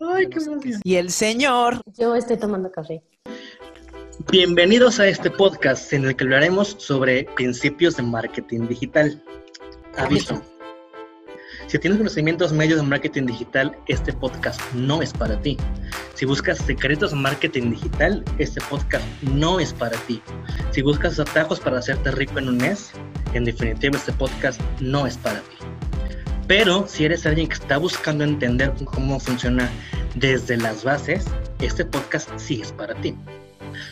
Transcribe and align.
Ay, 0.00 0.28
qué. 0.28 0.40
Y 0.84 0.96
el 0.96 1.10
señor. 1.10 1.80
Yo 1.98 2.14
estoy 2.14 2.36
tomando 2.36 2.70
café. 2.70 3.02
Bienvenidos 4.30 5.00
a 5.00 5.06
este 5.06 5.30
podcast 5.30 5.92
en 5.92 6.04
el 6.04 6.16
que 6.16 6.24
hablaremos 6.24 6.76
sobre 6.78 7.24
principios 7.36 7.96
de 7.96 8.02
marketing 8.02 8.68
digital. 8.68 9.22
Aviso. 9.96 10.42
Si 11.72 11.78
tienes 11.78 11.96
conocimientos 11.96 12.52
medios 12.52 12.82
de 12.82 12.86
marketing 12.86 13.24
digital, 13.24 13.74
este 13.86 14.12
podcast 14.12 14.60
no 14.74 15.00
es 15.00 15.10
para 15.14 15.40
ti. 15.40 15.56
Si 16.12 16.26
buscas 16.26 16.58
secretos 16.58 17.12
de 17.12 17.16
marketing 17.16 17.70
digital, 17.70 18.22
este 18.36 18.60
podcast 18.68 19.06
no 19.22 19.58
es 19.58 19.72
para 19.72 19.96
ti. 20.00 20.20
Si 20.72 20.82
buscas 20.82 21.18
atajos 21.18 21.60
para 21.60 21.78
hacerte 21.78 22.10
rico 22.10 22.38
en 22.38 22.48
un 22.50 22.58
mes, 22.58 22.90
en 23.32 23.46
definitiva 23.46 23.96
este 23.96 24.12
podcast 24.12 24.60
no 24.80 25.06
es 25.06 25.16
para 25.16 25.40
ti. 25.40 25.56
Pero 26.46 26.86
si 26.86 27.06
eres 27.06 27.24
alguien 27.24 27.48
que 27.48 27.54
está 27.54 27.78
buscando 27.78 28.22
entender 28.22 28.74
cómo 28.84 29.18
funciona 29.18 29.70
desde 30.14 30.58
las 30.58 30.84
bases, 30.84 31.24
este 31.62 31.86
podcast 31.86 32.28
sí 32.36 32.60
es 32.60 32.70
para 32.70 32.94
ti. 32.96 33.14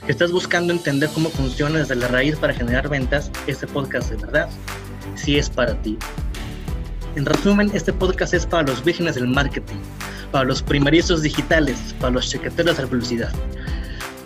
Si 0.05 0.13
estás 0.13 0.33
buscando 0.33 0.75
entender 0.75 1.09
cómo 1.15 1.31
funciona 1.31 1.79
desde 1.79 1.95
la 1.95 2.09
raíz 2.09 2.37
para 2.37 2.53
generar 2.53 2.91
ventas, 2.91 3.31
este 3.47 3.67
podcast 3.67 4.11
de 4.11 4.17
verdad 4.17 4.51
sí 5.15 5.39
es 5.39 5.49
para 5.49 5.81
ti. 5.81 5.97
En 7.17 7.27
resumen, 7.27 7.73
este 7.75 7.93
podcast 7.93 8.35
es 8.35 8.47
para 8.47 8.69
los 8.69 8.85
vírgenes 8.85 9.17
del 9.17 9.27
marketing, 9.27 9.79
para 10.31 10.45
los 10.45 10.63
primerizos 10.63 11.23
digitales, 11.23 11.93
para 11.99 12.13
los 12.13 12.31
chequeteros 12.31 12.77
de 12.77 12.85
la 12.85 12.89
publicidad, 12.89 13.33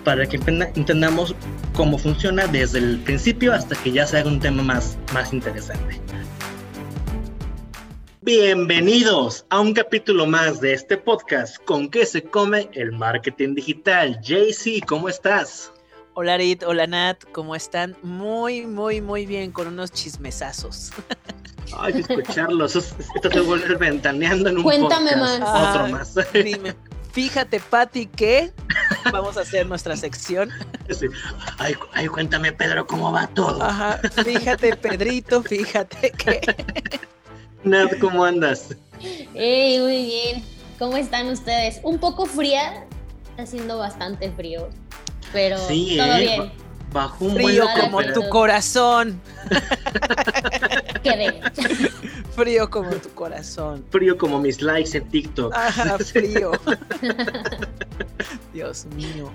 para 0.04 0.26
que 0.26 0.36
entendamos 0.36 1.34
cómo 1.72 1.96
funciona 1.96 2.46
desde 2.46 2.80
el 2.80 2.98
principio 2.98 3.54
hasta 3.54 3.74
que 3.76 3.90
ya 3.90 4.06
se 4.06 4.18
haga 4.18 4.28
un 4.28 4.38
tema 4.38 4.62
más, 4.62 4.98
más 5.14 5.32
interesante. 5.32 5.98
Bienvenidos 8.20 9.46
a 9.48 9.60
un 9.60 9.72
capítulo 9.72 10.26
más 10.26 10.60
de 10.60 10.74
este 10.74 10.98
podcast 10.98 11.56
con 11.64 11.88
qué 11.88 12.04
se 12.04 12.22
come 12.22 12.68
el 12.74 12.92
marketing 12.92 13.54
digital. 13.54 14.20
JC, 14.20 14.84
¿cómo 14.86 15.08
estás? 15.08 15.73
Hola 16.16 16.36
Rit, 16.36 16.62
hola 16.62 16.86
Nat, 16.86 17.24
¿cómo 17.32 17.56
están? 17.56 17.96
Muy, 18.04 18.66
muy, 18.66 19.00
muy 19.00 19.26
bien, 19.26 19.50
con 19.50 19.66
unos 19.66 19.90
chismesazos. 19.90 20.92
Ay, 21.76 22.04
escucharlos, 22.08 22.76
esto 22.76 23.30
se 23.32 23.40
vuelve 23.40 23.74
ventaneando 23.74 24.48
en 24.50 24.58
un 24.58 24.62
Cuéntame 24.62 25.10
podcast. 25.10 25.40
más. 25.40 25.76
Otro 25.76 25.88
más. 25.88 26.32
Dime, 26.32 26.74
fíjate, 27.10 27.58
Patti, 27.58 28.06
que 28.06 28.52
vamos 29.12 29.36
a 29.36 29.40
hacer 29.40 29.66
nuestra 29.66 29.96
sección. 29.96 30.50
Sí. 30.88 31.06
Ay, 31.58 31.74
ay, 31.94 32.06
cuéntame, 32.06 32.52
Pedro, 32.52 32.86
cómo 32.86 33.10
va 33.10 33.26
todo. 33.26 33.60
Ajá, 33.60 33.98
fíjate, 34.24 34.76
Pedrito, 34.76 35.42
fíjate 35.42 36.12
que. 36.12 36.40
Nat, 37.64 37.98
¿cómo 37.98 38.24
andas? 38.24 38.76
Hey, 39.00 39.80
muy 39.80 40.04
bien. 40.04 40.44
¿Cómo 40.78 40.96
están 40.96 41.26
ustedes? 41.26 41.80
Un 41.82 41.98
poco 41.98 42.26
fría, 42.26 42.86
está 43.30 43.42
haciendo 43.42 43.78
bastante 43.78 44.30
frío, 44.30 44.68
pero 45.34 45.58
Sí, 45.68 45.96
todo 45.98 46.12
eh, 46.14 46.20
bien. 46.20 46.52
Bajo 46.92 47.24
un 47.24 47.34
Frío 47.34 47.64
buen 47.64 47.80
como 47.80 48.02
tu 48.12 48.28
corazón. 48.30 49.20
Quedé. 51.02 51.40
Frío 52.36 52.70
como 52.70 52.90
tu 52.92 53.10
corazón. 53.10 53.84
Frío 53.90 54.16
como 54.16 54.40
mis 54.40 54.62
likes 54.62 54.96
en 54.96 55.08
TikTok. 55.08 55.52
Ajá, 55.54 55.98
frío. 56.12 56.52
Dios 58.52 58.86
mío. 58.96 59.30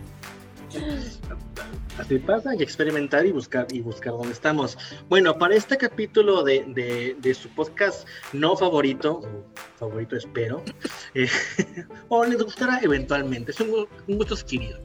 Así 1.97 2.17
pasa, 2.19 2.55
que 2.55 2.63
experimentar 2.63 3.25
y 3.25 3.31
buscar 3.33 3.67
y 3.71 3.81
buscar 3.81 4.13
dónde 4.13 4.31
estamos. 4.31 4.77
Bueno, 5.09 5.37
para 5.37 5.55
este 5.55 5.77
capítulo 5.77 6.43
de, 6.43 6.63
de- 6.67 7.17
de 7.19 7.33
su 7.33 7.49
podcast 7.49 8.07
no 8.31 8.55
favorito, 8.55 9.19
o 9.19 9.43
favorito 9.77 10.15
espero, 10.15 10.63
eh, 11.13 11.27
o 12.07 12.23
les 12.23 12.41
gustará 12.41 12.79
eventualmente, 12.83 13.51
es 13.51 13.59
un, 13.59 13.87
un 14.07 14.17
gusto 14.17 14.35
adquirido. 14.35 14.79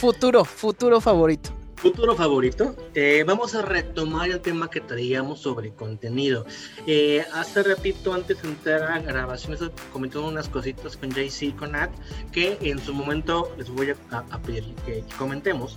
Futuro, 0.00 0.46
futuro 0.46 0.98
favorito. 0.98 1.50
Futuro 1.76 2.16
favorito, 2.16 2.74
eh, 2.94 3.22
vamos 3.26 3.54
a 3.54 3.60
retomar 3.60 4.30
el 4.30 4.40
tema 4.40 4.70
que 4.70 4.80
traíamos 4.80 5.40
sobre 5.40 5.74
contenido. 5.74 6.46
Eh, 6.86 7.22
hace 7.34 7.62
ratito, 7.62 8.14
antes 8.14 8.40
de 8.40 8.48
entrar 8.48 8.82
a 8.92 8.98
grabaciones, 9.00 9.60
comentando 9.92 10.26
unas 10.26 10.48
cositas 10.48 10.96
con 10.96 11.10
JC 11.10 11.42
y 11.48 11.52
con 11.52 11.72
Nat, 11.72 11.90
que 12.32 12.56
en 12.62 12.78
su 12.78 12.94
momento 12.94 13.54
les 13.58 13.68
voy 13.68 13.90
a, 14.10 14.38
pedir 14.38 14.74
que 14.86 15.04
comentemos, 15.18 15.76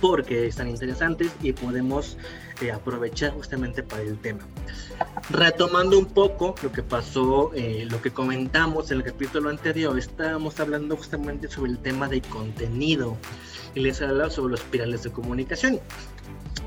porque 0.00 0.48
están 0.48 0.66
interesantes 0.66 1.30
y 1.40 1.52
podemos 1.52 2.16
aprovechar 2.72 3.32
justamente 3.32 3.82
para 3.82 4.02
el 4.02 4.18
tema. 4.18 4.40
Retomando 5.30 5.98
un 5.98 6.06
poco 6.06 6.54
lo 6.62 6.72
que 6.72 6.82
pasó, 6.82 7.52
eh, 7.54 7.86
lo 7.90 8.00
que 8.00 8.10
comentamos 8.10 8.90
en 8.90 8.98
el 8.98 9.04
capítulo 9.04 9.50
anterior, 9.50 9.98
estábamos 9.98 10.58
hablando 10.60 10.96
justamente 10.96 11.48
sobre 11.48 11.72
el 11.72 11.78
tema 11.78 12.08
de 12.08 12.22
contenido 12.22 13.16
y 13.74 13.80
les 13.80 14.00
hablaba 14.00 14.30
sobre 14.30 14.52
los 14.52 14.60
pilares 14.62 15.02
de 15.02 15.10
comunicación. 15.10 15.80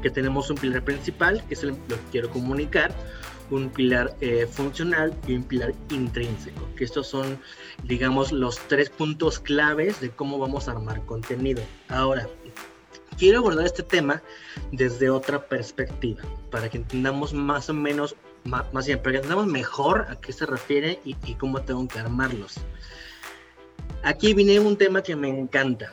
Que 0.02 0.10
tenemos 0.10 0.50
un 0.50 0.58
pilar 0.58 0.84
principal, 0.84 1.44
que 1.48 1.56
es 1.56 1.64
el, 1.64 1.70
lo 1.70 1.96
que 1.96 2.04
quiero 2.12 2.30
comunicar, 2.30 2.94
un 3.52 3.70
pilar 3.70 4.16
eh, 4.22 4.48
funcional 4.50 5.14
y 5.28 5.36
un 5.36 5.44
pilar 5.44 5.74
intrínseco. 5.90 6.68
Que 6.76 6.84
estos 6.84 7.08
son, 7.08 7.40
digamos, 7.84 8.32
los 8.32 8.60
tres 8.68 8.90
puntos 8.90 9.40
claves 9.40 10.00
de 10.00 10.12
cómo 10.12 10.38
vamos 10.38 10.68
a 10.68 10.72
armar 10.72 11.04
contenido. 11.06 11.62
Ahora, 11.90 12.30
quiero 13.20 13.40
abordar 13.40 13.66
este 13.66 13.84
tema 13.84 14.24
desde 14.72 15.10
otra 15.10 15.46
perspectiva, 15.48 16.22
para 16.50 16.70
que 16.70 16.78
entendamos 16.78 17.34
más 17.34 17.70
o 17.70 17.74
menos, 17.74 18.16
más, 18.46 18.88
bien, 18.88 19.00
para 19.00 19.12
que 19.12 19.18
entendamos 19.18 19.46
mejor 19.46 20.08
a 20.10 20.16
qué 20.20 20.32
se 20.32 20.46
refiere 20.46 21.00
y, 21.04 21.16
y 21.26 21.36
cómo 21.36 21.62
tengo 21.62 21.88
que 21.88 22.00
armarlos. 22.00 22.56
Aquí 24.04 24.34
viene 24.34 24.60
un 24.60 24.78
tema 24.78 25.04
que 25.04 25.16
me 25.16 25.28
encanta. 25.28 25.92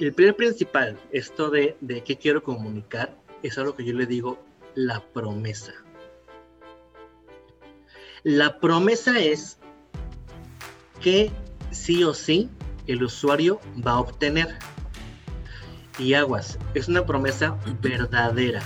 El 0.00 0.12
primer 0.12 0.34
principal, 0.34 0.98
esto 1.12 1.50
de, 1.50 1.76
de 1.80 2.02
qué 2.02 2.16
quiero 2.16 2.42
comunicar, 2.42 3.14
es 3.42 3.56
algo 3.58 3.76
que 3.76 3.84
yo 3.84 3.94
le 3.94 4.06
digo 4.06 4.38
la 4.74 5.00
promesa. 5.00 5.72
La 8.22 8.58
promesa 8.58 9.18
es 9.20 9.58
que 11.00 11.30
sí 11.70 12.02
o 12.02 12.12
sí 12.14 12.50
el 12.86 13.02
usuario 13.04 13.60
va 13.86 13.92
a 13.92 14.00
obtener. 14.00 14.58
Y 16.00 16.14
aguas, 16.14 16.58
es 16.72 16.88
una 16.88 17.04
promesa 17.04 17.58
verdadera. 17.82 18.62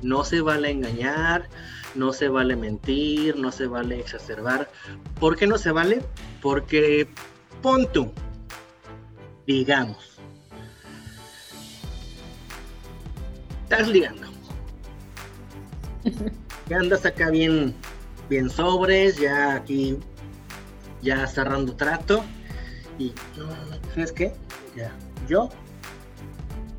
No 0.00 0.24
se 0.24 0.40
vale 0.40 0.70
engañar, 0.70 1.50
no 1.94 2.14
se 2.14 2.28
vale 2.28 2.56
mentir, 2.56 3.36
no 3.36 3.52
se 3.52 3.66
vale 3.66 4.00
exacerbar. 4.00 4.70
¿Por 5.20 5.36
qué 5.36 5.46
no 5.46 5.58
se 5.58 5.70
vale? 5.70 6.02
Porque 6.40 7.08
pon 7.60 7.86
tú, 7.92 8.10
digamos, 9.46 10.18
estás 13.64 13.88
ligando. 13.88 14.26
Ya 16.68 16.78
andas 16.78 17.06
acá 17.06 17.30
bien, 17.30 17.76
bien 18.28 18.50
sobres, 18.50 19.18
ya 19.18 19.54
aquí, 19.54 20.00
ya 21.00 21.24
cerrando 21.28 21.76
trato. 21.76 22.24
Y, 22.98 23.12
¿sabes 23.94 24.10
qué? 24.10 24.32
Ya, 24.74 24.90
yo, 25.28 25.48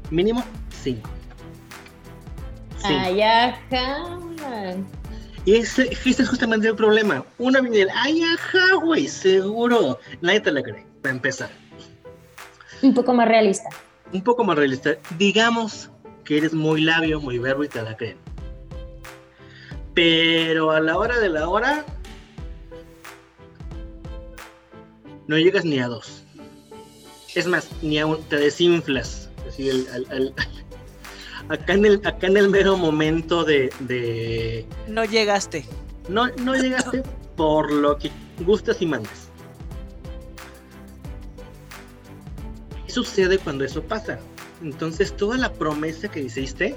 mínimo, 0.10 0.44
cinco. 0.70 1.10
Cinco. 2.78 3.00
Ay, 3.00 3.22
ajá. 3.22 4.18
Y 5.46 5.56
ese, 5.56 5.90
ese 5.92 6.24
es 6.24 6.30
justamente 6.30 6.68
el 6.68 6.76
problema. 6.76 7.24
Una 7.38 7.62
viene 7.62 7.78
del, 7.78 7.90
ay, 7.96 8.22
ajá, 8.22 8.76
güey, 8.84 9.08
seguro. 9.08 9.98
Nadie 10.22 10.42
te 10.42 10.52
la 10.52 10.62
cree, 10.62 10.86
para 11.02 11.16
empezar. 11.16 11.50
Un 12.82 12.94
poco 12.94 13.14
más 13.14 13.28
realista. 13.28 13.70
Un 14.12 14.22
poco 14.22 14.44
más 14.44 14.58
realista. 14.58 14.98
Digamos 15.18 15.90
que 16.26 16.38
eres 16.38 16.54
muy 16.54 16.82
labio, 16.82 17.22
muy 17.22 17.40
verbo 17.40 17.64
y 17.64 17.70
te 17.70 17.82
la 17.82 17.96
creen. 17.96 18.18
Pero 19.94 20.72
a 20.72 20.80
la 20.80 20.98
hora 20.98 21.18
de 21.18 21.30
la 21.30 21.48
hora, 21.48 21.86
no 25.28 25.38
llegas 25.38 25.66
ni 25.66 25.80
a 25.80 25.88
dos. 25.88 26.24
Es 27.36 27.48
más, 27.48 27.70
ni 27.82 28.00
a 28.00 28.06
un, 28.06 28.22
te 28.24 28.36
desinflas. 28.36 29.27
Así 29.58 29.70
el, 29.70 29.88
al- 29.92 30.06
al- 30.12 30.34
acá, 31.50 31.74
en 31.74 31.86
el, 31.86 32.02
acá 32.06 32.28
en 32.28 32.38
el 32.38 32.48
mero 32.50 32.78
momento 32.78 33.44
de, 33.44 33.72
de 33.80 34.68
No 34.88 35.04
llegaste. 35.04 35.66
no, 36.10 36.28
no 36.44 36.54
llegaste 36.56 37.02
por 37.36 37.72
lo 37.72 37.98
que 37.98 38.12
gustas 38.46 38.80
y 38.84 38.86
mandas. 38.86 39.30
¿Qué 42.86 42.92
sucede 42.92 43.40
cuando 43.40 43.66
eso 43.66 43.82
pasa? 43.82 44.20
Entonces 44.62 45.16
toda 45.18 45.38
la 45.38 45.52
promesa 45.52 46.08
que 46.08 46.20
hiciste 46.22 46.76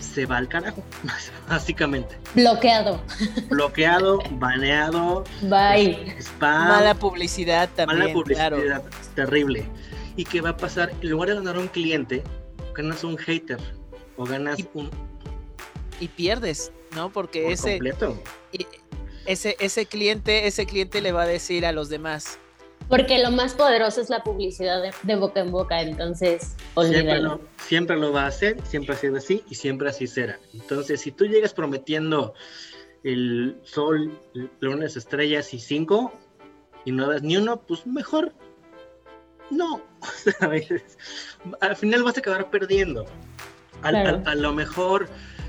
se 0.00 0.26
va 0.26 0.36
al 0.36 0.46
carajo, 0.48 0.82
básicamente. 1.48 2.16
Bloqueado. 2.36 3.00
Bloqueado, 3.48 4.18
baneado, 4.32 5.24
Bye. 5.42 6.14
spam, 6.20 6.68
Mala 6.68 6.94
publicidad 6.94 7.68
también, 7.74 7.98
mala 8.00 8.12
publicidad, 8.12 8.52
claro. 8.52 8.84
terrible. 9.16 9.66
¿Y 10.18 10.24
qué 10.24 10.40
va 10.40 10.50
a 10.50 10.56
pasar? 10.56 10.90
En 11.00 11.10
lugar 11.10 11.28
de 11.28 11.36
ganar 11.36 11.56
un 11.58 11.68
cliente, 11.68 12.24
ganas 12.74 13.04
un 13.04 13.16
hater 13.16 13.58
o 14.16 14.24
ganas 14.24 14.58
Y- 14.58 14.66
un... 14.74 14.90
y 16.00 16.08
pierdes, 16.08 16.72
¿no? 16.96 17.10
Porque 17.12 17.44
Por 17.44 17.52
ese, 17.52 17.70
completo. 17.74 18.20
y- 18.50 18.66
ese, 19.26 19.56
ese 19.60 19.86
cliente, 19.86 20.48
ese 20.48 20.66
cliente 20.66 21.00
le 21.00 21.12
va 21.12 21.22
a 21.22 21.26
decir 21.26 21.64
a 21.66 21.70
los 21.72 21.88
demás, 21.88 22.38
Porque 22.88 23.18
lo 23.22 23.30
más 23.30 23.54
poderoso 23.54 24.00
es 24.00 24.08
la 24.10 24.24
publicidad 24.24 24.82
de, 24.82 24.90
de 25.04 25.14
boca 25.16 25.38
en 25.40 25.52
boca, 25.52 25.80
entonces 25.82 26.56
Siempre 26.74 27.20
lo, 27.20 27.40
siempre 27.66 27.96
lo 27.96 28.12
va 28.12 28.22
a 28.24 28.26
hacer, 28.26 28.56
siempre 28.66 28.94
ha 28.96 28.98
sido 28.98 29.16
así 29.18 29.44
y 29.48 29.54
siempre 29.54 29.88
así 29.90 30.06
será. 30.08 30.40
Entonces, 30.52 31.00
si 31.00 31.12
tú 31.12 31.26
llegas 31.26 31.52
prometiendo 31.54 32.34
el 33.04 33.56
sol, 33.62 34.18
lunes, 34.60 34.96
estrellas 34.96 35.54
y 35.54 35.60
cinco 35.60 36.12
y 36.84 36.90
no 36.92 37.08
das 37.08 37.22
ni 37.22 37.36
uno, 37.36 37.60
pues 37.60 37.86
mejor 37.86 38.32
no. 39.50 39.80
¿sabes? 40.40 40.68
Al 41.60 41.76
final 41.76 42.02
vas 42.02 42.16
a 42.16 42.20
acabar 42.20 42.50
perdiendo. 42.50 43.04
Al- 43.82 43.94
Claro. 43.94 44.16
al- 44.24 44.28
a 44.28 44.34
lo 44.34 44.52
mejor 44.52 45.08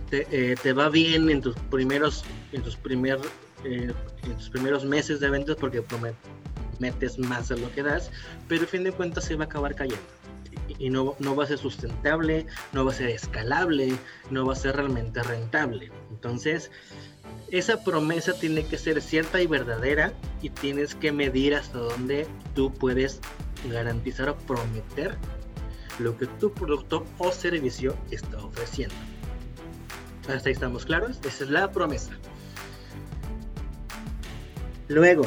te, 0.10 0.28
eh, 0.32 0.56
te 0.62 0.74
va 0.74 0.90
bien 0.90 1.30
en 1.30 1.42
tus 1.42 1.56
primeros, 1.72 2.24
en 2.52 2.62
tus 2.64 2.76
primer, 2.76 3.20
eh, 3.64 3.92
en 4.24 4.36
tus 4.38 4.50
primeros 4.50 4.86
meses 4.86 5.20
de 5.20 5.30
ventas 5.30 5.56
porque 5.56 5.82
prometes 5.82 7.20
más 7.20 7.50
de 7.50 7.58
lo 7.58 7.72
que 7.74 7.84
das, 7.84 8.12
pero 8.48 8.62
al 8.62 8.68
fin 8.68 8.84
de 8.84 8.92
cuentas 8.92 9.26
se 9.26 9.36
va 9.36 9.44
a 9.46 9.48
acabar 9.48 9.76
cayendo 9.76 10.02
y 10.68 10.86
y 10.86 10.90
no, 10.90 11.16
no 11.20 11.36
va 11.36 11.44
a 11.44 11.48
ser 11.48 11.58
sustentable, 11.58 12.46
no 12.74 12.86
va 12.86 12.92
a 12.92 12.96
ser 12.96 13.10
escalable, 13.10 13.92
no 14.30 14.46
va 14.46 14.54
a 14.54 14.56
ser 14.56 14.76
realmente 14.78 15.22
rentable. 15.24 15.92
Entonces, 16.12 16.72
esa 17.52 17.84
promesa 17.84 18.34
tiene 18.34 18.66
que 18.66 18.78
ser 18.78 19.02
cierta 19.02 19.42
y 19.42 19.48
verdadera 19.48 20.14
y 20.42 20.50
tienes 20.52 20.96
que 20.96 21.12
medir 21.12 21.56
hasta 21.56 21.80
dónde 21.80 22.28
tú 22.56 22.72
puedes 22.74 23.20
garantizar 23.66 24.30
o 24.30 24.38
prometer 24.38 25.18
lo 26.00 26.18
que 26.18 26.28
tu 26.28 26.52
producto 26.54 27.06
o 27.18 27.32
servicio 27.32 27.96
está 28.12 28.38
ofreciendo. 28.38 28.96
Hasta 30.30 30.50
ahí 30.50 30.54
estamos 30.54 30.86
claros, 30.86 31.20
esa 31.24 31.44
es 31.44 31.50
la 31.50 31.72
promesa. 31.72 32.12
Luego, 34.88 35.26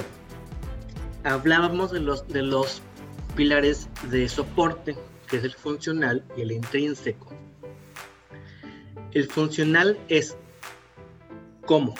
hablábamos 1.24 1.92
de 1.92 2.00
los, 2.00 2.26
de 2.28 2.42
los 2.42 2.82
pilares 3.36 3.88
de 4.10 4.28
soporte, 4.28 4.96
que 5.28 5.36
es 5.38 5.44
el 5.44 5.54
funcional 5.54 6.24
y 6.36 6.42
el 6.42 6.52
intrínseco. 6.52 7.32
El 9.12 9.28
funcional 9.28 9.98
es 10.08 10.36
cómo. 11.66 11.94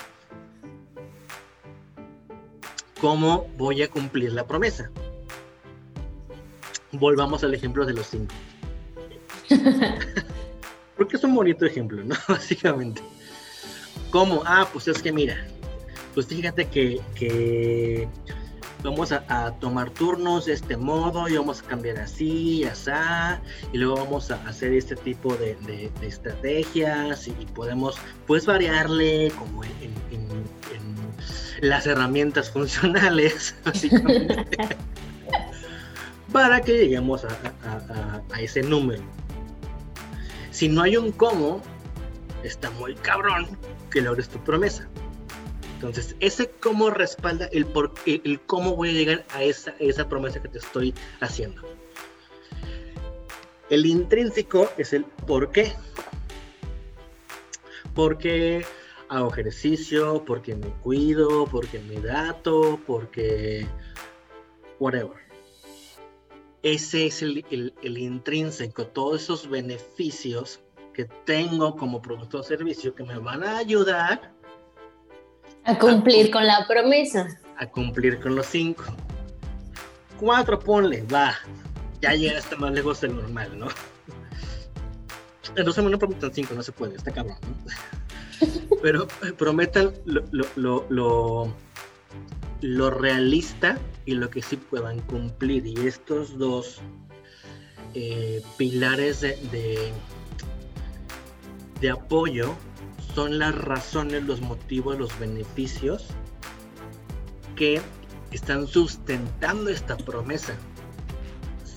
¿Cómo 3.01 3.49
voy 3.59 3.83
a 3.83 3.91
cumplir 3.91 4.33
la 4.33 4.47
promesa? 4.47 4.91
Volvamos 6.93 7.43
al 7.45 7.55
ejemplo 7.55 7.85
de 7.87 7.95
los 7.95 8.07
cinco. 8.07 8.35
Porque 10.97 11.17
es 11.17 11.25
un 11.25 11.35
bonito 11.35 11.65
ejemplo, 11.67 12.03
¿no? 12.05 12.15
Básicamente. 12.29 13.03
¿Cómo? 14.11 14.43
Ah, 14.45 14.69
pues 14.73 14.89
es 14.89 15.03
que 15.03 15.11
mira, 15.13 15.37
pues 16.15 16.27
fíjate 16.27 16.69
que, 16.69 17.01
que 17.15 18.07
vamos 18.83 19.11
a, 19.11 19.25
a 19.29 19.53
tomar 19.59 19.89
turnos 19.91 20.45
de 20.47 20.53
este 20.53 20.77
modo 20.77 21.29
y 21.29 21.37
vamos 21.37 21.61
a 21.63 21.65
cambiar 21.65 21.99
así, 21.99 22.65
así, 22.65 22.91
y 23.73 23.79
luego 23.79 23.97
vamos 23.97 24.31
a 24.31 24.35
hacer 24.47 24.73
este 24.75 24.97
tipo 24.97 25.35
de, 25.37 25.55
de- 25.67 25.91
de 26.01 26.07
estrategias 26.07 27.27
y 27.29 27.33
podemos 27.55 27.97
pues 28.27 28.45
variarle 28.45 29.33
como 29.39 29.65
en, 29.65 29.71
en- 30.11 30.21
en- 30.21 30.31
en 31.63 31.69
las 31.69 31.87
herramientas 31.87 32.51
funcionales, 32.53 33.55
básicamente, 33.65 34.45
para 36.33 36.61
que 36.61 36.73
lleguemos 36.73 37.25
a, 37.25 38.23
ese 38.41 38.63
número. 38.63 39.03
Si 40.51 40.69
no 40.69 40.83
hay 40.83 40.97
un 40.97 41.13
cómo, 41.13 41.63
está 42.43 42.71
muy 42.71 42.95
cabrón 42.95 43.47
que 43.91 44.01
logres 44.01 44.29
tu 44.29 44.39
promesa. 44.43 44.89
Entonces, 45.75 46.17
ese 46.21 46.49
cómo 46.49 46.91
respalda 46.91 47.47
el, 47.53 47.67
por, 47.67 47.93
el 48.07 48.41
cómo 48.47 48.77
voy 48.77 48.91
a 48.91 48.93
llegar 48.93 49.25
a 49.35 49.43
esa, 49.43 49.75
esa 49.79 50.09
promesa 50.09 50.41
que 50.41 50.49
te 50.49 50.59
estoy 50.59 50.95
haciendo. 51.21 51.63
El 53.69 53.87
intrínseco 53.87 54.71
es 54.77 54.93
el 54.93 55.05
por 55.05 55.51
qué. 55.51 55.73
Porque 57.95 58.65
hago 59.09 59.31
ejercicio, 59.31 60.25
porque 60.25 60.55
me 60.55 60.69
cuido, 60.83 61.47
porque 61.47 61.79
me 61.81 62.01
dato, 62.01 62.81
porque 62.87 63.67
whatever. 64.79 65.22
Ese 66.63 67.07
es 67.07 67.23
el, 67.23 67.45
el- 67.51 67.75
el 67.83 67.99
intrínseco, 67.99 68.87
todos 68.87 69.23
esos 69.23 69.49
beneficios 69.49 70.61
que 70.95 71.05
tengo 71.25 71.77
como 71.77 72.01
producto 72.01 72.39
o 72.41 72.43
servicio 72.43 72.95
que 72.95 73.03
me 73.03 73.19
van 73.19 73.43
a 73.43 73.57
ayudar 73.59 74.33
A 75.65 75.79
cumplir 75.79 76.31
con 76.31 76.47
la 76.47 76.67
promesa. 76.69 77.27
a 77.57 77.67
cumplir 77.69 78.21
con 78.21 78.35
los 78.37 78.47
cinco. 78.47 78.85
Cuatro, 80.21 80.59
ponle, 80.59 81.03
va. 81.05 81.35
Ya 82.01 82.15
llegaste 82.15 82.57
más 82.57 82.73
lejos 82.73 83.01
del 83.01 83.17
normal, 83.17 83.59
¿no? 83.59 83.69
Entonces 85.57 85.83
no 85.85 85.99
prometan 85.99 86.33
cinco, 86.33 86.55
no 86.55 86.63
se 86.63 86.73
puede, 86.73 86.97
está 86.97 87.11
cabrón, 87.11 87.37
¿no? 87.43 88.47
Pero 88.83 89.07
eh, 89.25 89.33
prometan 89.33 89.93
lo, 90.05 90.23
lo, 90.33 90.45
lo, 90.57 90.87
lo, 90.89 91.55
lo 92.63 92.91
realista 92.91 93.79
y 94.07 94.15
lo 94.15 94.31
que 94.31 94.41
sí 94.43 94.57
puedan 94.57 95.01
cumplir. 95.01 95.67
Y 95.67 95.75
estos 95.87 96.39
dos 96.39 96.81
eh, 97.95 98.43
pilares 98.57 99.21
de, 99.21 99.37
de, 99.51 99.93
de 101.81 101.91
apoyo 101.91 102.55
son 103.15 103.39
las 103.39 103.55
razones, 103.55 104.23
los 104.25 104.41
motivos, 104.41 104.99
los 104.99 105.19
beneficios 105.19 106.07
que 107.57 107.83
están 108.31 108.67
sustentando 108.67 109.71
esta 109.71 109.97
promesa. 109.97 110.55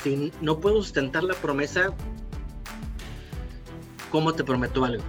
Si 0.04 0.32
no 0.42 0.60
puedo 0.60 0.78
sustentar 0.78 1.24
la 1.24 1.34
promesa, 1.34 1.94
¿cómo 4.12 4.34
te 4.34 4.44
prometo 4.44 4.86
algo? 4.86 5.04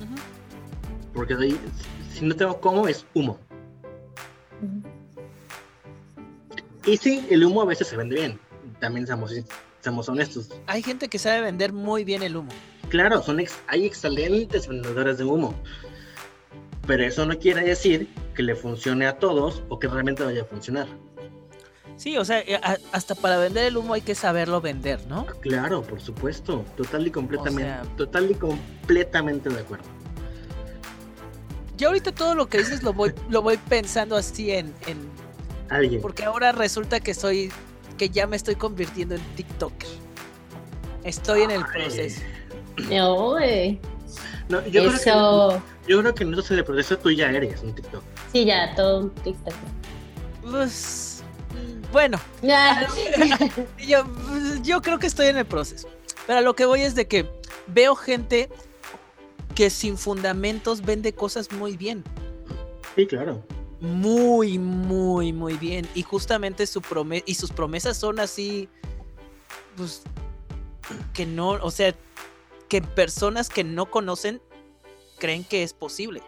"Ujú, 0.00 0.14
Porque 1.14 1.56
si 2.12 2.24
no 2.24 2.36
tengo 2.36 2.60
cómo, 2.60 2.86
es 2.86 3.04
humo. 3.14 3.45
Y 6.86 6.96
sí, 6.96 7.26
el 7.30 7.44
humo 7.44 7.62
a 7.62 7.64
veces 7.66 7.88
se 7.88 7.96
vende 7.96 8.16
bien. 8.16 8.38
También 8.80 9.06
seamos, 9.06 9.32
seamos 9.80 10.08
honestos. 10.08 10.48
hay 10.66 10.82
gente 10.82 11.08
que 11.08 11.18
sabe 11.18 11.40
vender 11.40 11.72
muy 11.72 12.04
bien 12.04 12.22
el 12.22 12.36
humo. 12.36 12.50
Claro, 12.88 13.22
son 13.22 13.40
ex- 13.40 13.58
hay 13.66 13.84
excelentes 13.84 14.68
vendedores 14.68 15.18
de 15.18 15.24
humo. 15.24 15.54
Pero 16.86 17.02
eso 17.04 17.26
no 17.26 17.36
quiere 17.38 17.62
decir 17.62 18.08
que 18.34 18.42
le 18.44 18.54
funcione 18.54 19.06
a 19.06 19.18
todos 19.18 19.62
o 19.68 19.78
que 19.78 19.88
realmente 19.88 20.22
vaya 20.22 20.42
a 20.42 20.44
funcionar. 20.44 20.86
Sí, 21.96 22.16
o 22.18 22.24
sea, 22.24 22.40
eh, 22.40 22.60
hasta 22.92 23.14
para 23.14 23.38
vender 23.38 23.64
el 23.64 23.76
humo 23.76 23.94
hay 23.94 24.02
que 24.02 24.14
saberlo 24.14 24.60
vender, 24.60 25.04
¿no? 25.08 25.26
Claro, 25.40 25.82
por 25.82 26.00
supuesto. 26.00 26.64
Total 26.76 27.06
y 27.06 27.10
completamente, 27.10 27.62
sea- 27.62 27.82
total 27.96 28.30
y 28.30 28.34
completamente 28.34 29.48
de 29.48 29.60
acuerdo. 29.60 29.84
Yo 31.76 31.88
ahorita 31.88 32.12
todo 32.12 32.34
lo 32.34 32.46
que 32.48 32.58
dices 32.58 32.82
lo 32.82 32.92
voy, 32.92 33.12
lo 33.28 33.42
voy 33.42 33.56
pensando 33.68 34.16
así 34.16 34.50
en, 34.52 34.72
en 34.86 34.96
Alguien. 35.68 36.00
Porque 36.00 36.24
ahora 36.24 36.52
resulta 36.52 37.00
que 37.00 37.14
soy, 37.14 37.50
que 37.98 38.08
ya 38.10 38.26
me 38.26 38.36
estoy 38.36 38.54
convirtiendo 38.56 39.14
en 39.14 39.20
TikToker. 39.36 39.88
Estoy 41.04 41.42
en 41.42 41.50
el 41.52 41.64
proceso. 41.64 42.20
No, 44.48 44.64
yo, 44.66 44.82
creo 44.82 44.90
que, 44.92 44.96
Eso. 44.96 45.62
yo 45.88 46.00
creo 46.00 46.14
que 46.14 46.24
no 46.24 46.40
se 46.40 46.54
le 46.54 46.62
proceso 46.62 46.96
tú 46.98 47.10
ya 47.10 47.30
eres 47.30 47.62
un 47.62 47.74
TikTok. 47.74 48.02
Sí, 48.32 48.44
ya, 48.44 48.74
todo 48.76 49.00
un 49.00 49.10
TikTok. 49.10 49.54
Pues, 50.48 51.24
bueno, 51.92 52.18
Ya. 52.42 52.86
yo, 53.78 54.04
yo 54.62 54.82
creo 54.82 54.98
que 55.00 55.08
estoy 55.08 55.26
en 55.26 55.38
el 55.38 55.46
proceso. 55.46 55.88
Pero 56.26 56.38
a 56.38 56.42
lo 56.42 56.54
que 56.54 56.64
voy 56.64 56.82
es 56.82 56.94
de 56.94 57.08
que 57.08 57.28
veo 57.66 57.96
gente 57.96 58.48
que 59.54 59.70
sin 59.70 59.96
fundamentos 59.96 60.82
vende 60.82 61.12
cosas 61.12 61.50
muy 61.50 61.76
bien. 61.76 62.04
Sí, 62.94 63.06
claro. 63.06 63.42
Muy, 63.80 64.58
muy, 64.58 65.32
muy 65.32 65.54
bien. 65.54 65.86
Y 65.94 66.02
justamente 66.02 66.66
su 66.66 66.82
y 67.26 67.34
sus 67.34 67.50
promesas 67.52 67.96
son 67.96 68.20
así, 68.20 68.68
pues, 69.76 70.02
que 71.12 71.26
no, 71.26 71.50
o 71.50 71.70
sea, 71.70 71.94
que 72.68 72.80
personas 72.82 73.48
que 73.48 73.64
no 73.64 73.86
conocen 73.90 74.40
creen 75.18 75.44
que 75.44 75.62
es 75.62 75.72
posible. 75.72 76.22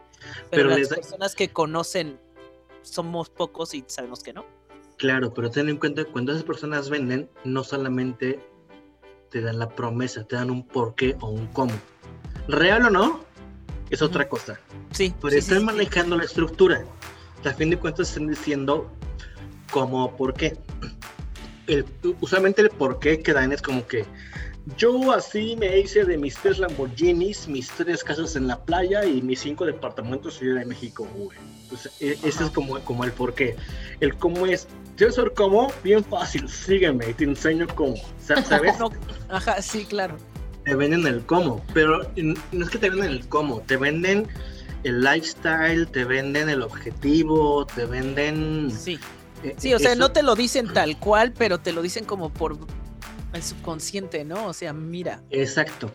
Pero, 0.50 0.68
Pero 0.68 0.78
las 0.78 0.88
da- 0.88 0.96
personas 0.96 1.34
que 1.34 1.48
conocen 1.48 2.18
somos 2.82 3.30
pocos 3.30 3.74
y 3.74 3.84
sabemos 3.86 4.22
que 4.22 4.32
no. 4.32 4.44
Claro, 4.96 5.32
pero 5.32 5.48
ten 5.50 5.68
en 5.68 5.76
cuenta 5.76 6.04
que 6.04 6.10
cuando 6.10 6.32
esas 6.32 6.44
personas 6.44 6.90
venden, 6.90 7.30
no 7.44 7.62
solamente 7.62 8.40
te 9.30 9.40
dan 9.40 9.58
la 9.58 9.68
promesa, 9.68 10.24
te 10.24 10.36
dan 10.36 10.50
un 10.50 10.66
porqué 10.66 11.16
o 11.20 11.28
un 11.28 11.46
cómo. 11.48 11.72
Real 12.48 12.84
o 12.86 12.90
no, 12.90 13.20
es 13.90 14.02
otra 14.02 14.28
cosa. 14.28 14.58
Sí, 14.92 15.14
Pero 15.20 15.30
sí, 15.32 15.38
están 15.38 15.58
sí. 15.60 15.64
manejando 15.64 16.16
la 16.16 16.24
estructura. 16.24 16.84
A 17.44 17.52
fin 17.52 17.70
de 17.70 17.76
cuentas 17.78 18.08
están 18.08 18.28
diciendo 18.28 18.90
cómo 19.70 20.04
o 20.04 20.16
por 20.16 20.34
qué. 20.34 20.56
El- 21.66 21.84
usualmente 22.20 22.62
el 22.62 22.70
por 22.70 22.98
qué 22.98 23.22
que 23.22 23.32
dan 23.32 23.52
es 23.52 23.60
como 23.62 23.86
que 23.86 24.04
Yo 24.76 25.12
así 25.12 25.56
me 25.56 25.78
hice 25.78 26.04
de 26.04 26.18
mis 26.18 26.34
tres 26.36 26.58
Lamborghinis, 26.58 27.48
mis 27.48 27.68
tres 27.70 28.04
casas 28.04 28.36
en 28.36 28.46
la 28.48 28.62
playa 28.62 29.02
y 29.06 29.22
mis 29.22 29.40
cinco 29.40 29.64
departamentos 29.64 30.34
en 30.34 30.40
Ciudad 30.40 30.60
de 30.60 30.66
México, 30.66 31.08
güey. 31.16 31.38
E, 32.00 32.18
ese 32.22 32.44
es 32.44 32.50
como, 32.50 32.78
como 32.80 33.04
el 33.04 33.12
porqué. 33.12 33.56
El 34.00 34.14
cómo 34.16 34.46
es, 34.46 34.68
¿quieres 34.96 35.14
saber 35.14 35.32
cómo? 35.34 35.72
Bien 35.82 36.04
fácil, 36.04 36.48
sígueme 36.50 37.08
y 37.10 37.14
te 37.14 37.24
enseño 37.24 37.66
cómo. 37.74 37.94
¿Sabes? 38.18 38.74
Ajá, 39.30 39.62
sí, 39.62 39.86
claro. 39.86 40.16
Te 40.64 40.74
venden 40.74 41.06
el 41.06 41.24
cómo, 41.24 41.64
pero 41.72 42.02
no 42.16 42.64
es 42.64 42.70
que 42.70 42.76
te 42.78 42.90
venden 42.90 43.10
el 43.12 43.28
cómo, 43.28 43.60
te 43.62 43.78
venden 43.78 44.28
el 44.88 45.00
lifestyle, 45.00 45.86
te 45.86 46.04
venden 46.04 46.48
el 46.48 46.62
objetivo, 46.62 47.66
te 47.66 47.84
venden... 47.86 48.70
Sí. 48.70 48.98
Eh, 49.44 49.54
sí, 49.56 49.72
o 49.72 49.78
sea, 49.78 49.94
no 49.94 50.10
te 50.10 50.22
lo 50.22 50.34
dicen 50.34 50.72
tal 50.72 50.98
cual, 50.98 51.32
pero 51.32 51.58
te 51.58 51.72
lo 51.72 51.80
dicen 51.82 52.04
como 52.04 52.30
por 52.32 52.58
el 53.32 53.42
subconsciente, 53.42 54.24
¿no? 54.24 54.46
O 54.46 54.52
sea, 54.52 54.72
mira. 54.72 55.22
Exacto. 55.30 55.92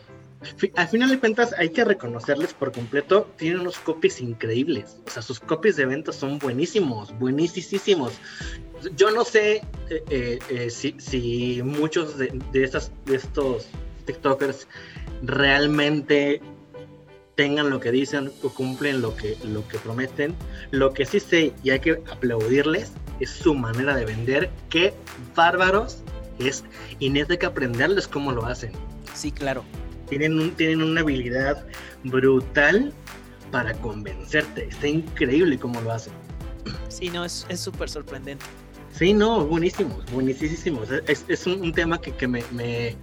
Al 0.75 0.87
final 0.87 1.09
de 1.09 1.19
cuentas 1.19 1.53
hay 1.57 1.69
que 1.69 1.85
reconocerles 1.85 2.53
por 2.53 2.71
completo, 2.71 3.31
tienen 3.37 3.61
unos 3.61 3.77
copies 3.79 4.19
increíbles, 4.19 4.97
o 5.07 5.09
sea, 5.09 5.21
sus 5.21 5.39
copies 5.39 5.77
de 5.77 5.85
ventas 5.85 6.17
son 6.17 6.37
buenísimos, 6.37 7.17
buenísimos. 7.17 8.11
Yo 8.97 9.11
no 9.11 9.23
sé 9.23 9.61
eh, 9.89 10.39
eh, 10.49 10.69
si, 10.69 11.61
muchos 11.63 12.17
de, 12.17 12.37
de, 12.51 12.63
estas, 12.63 12.91
de 13.05 13.15
estos 13.15 13.67
TikTokers 14.05 14.67
realmente 15.21 16.41
tengan 17.35 17.69
lo 17.69 17.79
que 17.79 17.91
dicen 17.91 18.31
o 18.43 18.49
cumplen 18.49 19.01
lo 19.01 19.15
que, 19.15 19.37
lo 19.43 19.67
que 19.67 19.77
prometen. 19.79 20.35
Lo 20.71 20.93
que 20.93 21.05
sí 21.05 21.19
sé 21.19 21.53
y 21.63 21.71
hay 21.71 21.79
que 21.79 22.01
aplaudirles 22.11 22.91
es 23.19 23.29
su 23.29 23.53
manera 23.53 23.95
de 23.95 24.05
vender. 24.05 24.49
Qué 24.69 24.93
bárbaros 25.35 25.99
es 26.39 26.63
y 26.99 27.17
hay 27.17 27.37
que 27.37 27.45
aprenderles 27.45 28.07
cómo 28.07 28.31
lo 28.31 28.45
hacen. 28.45 28.71
Sí, 29.13 29.31
claro. 29.31 29.63
Tienen, 30.09 30.39
un, 30.39 30.51
tienen 30.51 30.81
una 30.81 31.01
habilidad 31.01 31.65
brutal 32.03 32.93
para 33.51 33.73
convencerte. 33.73 34.67
Está 34.67 34.87
increíble 34.87 35.57
cómo 35.57 35.81
lo 35.81 35.91
hacen. 35.91 36.13
Sí, 36.89 37.09
no, 37.09 37.25
es 37.25 37.45
súper 37.55 37.89
sorprendente. 37.89 38.45
Sí, 38.93 39.11
no, 39.11 39.45
buenísimo, 39.45 39.99
buenísimo. 40.11 40.83
Es, 41.07 41.25
es 41.27 41.47
un, 41.47 41.73
tema 41.73 41.99
que, 41.99 42.11
que 42.11 42.27
me, 42.27 42.43
me 42.51 42.95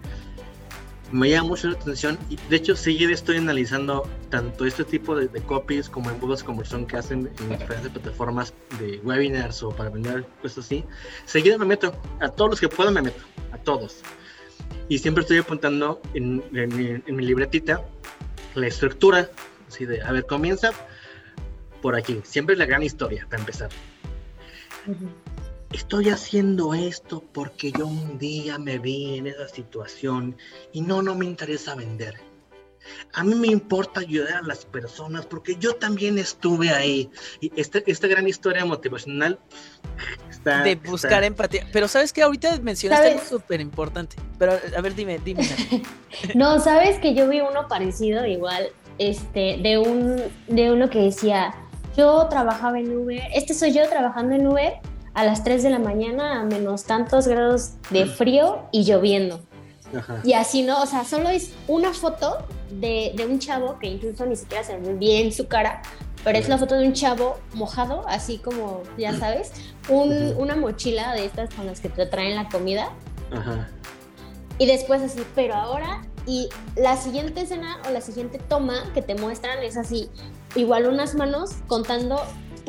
llama 1.12 1.48
mucho 1.48 1.68
la 1.68 1.74
atención 1.74 2.18
y 2.28 2.36
de 2.48 2.56
hecho 2.56 2.76
seguir 2.76 3.10
estoy 3.10 3.36
analizando 3.36 4.08
tanto 4.28 4.64
este 4.64 4.84
tipo 4.84 5.16
de, 5.16 5.28
copies 5.42 5.88
como 5.88 6.10
embudos 6.10 6.40
de 6.40 6.46
conversión 6.46 6.86
que 6.86 6.96
hacen 6.96 7.30
en 7.40 7.48
diferentes 7.48 7.90
plataformas 7.90 8.54
de 8.78 8.98
webinars 9.02 9.62
o 9.62 9.70
para 9.70 9.90
vender 9.90 10.24
cosas 10.42 10.64
así. 10.64 10.84
Seguido 11.24 11.58
me 11.58 11.66
meto, 11.66 11.92
a 12.20 12.28
todos 12.28 12.50
los 12.50 12.60
que 12.60 12.68
puedo 12.68 12.90
me 12.90 13.02
meto, 13.02 13.22
a 13.52 13.58
todos. 13.58 14.02
Y 14.88 14.98
siempre 14.98 15.22
estoy 15.22 15.38
apuntando 15.38 16.00
en, 16.14 16.42
mi, 16.52 17.22
libretita 17.24 17.84
la 18.54 18.66
estructura, 18.66 19.30
así 19.68 19.86
de, 19.86 20.02
a 20.02 20.12
ver, 20.12 20.26
comienza 20.26 20.70
por 21.82 21.96
aquí, 21.96 22.20
siempre 22.24 22.52
es 22.52 22.58
la 22.58 22.66
gran 22.66 22.82
historia 22.82 23.26
para 23.28 23.40
empezar 23.40 23.70
estoy 25.72 26.08
haciendo 26.08 26.74
esto 26.74 27.22
porque 27.32 27.72
yo 27.72 27.86
un 27.86 28.18
día 28.18 28.58
me 28.58 28.78
vi 28.78 29.18
en 29.18 29.26
esa 29.28 29.48
situación 29.48 30.36
y 30.72 30.80
no, 30.80 31.02
no 31.02 31.14
me 31.14 31.26
interesa 31.26 31.74
vender. 31.74 32.14
A 33.12 33.22
mí 33.22 33.34
me 33.34 33.48
importa 33.48 34.00
ayudar 34.00 34.38
a 34.38 34.42
las 34.42 34.64
personas 34.64 35.26
porque 35.26 35.54
yo 35.56 35.76
también 35.76 36.18
estuve 36.18 36.70
ahí. 36.70 37.10
Y 37.40 37.52
esta, 37.60 37.80
esta 37.86 38.08
gran 38.08 38.26
historia 38.26 38.64
motivacional 38.64 39.38
está... 40.30 40.62
De 40.62 40.76
buscar 40.76 41.22
empatía. 41.22 41.68
Pero 41.72 41.88
sabes 41.88 42.12
que 42.12 42.22
ahorita 42.22 42.58
mencionaste 42.60 43.12
algo 43.12 43.24
súper 43.24 43.60
importante. 43.60 44.16
Pero 44.38 44.58
a 44.76 44.80
ver, 44.80 44.94
dime, 44.94 45.20
dime. 45.22 45.46
no, 46.34 46.58
sabes 46.58 46.98
que 46.98 47.14
yo 47.14 47.28
vi 47.28 47.40
uno 47.40 47.68
parecido 47.68 48.24
igual, 48.26 48.70
este, 48.98 49.58
de, 49.62 49.78
un, 49.78 50.22
de 50.48 50.72
uno 50.72 50.88
que 50.88 51.00
decía, 51.00 51.54
yo 51.96 52.26
trabajaba 52.28 52.80
en 52.80 52.96
Uber, 52.96 53.22
este 53.34 53.52
soy 53.52 53.72
yo 53.72 53.86
trabajando 53.88 54.34
en 54.34 54.46
Uber 54.46 54.80
a 55.14 55.24
las 55.24 55.44
3 55.44 55.62
de 55.62 55.70
la 55.70 55.78
mañana 55.78 56.40
a 56.40 56.44
menos 56.44 56.84
tantos 56.84 57.26
grados 57.26 57.72
de 57.90 58.06
frío 58.06 58.62
y 58.72 58.84
lloviendo. 58.84 59.40
Y 60.22 60.34
así, 60.34 60.62
¿no? 60.62 60.80
O 60.82 60.86
sea, 60.86 61.04
solo 61.04 61.28
es 61.28 61.52
una 61.66 61.92
foto 61.92 62.38
de, 62.70 63.12
de, 63.16 63.26
un 63.26 63.40
chavo 63.40 63.78
que 63.80 63.88
incluso 63.88 64.24
ni 64.24 64.36
siquiera 64.36 64.62
se 64.62 64.78
ve 64.78 64.94
bien 64.94 65.32
su 65.32 65.48
cara, 65.48 65.82
pero 66.22 66.38
es 66.38 66.48
la 66.48 66.58
foto 66.58 66.76
de 66.76 66.86
un 66.86 66.92
chavo 66.92 67.38
mojado, 67.54 68.04
así 68.06 68.38
como, 68.38 68.82
ya 68.96 69.18
sabes, 69.18 69.52
un, 69.88 70.34
una 70.36 70.54
mochila 70.54 71.12
de 71.14 71.24
estas 71.24 71.52
con 71.54 71.66
las 71.66 71.80
que 71.80 71.88
te 71.88 72.06
traen 72.06 72.36
la 72.36 72.48
comida. 72.48 72.90
Ajá. 73.32 73.68
Y 74.58 74.66
después 74.66 75.02
así, 75.02 75.22
pero 75.34 75.54
ahora, 75.54 76.02
y 76.26 76.48
la 76.76 76.96
siguiente 76.96 77.40
escena 77.40 77.78
o 77.88 77.90
la 77.90 78.00
siguiente 78.00 78.38
toma 78.38 78.92
que 78.94 79.02
te 79.02 79.14
muestran 79.14 79.62
es 79.62 79.76
así, 79.76 80.10
igual 80.54 80.86
unas 80.86 81.14
manos 81.14 81.52
contando 81.66 82.20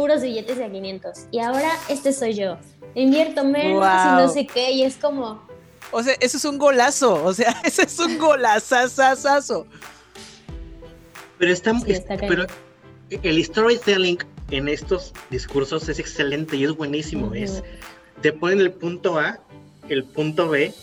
puros 0.01 0.24
billetes 0.24 0.58
de 0.58 0.72
500. 0.72 1.27
Y 1.29 1.38
ahora 1.38 1.70
este 1.88 2.12
soy 2.12 2.34
yo. 2.34 2.58
Invierto 2.96 3.43
menos 3.43 3.86
y 3.86 4.08
no 4.20 4.27
sé 4.27 4.48
qué. 4.48 4.72
Y 4.72 4.81
es 4.81 4.96
como. 4.96 5.48
O 5.91 6.01
sea, 6.01 6.15
eso 6.20 6.38
es 6.38 6.46
un 6.46 6.58
golazo. 6.58 7.24
O 7.24 7.31
sea, 7.36 7.51
ese 7.63 7.84
es 7.84 8.00
un 8.00 8.17
golazazazazo. 8.17 9.67
Pero 11.38 11.53
está, 11.53 11.79
pero 12.20 12.48
el 13.12 13.46
storytelling 13.46 14.17
en 14.50 14.67
estos 14.67 15.13
discursos 15.29 15.88
es 15.88 16.00
excelente 16.00 16.55
y 16.55 16.63
es 16.63 16.72
buenísimo. 16.72 17.36
Es 17.36 17.63
te 18.24 18.34
ponen 18.34 18.60
el 18.60 18.72
punto 18.72 19.20
A, 19.20 19.39
el 19.88 20.03
punto 20.03 20.50
B 20.50 20.74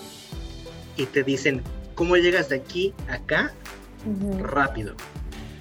y 0.97 1.07
te 1.07 1.25
dicen 1.25 1.61
cómo 1.97 2.17
llegas 2.17 2.51
de 2.51 2.57
aquí 2.57 2.95
a 3.09 3.15
acá 3.15 3.53
rápido. 4.39 4.95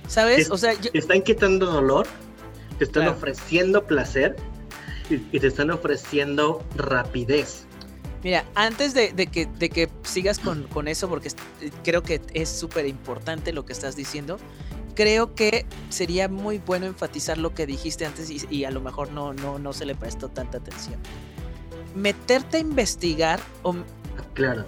¿Sabes? 0.08 0.52
o 0.52 0.58
sea, 0.58 0.76
te 0.76 0.96
están 0.96 1.24
quitando 1.24 1.66
dolor 1.66 2.06
te 2.78 2.86
están 2.86 3.08
ofreciendo 3.08 3.86
placer 3.86 4.36
y, 5.10 5.40
te 5.40 5.48
están 5.48 5.72
ofreciendo 5.72 6.64
rapidez. 6.76 7.66
Mira, 8.24 8.46
antes 8.56 8.94
de, 8.94 9.14
que, 9.28 9.46
de 9.46 9.70
que, 9.70 9.90
sigas 10.04 10.40
con, 10.40 10.88
eso, 10.88 11.08
porque 11.08 11.32
creo 11.84 12.04
que 12.04 12.22
es 12.34 12.50
súper 12.50 12.88
importante 12.88 13.54
lo 13.54 13.66
que 13.66 13.74
estás 13.74 13.96
diciendo, 13.96 14.38
creo 14.96 15.36
que 15.36 15.66
sería 15.90 16.28
muy 16.28 16.58
bueno 16.58 16.88
enfatizar 16.88 17.38
lo 17.38 17.54
que 17.54 17.66
dijiste 17.66 18.06
antes 18.06 18.30
y, 18.50 18.66
a 18.66 18.72
lo 18.72 18.82
mejor 18.82 19.12
no, 19.12 19.34
no, 19.34 19.60
no 19.60 19.74
se 19.74 19.86
le 19.86 19.96
prestó 19.96 20.30
tanta 20.30 20.58
atención. 20.58 21.00
Meterte 21.96 22.58
a 22.58 22.60
investigar 22.60 23.40
o, 23.64 23.76
claro. 24.34 24.66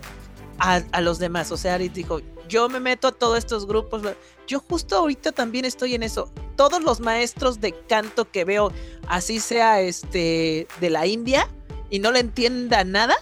a, 0.60 0.82
a 0.92 1.02
los 1.02 1.20
demás. 1.20 1.52
O 1.52 1.58
sea, 1.58 1.76
Ari 1.76 1.90
dijo, 1.90 2.22
yo 2.50 2.68
me 2.68 2.82
meto 2.82 3.08
a 3.08 3.12
todos 3.14 3.38
estos 3.38 3.66
grupos. 3.66 4.02
Yo 4.48 4.60
justo 4.60 4.98
ahorita 4.98 5.32
también 5.32 5.64
estoy 5.64 5.96
en 5.96 6.04
eso. 6.04 6.30
Todos 6.58 6.84
los 6.84 7.00
maestros 7.00 7.62
de 7.62 7.72
canto 7.88 8.30
que 8.30 8.44
veo, 8.44 8.74
así 9.08 9.40
sea 9.40 9.80
este 9.80 10.68
de 10.82 10.90
la 10.90 11.08
India 11.08 11.48
y 11.90 12.00
no 12.00 12.12
le 12.12 12.20
entienda 12.20 12.84
nada, 12.84 13.16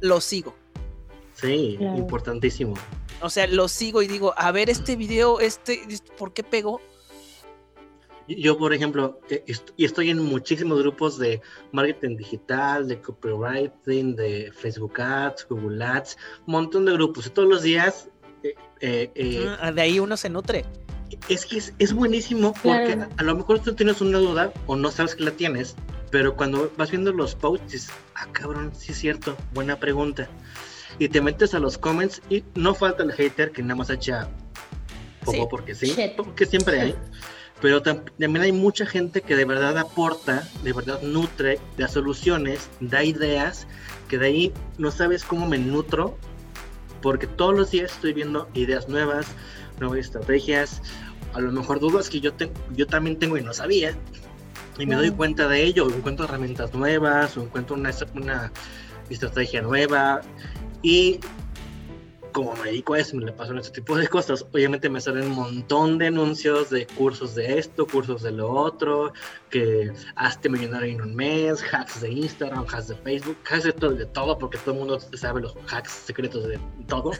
lo 0.00 0.20
sigo. 0.20 0.54
Sí, 1.34 1.76
importantísimo. 1.80 2.74
O 3.20 3.30
sea, 3.30 3.46
lo 3.46 3.66
sigo 3.68 4.02
y 4.02 4.06
digo, 4.06 4.34
a 4.36 4.52
ver 4.52 4.70
este 4.70 4.94
video, 4.94 5.40
este, 5.40 5.82
¿por 6.16 6.32
qué 6.32 6.44
pegó? 6.44 6.80
Yo, 8.28 8.58
por 8.58 8.74
ejemplo, 8.74 9.20
eh, 9.30 9.42
y 9.76 9.84
estoy 9.84 10.10
en 10.10 10.22
muchísimos 10.22 10.78
grupos 10.80 11.18
de 11.18 11.40
marketing 11.72 12.16
digital, 12.16 12.86
de 12.86 13.00
copywriting, 13.00 14.16
de 14.16 14.52
Facebook 14.52 15.00
Ads, 15.00 15.46
Google 15.48 15.82
Ads, 15.82 16.18
un 16.46 16.52
montón 16.52 16.84
de 16.84 16.92
grupos. 16.92 17.32
Todos 17.32 17.48
los 17.48 17.62
días... 17.62 18.10
Eh, 18.42 19.10
eh, 19.14 19.56
ah, 19.60 19.72
de 19.72 19.80
ahí 19.80 19.98
uno 19.98 20.16
se 20.16 20.28
nutre. 20.28 20.64
Es 21.28 21.46
que 21.46 21.56
es, 21.56 21.92
buenísimo 21.94 22.52
porque 22.62 22.98
a, 23.16 23.22
lo 23.22 23.34
mejor 23.34 23.60
tú 23.60 23.74
tienes 23.74 24.02
una 24.02 24.18
duda 24.18 24.52
o 24.66 24.76
no 24.76 24.90
sabes 24.90 25.14
que 25.14 25.24
la 25.24 25.30
tienes, 25.30 25.74
pero 26.10 26.36
cuando 26.36 26.70
vas 26.76 26.90
viendo 26.90 27.12
los 27.12 27.34
posts, 27.34 27.72
dices, 27.72 27.90
ah, 28.14 28.28
cabrón, 28.30 28.72
sí 28.76 28.92
es 28.92 28.98
cierto, 28.98 29.36
buena 29.54 29.80
pregunta. 29.80 30.28
Y 30.98 31.08
te 31.08 31.22
metes 31.22 31.54
a 31.54 31.60
los 31.60 31.78
comments 31.78 32.20
y 32.28 32.44
no 32.54 32.74
falta 32.74 33.02
el 33.02 33.12
hater 33.12 33.52
que 33.52 33.62
nada 33.62 33.76
más 33.76 33.90
echa 33.90 34.28
poco 35.24 35.48
porque 35.48 35.74
sí, 35.74 35.94
porque 36.16 36.46
siempre 36.46 36.80
hay 36.80 36.94
pero 37.60 37.82
también 37.82 38.36
hay 38.36 38.52
mucha 38.52 38.86
gente 38.86 39.22
que 39.22 39.36
de 39.36 39.44
verdad 39.44 39.76
aporta, 39.78 40.48
de 40.62 40.72
verdad 40.72 41.02
nutre, 41.02 41.58
da 41.76 41.88
soluciones, 41.88 42.68
da 42.80 43.02
ideas, 43.02 43.66
que 44.08 44.18
de 44.18 44.26
ahí 44.26 44.52
no 44.78 44.90
sabes 44.90 45.24
cómo 45.24 45.46
me 45.46 45.58
nutro, 45.58 46.16
porque 47.02 47.26
todos 47.26 47.54
los 47.54 47.70
días 47.70 47.92
estoy 47.92 48.12
viendo 48.12 48.48
ideas 48.54 48.88
nuevas, 48.88 49.26
nuevas 49.80 49.98
estrategias, 49.98 50.82
a 51.34 51.40
lo 51.40 51.52
mejor 51.52 51.80
dudas 51.80 52.08
que 52.08 52.20
yo, 52.20 52.32
yo 52.74 52.86
también 52.86 53.18
tengo 53.18 53.36
y 53.36 53.42
no 53.42 53.52
sabía, 53.52 53.96
y 54.78 54.86
me 54.86 54.94
doy 54.94 55.10
cuenta 55.10 55.48
de 55.48 55.64
ello, 55.64 55.86
o 55.86 55.90
encuentro 55.90 56.24
herramientas 56.24 56.72
nuevas, 56.72 57.36
o 57.36 57.42
encuentro 57.42 57.74
una, 57.74 57.90
una 58.14 58.52
estrategia 59.10 59.62
nueva, 59.62 60.20
y 60.82 61.18
como 62.38 62.54
me 62.54 62.66
dedico 62.66 62.94
a 62.94 63.00
eso, 63.00 63.16
me 63.16 63.24
le 63.24 63.32
paso 63.32 63.50
en 63.50 63.58
este 63.58 63.80
tipo 63.80 63.96
de 63.96 64.06
cosas, 64.06 64.46
obviamente 64.52 64.88
me 64.88 65.00
salen 65.00 65.24
un 65.24 65.32
montón 65.32 65.98
de 65.98 66.06
anuncios 66.06 66.70
de 66.70 66.86
cursos 66.86 67.34
de 67.34 67.58
esto, 67.58 67.84
cursos 67.84 68.22
de 68.22 68.30
lo 68.30 68.48
otro, 68.48 69.12
que 69.50 69.92
hazte 70.14 70.48
millonario 70.48 70.92
en 70.92 71.00
un 71.00 71.16
mes, 71.16 71.60
hacks 71.72 72.00
de 72.00 72.12
Instagram, 72.12 72.64
hacks 72.72 72.86
de 72.86 72.94
Facebook, 72.94 73.36
hacks 73.50 73.64
de 73.64 73.72
todo, 73.72 73.90
de 73.90 74.06
todo 74.06 74.38
porque 74.38 74.56
todo 74.58 74.70
el 74.74 74.78
mundo 74.78 75.00
sabe 75.14 75.40
los 75.40 75.56
hacks 75.68 75.90
secretos 75.90 76.46
de 76.46 76.60
todo. 76.86 77.10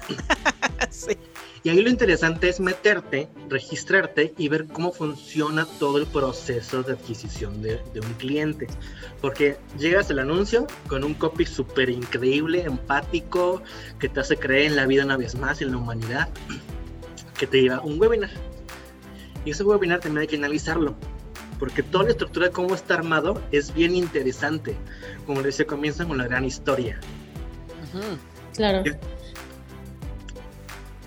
sí. 0.91 1.19
Y 1.63 1.71
ahí 1.71 1.83
lo 1.83 1.91
interesante 1.91 2.49
es 2.49 2.61
meterte, 2.61 3.29
registrarte 3.49 4.33
y 4.39 4.49
ver 4.49 4.67
cómo 4.67 4.93
funciona 4.93 5.67
todo 5.79 5.99
el 5.99 6.07
proceso 6.07 6.83
de 6.83 6.93
adquisición 6.93 7.61
de, 7.63 7.81
de 7.93 8.01
un 8.01 8.13
cliente. 8.15 8.69
Porque 9.21 9.57
llegas 9.79 10.11
al 10.11 10.21
anuncio 10.21 10.67
con 10.89 11.05
un 11.05 11.15
copy 11.15 11.45
súper 11.47 11.91
increíble, 11.91 12.63
empático, 12.63 13.63
que 13.99 14.09
te 14.09 14.21
hace 14.21 14.37
creer 14.37 14.67
en 14.67 14.77
la 14.77 14.87
vida 14.87 15.05
una 15.05 15.17
vez 15.17 15.35
más, 15.35 15.61
en 15.61 15.73
la 15.73 15.79
humanidad, 15.79 16.29
que 17.37 17.47
te 17.47 17.63
lleva 17.63 17.77
a 17.77 17.81
un 17.81 18.01
webinar. 18.01 18.31
Y 19.45 19.51
ese 19.51 19.65
webinar 19.65 20.01
también 20.01 20.23
hay 20.23 20.27
que 20.29 20.37
analizarlo. 20.37 20.97
Porque 21.59 21.83
toda 21.83 22.05
la 22.05 22.11
estructura 22.11 22.47
de 22.47 22.53
cómo 22.53 22.75
está 22.75 22.95
armado 22.95 23.43
es 23.51 23.75
bien 23.75 23.97
interesante. 23.97 24.77
Como 25.27 25.43
decía, 25.43 25.67
comienza 25.67 26.07
con 26.07 26.19
la 26.19 26.25
gran 26.25 26.45
historia. 26.45 27.01
Claro 28.55 28.85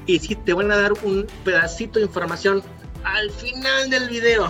y 0.05 0.20
si 0.20 0.36
te 0.36 0.53
van 0.53 0.72
a 0.72 0.77
dar 0.77 0.93
un 1.03 1.27
pedacito 1.43 2.00
de 2.00 2.05
información 2.05 2.63
al 3.03 3.29
final 3.31 3.89
del 3.89 4.10
video. 4.10 4.50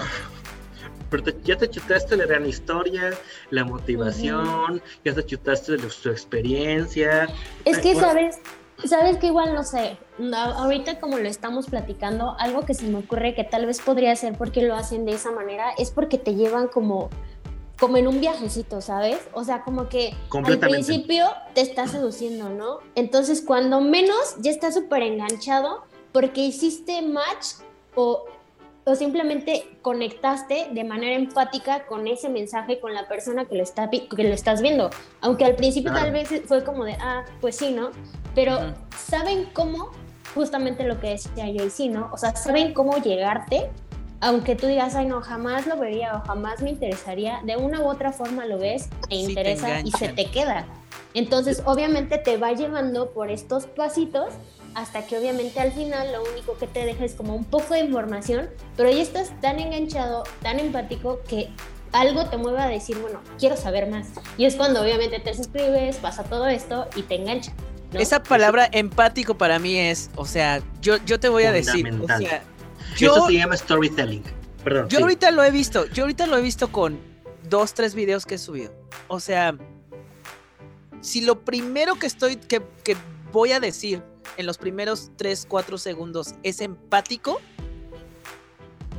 Pero 1.09 1.23
ya 1.43 1.57
te 1.57 1.69
chutaste 1.69 2.15
la 2.15 2.25
gran 2.25 2.45
historia, 2.45 3.11
la 3.49 3.65
motivación, 3.65 4.81
ya 5.03 5.13
te 5.13 5.25
chutaste 5.25 5.75
de 5.75 5.89
su 5.89 6.09
experiencia. 6.09 7.27
Es 7.65 7.79
que, 7.79 7.95
¿sabes? 7.95 8.39
Sabes 8.85 9.17
que 9.17 9.27
igual 9.27 9.53
no 9.53 9.63
sé, 9.63 9.97
ahorita 10.33 10.99
como 10.99 11.19
lo 11.19 11.27
estamos 11.27 11.67
platicando, 11.67 12.35
algo 12.39 12.65
que 12.65 12.73
se 12.73 12.85
me 12.87 12.97
ocurre 12.97 13.35
que 13.35 13.43
tal 13.43 13.67
vez 13.67 13.79
podría 13.79 14.15
ser 14.15 14.35
porque 14.37 14.63
lo 14.63 14.73
hacen 14.75 15.05
de 15.05 15.11
esa 15.11 15.31
manera, 15.31 15.71
es 15.77 15.91
porque 15.91 16.17
te 16.17 16.33
llevan 16.33 16.67
como 16.67 17.09
como 17.81 17.97
en 17.97 18.07
un 18.07 18.21
viajecito, 18.21 18.79
¿sabes? 18.79 19.17
O 19.33 19.43
sea, 19.43 19.63
como 19.63 19.89
que 19.89 20.13
al 20.31 20.59
principio 20.59 21.25
te 21.55 21.61
está 21.61 21.87
seduciendo, 21.87 22.47
¿no? 22.47 22.77
Entonces, 22.93 23.41
cuando 23.41 23.81
menos 23.81 24.35
ya 24.37 24.51
estás 24.51 24.75
súper 24.75 25.01
enganchado 25.01 25.83
porque 26.11 26.41
hiciste 26.41 27.01
match 27.01 27.55
o, 27.95 28.25
o, 28.85 28.95
simplemente 28.95 29.65
conectaste 29.81 30.67
de 30.71 30.83
manera 30.83 31.15
empática 31.15 31.87
con 31.87 32.05
ese 32.05 32.29
mensaje, 32.29 32.79
con 32.79 32.93
la 32.93 33.07
persona 33.07 33.45
que 33.45 33.55
lo, 33.55 33.63
está, 33.63 33.89
que 33.89 34.23
lo 34.23 34.33
estás 34.35 34.61
viendo. 34.61 34.91
Aunque 35.19 35.45
al 35.45 35.55
principio 35.55 35.91
tal 35.91 36.11
vez 36.11 36.29
fue 36.45 36.63
como 36.63 36.85
de, 36.85 36.93
ah, 37.01 37.25
pues 37.41 37.55
sí, 37.55 37.71
¿no? 37.71 37.89
Pero 38.35 38.59
¿saben 38.95 39.49
cómo? 39.53 39.89
Justamente 40.35 40.83
lo 40.83 40.99
que 40.99 41.09
decía 41.09 41.49
yo 41.49 41.67
sí, 41.71 41.89
¿no? 41.89 42.11
O 42.13 42.17
sea, 42.17 42.35
¿saben 42.35 42.75
cómo 42.75 42.97
llegarte? 42.97 43.71
Aunque 44.21 44.55
tú 44.55 44.67
digas, 44.67 44.95
ay, 44.95 45.07
no, 45.07 45.21
jamás 45.21 45.65
lo 45.65 45.77
vería 45.77 46.15
o 46.15 46.25
jamás 46.25 46.61
me 46.61 46.69
interesaría, 46.69 47.41
de 47.43 47.57
una 47.57 47.81
u 47.81 47.89
otra 47.89 48.11
forma 48.11 48.45
lo 48.45 48.59
ves, 48.59 48.87
te 49.09 49.15
interesa 49.15 49.81
y 49.81 49.91
se 49.91 50.09
te 50.09 50.25
queda. 50.25 50.67
Entonces, 51.13 51.61
obviamente 51.65 52.19
te 52.19 52.37
va 52.37 52.53
llevando 52.53 53.11
por 53.11 53.31
estos 53.31 53.65
pasitos 53.65 54.29
hasta 54.75 55.05
que 55.05 55.17
obviamente 55.17 55.59
al 55.59 55.71
final 55.73 56.13
lo 56.13 56.23
único 56.31 56.57
que 56.57 56.67
te 56.67 56.85
deja 56.85 57.03
es 57.03 57.15
como 57.15 57.35
un 57.35 57.43
poco 57.43 57.73
de 57.73 57.81
información, 57.81 58.49
pero 58.77 58.89
ya 58.89 59.01
estás 59.01 59.31
tan 59.41 59.59
enganchado, 59.59 60.23
tan 60.41 60.59
empático 60.59 61.19
que 61.27 61.49
algo 61.91 62.25
te 62.25 62.37
mueve 62.37 62.59
a 62.59 62.67
decir, 62.67 62.97
bueno, 62.99 63.19
quiero 63.37 63.57
saber 63.57 63.89
más. 63.89 64.07
Y 64.37 64.45
es 64.45 64.55
cuando 64.55 64.81
obviamente 64.81 65.19
te 65.19 65.33
suscribes, 65.33 65.97
pasa 65.97 66.23
todo 66.23 66.47
esto 66.47 66.87
y 66.95 67.01
te 67.01 67.15
engancha. 67.15 67.51
Esa 67.93 68.23
palabra 68.23 68.69
empático 68.71 69.35
para 69.35 69.59
mí 69.59 69.77
es, 69.77 70.09
o 70.15 70.25
sea, 70.25 70.61
yo, 70.81 70.95
yo 71.05 71.19
te 71.19 71.27
voy 71.27 71.43
a 71.43 71.51
decir, 71.51 71.91
o 72.01 72.07
sea, 72.07 72.41
yo, 72.97 73.27
se 73.27 73.33
llama 73.33 73.57
storytelling. 73.57 74.23
Perdón. 74.63 74.89
Yo 74.89 74.99
ahorita 74.99 75.31
lo 75.31 75.43
he 75.43 75.51
visto, 75.51 75.85
yo 75.87 76.03
ahorita 76.03 76.27
lo 76.27 76.37
he 76.37 76.41
visto 76.41 76.71
con 76.71 76.99
dos, 77.49 77.73
tres 77.73 77.95
videos 77.95 78.25
que 78.25 78.35
he 78.35 78.37
subido. 78.37 78.71
O 79.07 79.19
sea, 79.19 79.57
si 81.01 81.21
lo 81.21 81.41
primero 81.41 81.95
que 81.95 82.07
estoy, 82.07 82.35
que, 82.35 82.61
voy 83.31 83.53
a 83.53 83.59
decir 83.59 84.03
en 84.37 84.45
los 84.45 84.57
primeros 84.57 85.11
tres, 85.15 85.45
cuatro 85.47 85.77
segundos 85.77 86.35
es 86.43 86.61
empático, 86.61 87.41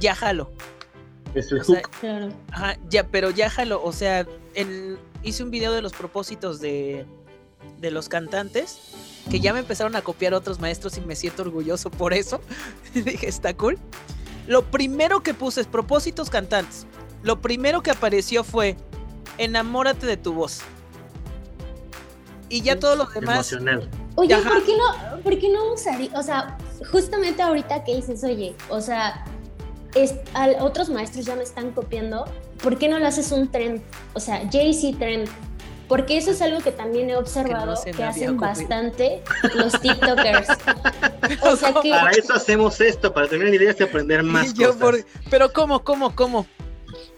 ya 0.01 0.15
jalo. 0.15 0.51
Es 1.35 1.51
el 1.53 1.63
Ajá, 2.51 2.77
ya, 2.89 3.07
pero 3.09 3.31
ya 3.31 3.49
jalo. 3.49 3.83
O 3.83 3.93
sea, 3.93 4.27
hice 5.23 5.43
un 5.43 5.51
video 5.51 5.73
de 5.73 5.81
los 5.81 5.93
propósitos 5.93 6.61
de, 6.61 7.07
de 7.79 7.91
los 7.91 8.09
cantantes 8.09 8.79
que 9.31 9.41
ya 9.41 9.53
me 9.53 9.61
empezaron 9.61 9.97
a 9.97 10.03
copiar 10.03 10.35
otros 10.35 10.61
maestros 10.61 10.97
y 10.99 11.01
me 11.01 11.17
siento 11.17 11.43
orgulloso 11.43 11.91
por 11.91 12.13
eso. 12.13 12.41
Dije, 12.95 13.29
está 13.29 13.55
cool. 13.55 13.79
Lo 14.47 14.63
primero 14.63 15.23
que 15.23 15.35
puse 15.35 15.61
es 15.61 15.67
propósitos 15.67 16.31
cantantes. 16.31 16.87
Lo 17.23 17.41
primero 17.41 17.83
que 17.83 17.91
apareció 17.91 18.43
fue 18.45 18.77
enamórate 19.39 20.07
de 20.07 20.17
tu 20.17 20.33
voz. 20.33 20.61
Y 22.49 22.63
ya 22.63 22.79
todo 22.79 22.97
lo 22.97 23.07
demás. 23.07 23.55
Oye, 24.15 24.37
¿por 24.37 24.63
qué 24.65 24.77
no, 24.77 25.23
por 25.23 25.39
qué 25.39 25.49
no 25.49 25.73
usaría? 25.73 26.11
O 26.15 26.23
sea, 26.23 26.59
justamente 26.91 27.41
ahorita 27.41 27.83
que 27.85 27.97
dices, 27.97 28.23
oye, 28.25 28.55
o 28.69 28.81
sea, 28.81 29.25
es, 29.95 30.15
otros 30.61 30.91
maestros 30.91 31.25
ya 31.25 31.37
me 31.37 31.45
están 31.45 31.71
copiando, 31.71 32.27
¿por 32.63 32.79
qué 32.79 32.89
no 32.89 32.99
le 32.99 33.07
haces 33.07 33.33
un 33.33 33.51
trend? 33.51 33.81
O 34.13 34.21
sea, 34.21 34.43
Jay-Z 34.51 34.99
trend, 34.99 35.29
porque 35.89 36.17
eso 36.17 36.31
es 36.31 36.43
algo 36.43 36.61
que 36.61 36.73
también 36.73 37.11
he 37.11 37.17
observado 37.17 37.75
que, 37.83 38.03
hacen 38.05 38.39
bastante 38.39 39.23
los 39.55 39.81
TikTokers. 39.81 40.49
o 41.43 41.57
sea 41.57 41.75
que... 41.83 41.91
Para 41.91 42.11
eso 42.11 42.35
hacemos 42.35 42.81
esto, 42.81 43.13
para 43.13 43.29
tener 43.29 43.53
ideas 43.53 43.79
y 43.79 43.83
aprender 43.83 44.23
más 44.23 44.55
cosas. 44.55 45.05
Pero 45.31 45.53
¿cómo, 45.53 45.85
cómo, 45.85 46.15
cómo? 46.15 46.47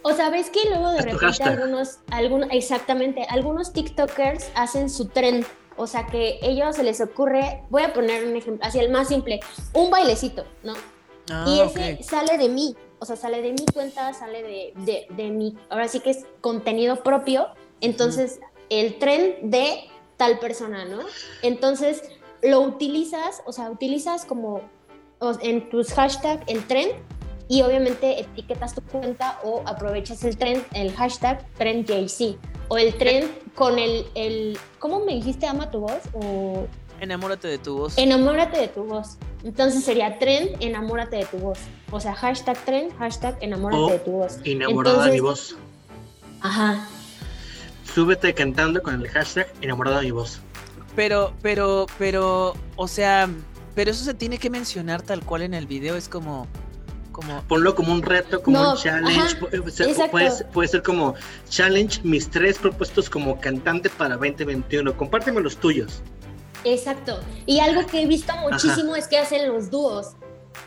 O 0.03 0.13
sea, 0.13 0.31
ves 0.31 0.51
que 0.51 0.69
luego 0.69 0.93
de 0.93 1.03
repente 1.03 1.43
algunos, 1.45 1.99
algunos, 2.11 2.49
exactamente, 2.53 3.27
algunos 3.29 3.73
TikTokers 3.73 4.51
hacen 4.55 4.91
su 4.91 5.07
trend. 5.07 5.47
O 5.77 5.87
sea, 5.87 6.07
que 6.07 6.39
ellos 6.43 6.77
se 6.77 6.85
les 6.85 7.01
ocurre, 7.01 7.63
voy 7.71 7.83
a 7.83 7.93
poner 7.93 8.25
un 8.25 8.37
ejemplo, 8.37 8.65
así 8.65 8.79
el 8.79 8.91
más 8.91 9.09
simple, 9.09 9.41
un 9.73 9.91
bailecito, 9.91 10.45
¿no? 10.63 10.75
Ah, 11.31 11.45
y 11.49 11.61
ese 11.61 12.03
sale 12.03 12.39
de 12.39 12.49
mí, 12.49 12.77
o 13.01 13.07
sea, 13.07 13.17
sale 13.17 13.43
de 13.43 13.53
mi 13.53 13.65
cuenta, 13.73 14.13
sale 14.13 14.43
de, 14.43 14.73
de, 14.85 15.07
de 15.11 15.31
mi, 15.31 15.57
ahora 15.71 15.89
sí 15.89 16.01
que 16.01 16.11
es 16.11 16.27
contenido 16.41 17.03
propio. 17.03 17.49
Entonces, 17.81 18.41
el 18.71 18.99
tren 18.99 19.51
de 19.51 19.85
tal 20.17 20.39
persona, 20.39 20.85
¿no? 20.85 21.01
Entonces 21.43 22.03
lo 22.43 22.61
utilizas, 22.61 23.43
o 23.47 23.53
sea, 23.53 23.71
utilizas 23.71 24.25
como 24.25 24.63
en 25.41 25.69
tus 25.71 25.93
hashtags 25.93 26.43
el 26.47 26.67
tren 26.67 26.89
y 27.49 27.63
obviamente 27.63 28.21
etiquetas 28.21 28.75
tu 28.75 28.83
cuenta 28.83 29.39
o 29.43 29.63
aprovechas 29.67 30.23
el 30.25 30.37
tren, 30.37 30.65
el 30.75 30.93
hashtag 30.93 31.47
trendjc 31.57 32.37
o 32.69 32.79
el 32.79 32.95
tren 32.97 33.31
con 33.55 33.79
el, 33.79 34.07
el, 34.15 34.59
¿cómo 34.79 35.01
me 35.05 35.15
dijiste 35.15 35.47
ama 35.47 35.71
tu 35.71 35.81
voz? 35.81 36.01
O... 36.15 36.67
Enamórate 37.01 37.49
de 37.49 37.59
tu 37.59 37.79
voz. 37.79 37.99
Enamórate 37.99 38.59
de 38.59 38.69
tu 38.69 38.85
voz. 38.85 39.19
Entonces 39.43 39.85
sería 39.85 40.19
trend, 40.19 40.57
enamórate 40.61 41.17
de 41.17 41.25
tu 41.27 41.37
voz. 41.39 41.59
O 41.91 42.01
sea, 42.01 42.15
hashtag 42.15 42.57
trend, 42.65 42.97
hashtag 42.97 43.37
enamórate 43.41 43.93
de 43.93 43.99
tu 43.99 44.11
voz. 44.13 44.39
Enamorada 44.45 45.07
de 45.07 45.13
mi 45.13 45.21
voz. 45.21 45.57
Ajá 46.41 46.89
súbete 47.95 48.35
cantando 48.35 48.83
con 48.83 49.01
el 49.01 49.09
hashtag 49.09 49.47
enamorado 49.61 49.99
de 49.99 50.05
mi 50.05 50.11
voz. 50.11 50.41
Pero, 50.97 51.33
pero, 51.43 51.87
pero, 51.99 52.55
o 52.77 52.89
sea, 52.89 53.29
pero 53.75 53.91
eso 53.91 54.05
se 54.05 54.15
tiene 54.15 54.39
que 54.39 54.51
mencionar 54.51 55.03
tal 55.03 55.25
cual 55.25 55.43
en 55.43 55.55
el 55.55 55.67
video, 55.67 55.97
es 55.97 56.09
como... 56.09 56.47
Como... 57.13 57.43
Ponlo 57.43 57.77
como 57.77 57.93
un 57.93 58.03
reto, 58.03 58.43
como 58.43 58.73
un 58.73 58.77
challenge. 58.77 59.37
puede, 60.53 60.69
ser 60.69 60.83
como 60.83 61.15
challenge 61.49 62.01
mis 62.03 62.29
tres 62.29 62.59
propuestos 62.59 63.09
como 63.09 63.41
cantante 63.41 63.89
para 63.89 64.17
2021. 64.17 64.97
Compárteme 64.97 65.41
los 65.41 65.57
tuyos. 65.57 66.03
Exacto. 66.65 67.21
Y 67.47 67.61
algo 67.61 67.87
que 67.87 68.03
he 68.03 68.07
visto 68.07 68.35
muchísimo 68.39 68.97
es 68.97 69.07
que 69.07 69.19
hacen 69.19 69.47
los 69.47 69.71
dúos. 69.71 70.17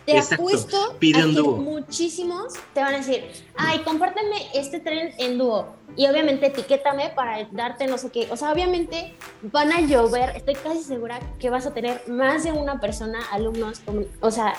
Te 0.06 0.18
apuesto 0.18 0.78
a 0.78 1.00
que 1.00 1.42
muchísimos 1.42 2.54
te 2.74 2.80
van 2.82 2.96
a 2.96 2.98
decir, 2.98 3.26
ay, 3.56 3.80
compárteme 3.80 4.38
este 4.54 4.80
tren 4.80 5.14
en 5.18 5.38
dúo. 5.38 5.68
Y 5.96 6.08
obviamente 6.08 6.48
etiquétame 6.48 7.10
para 7.10 7.46
darte 7.52 7.88
no 7.88 7.98
sé 7.98 8.10
qué. 8.10 8.28
O 8.32 8.38
sea, 8.38 8.52
obviamente 8.52 9.14
van 9.42 9.72
a 9.72 9.82
llover. 9.82 10.30
Estoy 10.36 10.56
casi 10.56 10.84
segura 10.84 11.20
que 11.40 11.50
vas 11.50 11.66
a 11.66 11.74
tener 11.74 12.08
más 12.08 12.44
de 12.44 12.52
una 12.52 12.80
persona, 12.80 13.20
alumnos, 13.32 13.82
o 14.22 14.32
sea, 14.32 14.54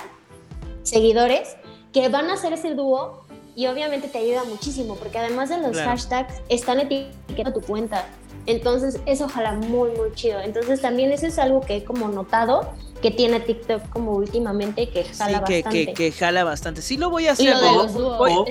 seguidores, 0.83 1.57
que 1.93 2.09
van 2.09 2.29
a 2.31 2.35
hacer 2.35 2.53
ese 2.53 2.75
dúo 2.75 3.25
y 3.55 3.67
obviamente 3.67 4.09
te 4.09 4.19
ayuda 4.19 4.45
muchísimo 4.45 4.97
porque 4.97 5.19
además 5.19 5.49
de 5.49 5.59
los 5.59 5.77
hashtags 5.77 6.35
están 6.49 6.81
etiquetando 6.81 7.61
tu 7.61 7.67
cuenta. 7.67 8.07
Entonces, 8.47 9.01
eso 9.05 9.27
ojalá 9.27 9.53
muy, 9.53 9.91
muy 9.91 10.13
chido. 10.15 10.41
Entonces, 10.41 10.81
también 10.81 11.13
eso 11.13 11.27
es 11.27 11.39
algo 11.39 11.61
que 11.61 11.77
he 11.77 11.85
como 11.85 12.09
notado 12.09 12.73
que 12.99 13.11
tiene 13.11 13.41
TikTok 13.41 13.89
como 13.91 14.13
últimamente 14.13 14.89
que 14.91 15.05
jala 15.05 15.39
sí, 15.39 15.45
que, 15.45 15.63
bastante. 15.63 15.95
Que, 15.95 16.13
jala 16.13 16.45
bastante. 16.45 16.83
Sí 16.83 16.97
lo 16.97 17.11
voy 17.11 17.27
a 17.27 17.33
hacer. 17.33 17.55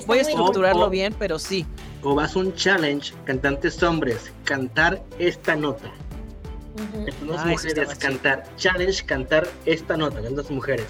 voy, 0.06 0.18
a 0.18 0.22
estructurarlo 0.22 0.90
bien, 0.90 1.16
pero 1.18 1.40
sí. 1.40 1.66
O 2.04 2.16
vas 2.16 2.36
a 2.36 2.40
un 2.40 2.54
challenge, 2.54 3.14
cantantes 3.26 3.82
hombres, 3.84 4.32
cantar 4.44 5.02
esta 5.20 5.56
nota. 5.56 5.92
Dos 7.26 7.44
mujeres 7.46 7.96
cantar, 7.96 8.44
challenge 8.56 9.04
cantar 9.06 9.48
esta 9.66 9.98
nota, 9.98 10.22
dos 10.22 10.52
mujeres. 10.52 10.88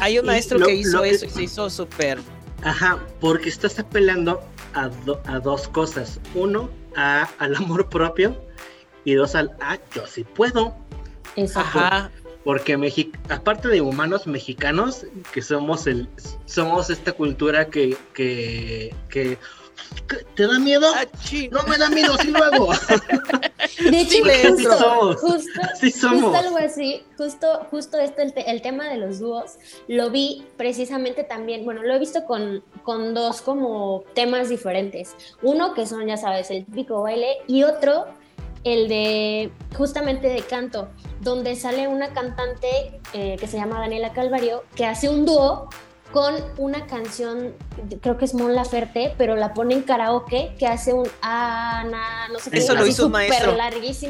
Hay 0.00 0.18
un 0.18 0.26
maestro 0.26 0.58
que 0.58 0.74
hizo 0.74 1.02
eso 1.02 1.24
y 1.24 1.30
se 1.30 1.42
hizo 1.44 1.70
súper. 1.70 2.18
Ajá, 2.62 2.98
porque 3.20 3.48
estás 3.48 3.78
apelando 3.78 4.42
a, 4.74 4.90
a 5.26 5.40
dos 5.40 5.68
cosas. 5.68 6.20
Uno, 6.34 6.68
a, 6.96 7.28
al 7.38 7.56
amor 7.56 7.88
propio 7.88 8.36
y 9.04 9.14
dos, 9.14 9.34
al 9.34 9.56
ah, 9.60 9.78
yo 9.94 10.06
sí 10.06 10.24
puedo. 10.24 10.74
Ajá. 11.54 12.10
Porque 12.44 12.76
aparte 13.30 13.68
de 13.68 13.80
humanos 13.80 14.26
mexicanos, 14.26 15.06
que 15.32 15.40
somos 15.40 15.86
el 15.86 16.08
somos 16.44 16.90
esta 16.90 17.12
cultura 17.12 17.66
que, 17.66 17.96
que, 18.12 18.94
que 19.08 19.38
¿Te 20.34 20.46
da 20.46 20.58
miedo? 20.58 20.86
Ah, 20.94 21.04
no 21.50 21.62
me 21.64 21.78
da 21.78 21.88
miedo, 21.88 22.16
sí 22.18 22.30
lo 22.30 22.42
hago. 22.42 22.72
De 23.90 24.00
hecho, 24.00 24.18
justo, 25.18 25.58
justo, 25.80 26.34
algo 26.36 26.58
así, 26.58 27.02
justo, 27.16 27.66
justo 27.70 27.98
esto, 27.98 28.22
el, 28.22 28.62
tema 28.62 28.88
de 28.88 28.98
los 28.98 29.18
dúos, 29.18 29.56
lo 29.88 30.10
vi 30.10 30.44
precisamente 30.56 31.24
también, 31.24 31.64
bueno, 31.64 31.82
lo 31.82 31.94
he 31.94 31.98
visto 31.98 32.24
con, 32.24 32.62
con 32.82 33.14
dos 33.14 33.40
como 33.42 34.04
temas 34.14 34.48
diferentes. 34.48 35.14
Uno 35.42 35.74
que 35.74 35.86
son, 35.86 36.06
ya 36.06 36.16
sabes, 36.16 36.50
el 36.50 36.64
típico 36.64 37.02
baile 37.02 37.38
y 37.46 37.64
otro 37.64 38.06
el 38.64 38.88
de 38.88 39.52
justamente 39.76 40.28
de 40.28 40.42
canto, 40.42 40.88
donde 41.20 41.54
sale 41.56 41.86
una 41.86 42.12
cantante 42.12 43.00
eh, 43.12 43.36
que 43.38 43.46
se 43.46 43.56
llama 43.56 43.78
Daniela 43.78 44.12
Calvario, 44.12 44.64
que 44.74 44.86
hace 44.86 45.08
un 45.08 45.24
dúo 45.24 45.68
con 46.12 46.36
una 46.58 46.86
canción, 46.86 47.54
creo 48.00 48.16
que 48.16 48.24
es 48.24 48.34
Mon 48.34 48.54
Laferte, 48.54 49.14
pero 49.18 49.34
la 49.34 49.52
pone 49.52 49.74
en 49.74 49.82
karaoke, 49.82 50.54
que 50.58 50.66
hace 50.68 50.92
un 50.92 51.08
Ana, 51.20 52.28
no 52.32 52.38
sé 52.38 52.52
qué. 52.52 52.58
Eso 52.58 52.76
lo 52.76 52.86
hizo 52.86 53.06
un 53.06 53.12
maestro. 53.12 53.56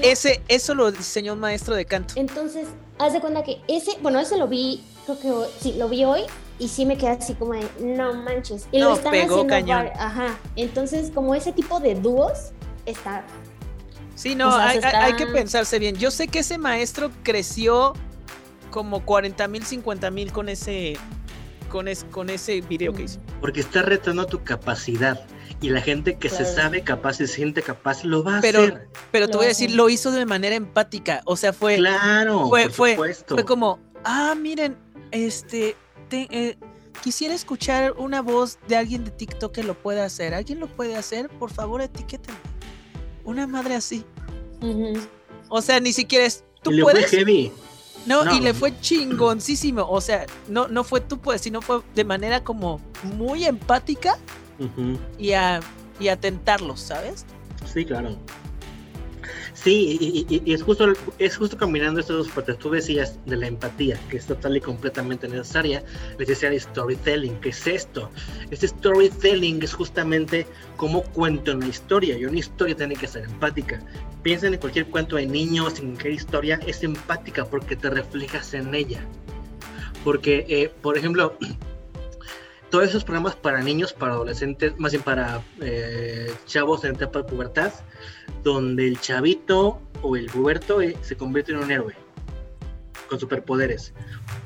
Ese, 0.03 0.43
eso 0.49 0.75
lo 0.75 0.93
diseñó 0.93 1.33
un 1.33 1.41
maestro 1.41 1.75
de 1.75 1.87
canto. 1.87 2.13
Entonces, 2.17 2.69
haz 2.99 3.15
de 3.15 3.21
cuenta 3.21 3.43
que 3.43 3.63
ese, 3.69 3.93
bueno, 4.03 4.21
ese 4.21 4.37
lo 4.37 4.49
vi, 4.49 4.85
creo 5.07 5.19
que 5.19 5.51
sí, 5.61 5.73
lo 5.79 5.89
vi 5.89 6.05
hoy 6.05 6.25
y 6.59 6.69
sí 6.69 6.85
me 6.85 6.99
quedé 6.99 7.13
así 7.13 7.35
como 7.35 7.55
de, 7.55 7.67
no 7.81 8.13
manches. 8.13 8.67
Y 8.71 8.81
lo 8.81 8.93
están 8.93 9.11
pegó 9.11 9.37
haciendo 9.37 9.47
cañón. 9.47 9.89
ajá. 9.97 10.39
Entonces, 10.57 11.11
como 11.11 11.35
ese 11.35 11.53
tipo 11.53 11.81
de 11.81 11.95
dúos 11.95 12.51
está. 12.85 13.25
Sí, 14.15 14.35
no, 14.35 14.55
hay, 14.55 14.81
que 15.17 15.27
pensarse 15.27 15.79
bien. 15.79 15.97
Yo 15.97 16.11
sé 16.11 16.29
que 16.29 16.41
ese 16.41 16.59
maestro 16.59 17.11
creció 17.23 17.95
como 18.71 19.05
40 19.05 19.49
mil, 19.49 19.65
50 19.65 20.11
mil 20.11 20.33
con 20.33 20.49
ese 20.49 20.97
con, 21.69 21.87
con 22.11 22.31
ese 22.31 22.61
video 22.61 22.93
que 22.93 23.05
hizo. 23.05 23.21
Porque 23.41 23.61
está 23.61 23.83
retando 23.83 24.27
tu 24.27 24.43
capacidad. 24.45 25.27
Y 25.61 25.71
la 25.71 25.81
gente 25.81 26.19
que 26.19 26.29
se 26.29 26.45
sabe 26.45 26.83
capaz, 26.83 27.15
se 27.15 27.27
siente 27.27 27.63
capaz, 27.63 28.05
lo 28.05 28.23
va 28.23 28.39
a 28.39 28.41
pero, 28.41 28.61
hacer. 28.61 28.89
Pero 29.11 29.29
te 29.29 29.37
voy 29.37 29.47
a 29.47 29.49
decir, 29.49 29.71
lo 29.71 29.89
hizo 29.89 30.11
de 30.11 30.27
manera 30.27 30.55
empática. 30.55 31.23
O 31.25 31.37
sea, 31.37 31.53
fue. 31.53 31.77
Claro, 31.77 32.49
fue, 32.49 32.69
fue, 32.69 32.97
fue 33.27 33.45
como, 33.45 33.79
ah, 34.05 34.35
miren, 34.39 34.77
este. 35.11 35.77
Eh, 36.11 36.57
quisiera 37.03 37.35
escuchar 37.35 37.93
una 37.93 38.21
voz 38.21 38.59
de 38.69 38.77
alguien 38.77 39.05
de 39.05 39.11
TikTok 39.11 39.53
que 39.53 39.63
lo 39.63 39.75
pueda 39.75 40.05
hacer. 40.05 40.35
¿Alguien 40.35 40.61
lo 40.61 40.69
puede 40.69 40.97
hacer? 40.97 41.29
Por 41.29 41.51
favor, 41.51 41.81
etiquétenme. 41.81 42.39
Una 43.25 43.47
madre 43.47 43.75
así. 43.75 44.05
O 45.49 45.61
sea, 45.63 45.81
ni 45.81 45.93
siquiera 45.93 46.25
es. 46.25 46.45
¿Tú 46.63 46.71
puedes? 46.81 47.11
No, 48.07 48.35
y 48.35 48.41
le 48.41 48.55
fue 48.55 48.79
chingoncísimo. 48.81 49.87
O 49.89 50.01
sea, 50.01 50.27
no, 50.49 50.69
no 50.69 50.85
fue 50.85 51.01
tú, 51.01 51.19
pues, 51.19 51.41
sino 51.41 51.63
fue 51.63 51.81
de 51.95 52.05
manera 52.05 52.45
como 52.45 52.81
muy 53.17 53.45
empática 53.45 54.19
y, 55.19 55.33
a, 55.33 55.61
y 55.99 56.09
a 56.09 56.21
tentarlos, 56.21 56.81
¿sabes? 56.81 57.25
Sí, 57.73 57.85
claro. 57.85 58.17
Sí, 59.65 60.27
y, 60.29 60.53
es 60.53 60.63
justo 60.63 60.93
es 61.19 61.39
justo 61.39 61.57
combinando 61.57 61.99
estas 61.99 62.19
dos 62.19 62.29
partes. 62.29 62.59
Tú 62.59 62.69
decías 62.69 63.19
de 63.25 63.35
la 63.39 63.47
empatía, 63.47 63.99
que 64.11 64.19
es 64.19 64.27
total 64.27 64.59
y 64.59 64.61
completamente 64.61 65.27
necesaria. 65.27 65.83
Les 66.19 66.43
el 66.43 66.61
storytelling, 66.61 67.41
¿qué 67.41 67.49
es 67.49 67.67
esto? 67.67 68.11
Este 68.51 68.69
storytelling 68.69 69.63
es 69.63 69.73
justamente 69.73 70.47
cómo 70.77 71.03
cuento 71.03 71.53
una 71.53 71.67
historia. 71.67 72.19
Y 72.19 72.27
una 72.27 72.41
historia 72.41 72.77
tiene 72.77 72.95
que 72.95 73.09
ser 73.09 73.25
empática. 73.25 73.81
Piensen 74.23 74.53
en 74.53 74.61
cualquier 74.61 74.85
cuento 74.89 75.17
de 75.17 75.25
niños, 75.25 75.79
en 75.79 75.97
qué 75.97 76.11
historia 76.11 76.61
es 76.67 76.83
empática 76.83 77.47
porque 77.47 77.75
te 77.75 77.89
reflejas 77.89 78.53
en 78.53 78.75
ella. 78.75 79.01
Porque, 80.05 80.45
eh, 80.47 80.71
por 80.83 80.99
ejemplo, 80.99 81.39
todos 82.71 82.85
esos 82.85 83.03
programas 83.03 83.35
para 83.35 83.63
niños, 83.63 83.95
para 83.95 84.13
adolescentes, 84.13 84.79
más 84.79 84.93
bien 84.93 85.03
para 85.03 85.41
eh, 85.63 86.35
chavos 86.45 86.85
en 86.85 86.97
etapa 86.97 87.21
de 87.21 87.25
pubertad, 87.25 87.73
donde 88.45 88.87
el 88.87 89.01
chavito 89.01 89.81
o 90.03 90.17
el 90.17 90.27
puberto 90.27 90.81
eh, 90.81 90.97
se 91.01 91.17
convierte 91.17 91.53
en 91.53 91.59
un 91.59 91.71
héroe 91.71 91.97
con 93.09 93.19
superpoderes. 93.19 93.93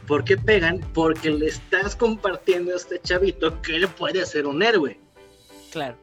¿Por 0.06 0.24
qué 0.24 0.38
pegan? 0.38 0.80
Porque 0.94 1.30
le 1.30 1.46
estás 1.46 1.94
compartiendo 1.94 2.72
a 2.72 2.76
este 2.76 2.98
chavito 3.00 3.60
que 3.60 3.76
él 3.76 3.88
puede 3.88 4.24
ser 4.24 4.46
un 4.46 4.62
héroe. 4.62 4.98
Claro. 5.70 5.96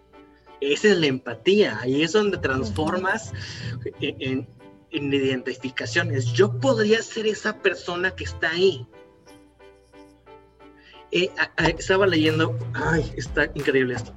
Esa 0.62 0.90
es 0.90 0.98
la 0.98 1.08
empatía, 1.08 1.80
ahí 1.82 2.04
es 2.04 2.14
donde 2.14 2.38
transformas 2.38 3.34
en, 4.00 4.48
en 4.92 5.14
identificaciones. 5.14 6.32
Yo 6.34 6.60
podría 6.60 7.02
ser 7.02 7.28
esa 7.28 7.62
persona 7.62 8.12
que 8.12 8.24
está 8.24 8.52
ahí 8.52 8.88
eh, 11.12 11.32
estaba 11.78 12.06
leyendo, 12.08 12.58
ay, 12.74 13.14
está 13.16 13.50
increíble 13.54 13.96
esto. 13.96 14.14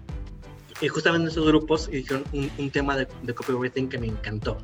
Y 0.81 0.89
justamente 0.89 1.25
en 1.25 1.31
esos 1.31 1.47
grupos 1.47 1.91
dijeron 1.91 2.25
un, 2.33 2.71
tema 2.71 2.97
de, 2.97 3.35
copywriting 3.35 3.89
que 3.89 3.99
me 3.99 4.07
encantó. 4.07 4.59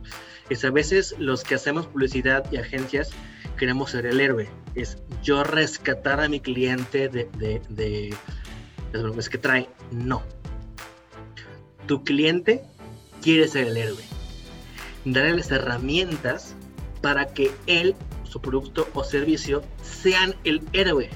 Es 0.48 0.64
a 0.64 0.70
veces 0.70 1.14
los 1.18 1.42
que 1.42 1.54
hacemos 1.54 1.86
publicidad 1.86 2.44
y 2.52 2.56
agencias 2.56 3.10
queremos 3.56 3.90
ser 3.90 4.06
el 4.06 4.20
héroe. 4.20 4.48
Es 4.74 4.98
yo 5.22 5.42
rescatar 5.42 6.20
a 6.20 6.28
mi 6.28 6.40
cliente 6.40 7.08
de, 7.08 7.28
de, 7.38 7.60
de 7.68 8.14
las 8.92 9.02
bromas 9.02 9.28
que 9.28 9.38
trae. 9.38 9.68
No. 9.90 10.22
Tu 11.86 12.04
cliente 12.04 12.62
quiere 13.22 13.48
ser 13.48 13.68
el 13.68 13.76
héroe. 13.76 14.04
Darle 15.04 15.36
las 15.36 15.50
herramientas 15.50 16.54
para 17.02 17.26
que 17.26 17.50
él, 17.66 17.94
su 18.22 18.40
producto 18.40 18.88
o 18.94 19.04
servicio 19.04 19.62
sean 19.82 20.34
el 20.44 20.62
héroe 20.72 21.10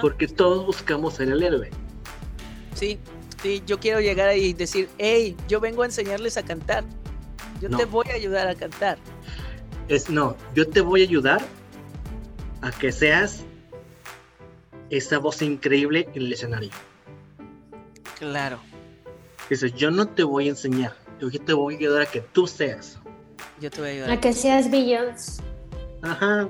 porque 0.00 0.28
todos 0.28 0.66
buscamos 0.66 1.14
ser 1.14 1.30
el 1.30 1.42
héroe. 1.42 1.70
Sí, 2.74 2.98
sí, 3.42 3.62
yo 3.66 3.78
quiero 3.78 4.00
llegar 4.00 4.28
ahí 4.28 4.46
y 4.46 4.52
decir, 4.52 4.88
hey, 4.98 5.36
yo 5.48 5.60
vengo 5.60 5.82
a 5.82 5.86
enseñarles 5.86 6.36
a 6.36 6.42
cantar. 6.42 6.84
Yo 7.60 7.68
te 7.70 7.84
voy 7.84 8.06
a 8.10 8.14
ayudar 8.14 8.46
a 8.48 8.54
cantar. 8.54 8.98
Es 9.88 10.08
no, 10.08 10.36
yo 10.54 10.68
te 10.68 10.80
voy 10.80 11.00
a 11.00 11.04
ayudar 11.04 11.40
a 12.60 12.70
que 12.70 12.92
seas 12.92 13.44
esa 14.90 15.18
voz 15.18 15.42
increíble 15.42 16.08
en 16.14 16.22
el 16.22 16.32
escenario. 16.32 16.70
Claro. 18.18 18.58
Dice, 19.48 19.70
yo 19.72 19.90
no 19.90 20.08
te 20.08 20.22
voy 20.22 20.46
a 20.46 20.50
enseñar, 20.50 20.94
yo 21.20 21.30
te 21.30 21.52
voy 21.52 21.74
a 21.74 21.78
ayudar 21.78 22.02
a 22.02 22.06
que 22.06 22.20
tú 22.20 22.46
seas. 22.46 22.98
Yo 23.60 23.70
te 23.70 23.80
voy 23.80 23.88
a 23.88 23.92
ayudar. 23.92 24.10
A 24.10 24.20
que 24.20 24.32
seas 24.32 24.70
Beyoncé. 24.70 25.42
Ajá. 26.02 26.48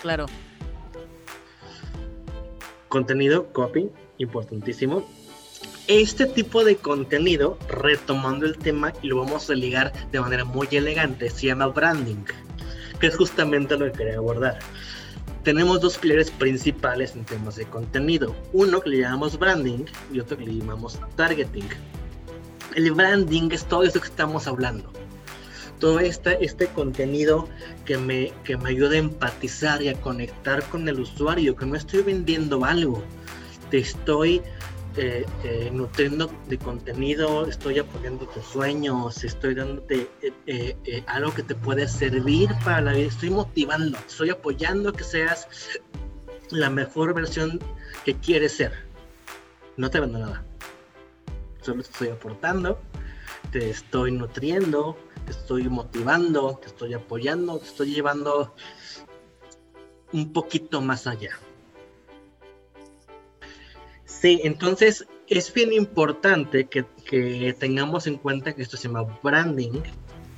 Claro. 0.00 0.26
Contenido, 2.88 3.52
copy, 3.52 3.90
importantísimo. 4.22 5.06
Este 5.88 6.26
tipo 6.26 6.64
de 6.64 6.76
contenido, 6.76 7.58
retomando 7.68 8.46
el 8.46 8.56
tema 8.56 8.92
y 9.02 9.08
lo 9.08 9.18
vamos 9.18 9.50
a 9.50 9.54
ligar 9.54 9.92
de 10.10 10.20
manera 10.20 10.44
muy 10.44 10.68
elegante, 10.70 11.28
se 11.30 11.46
llama 11.46 11.66
branding, 11.66 12.24
que 13.00 13.08
es 13.08 13.16
justamente 13.16 13.76
lo 13.76 13.86
que 13.86 13.98
quería 13.98 14.18
abordar. 14.18 14.58
Tenemos 15.42 15.80
dos 15.80 15.98
pilares 15.98 16.30
principales 16.30 17.16
en 17.16 17.24
temas 17.24 17.56
de 17.56 17.64
contenido. 17.64 18.36
Uno 18.52 18.80
que 18.80 18.90
le 18.90 18.98
llamamos 18.98 19.38
branding 19.38 19.86
y 20.12 20.20
otro 20.20 20.36
que 20.36 20.44
le 20.44 20.58
llamamos 20.58 20.98
targeting. 21.16 21.68
El 22.76 22.92
branding 22.92 23.50
es 23.50 23.64
todo 23.64 23.82
eso 23.82 24.00
que 24.00 24.08
estamos 24.08 24.46
hablando 24.46 24.92
todo 25.80 25.98
este, 25.98 26.44
este 26.44 26.66
contenido 26.68 27.48
que 27.84 27.96
me, 27.96 28.32
que 28.44 28.56
me 28.56 28.68
ayuda 28.68 28.94
a 28.94 28.98
empatizar 28.98 29.82
y 29.82 29.88
a 29.88 30.00
conectar 30.00 30.62
con 30.64 30.88
el 30.88 31.00
usuario, 31.00 31.56
que 31.56 31.66
no 31.66 31.74
estoy 31.74 32.02
vendiendo 32.02 32.64
algo, 32.64 33.02
te 33.70 33.78
estoy 33.78 34.42
eh, 34.96 35.24
eh, 35.44 35.70
nutriendo 35.72 36.30
de 36.48 36.58
contenido, 36.58 37.46
estoy 37.46 37.78
apoyando 37.78 38.26
tus 38.26 38.44
sueños, 38.44 39.22
estoy 39.22 39.54
dándote 39.54 40.10
eh, 40.46 41.04
algo 41.06 41.32
que 41.32 41.44
te 41.44 41.54
puede 41.54 41.86
servir 41.86 42.50
para 42.64 42.80
la 42.80 42.92
vida, 42.92 43.06
estoy 43.06 43.30
motivando, 43.30 43.96
estoy 43.98 44.30
apoyando 44.30 44.92
que 44.92 45.04
seas 45.04 45.46
la 46.50 46.70
mejor 46.70 47.14
versión 47.14 47.60
que 48.04 48.16
quieres 48.16 48.56
ser. 48.56 48.72
No 49.76 49.88
te 49.90 50.00
vendo 50.00 50.18
nada, 50.18 50.44
solo 51.62 51.82
te 51.84 51.90
estoy 51.90 52.08
aportando, 52.08 52.80
te 53.52 53.70
estoy 53.70 54.10
nutriendo, 54.10 54.96
te 55.24 55.30
estoy 55.30 55.68
motivando, 55.68 56.58
te 56.60 56.66
estoy 56.66 56.94
apoyando, 56.94 57.60
te 57.60 57.66
estoy 57.66 57.94
llevando 57.94 58.56
un 60.12 60.32
poquito 60.32 60.80
más 60.80 61.06
allá. 61.06 61.38
Sí, 64.20 64.38
entonces 64.44 65.06
es 65.28 65.52
bien 65.54 65.72
importante 65.72 66.66
que, 66.66 66.84
tengamos 67.58 68.06
en 68.06 68.18
cuenta 68.18 68.52
que 68.52 68.62
esto 68.62 68.76
se 68.76 68.88
llama 68.88 69.18
branding 69.22 69.80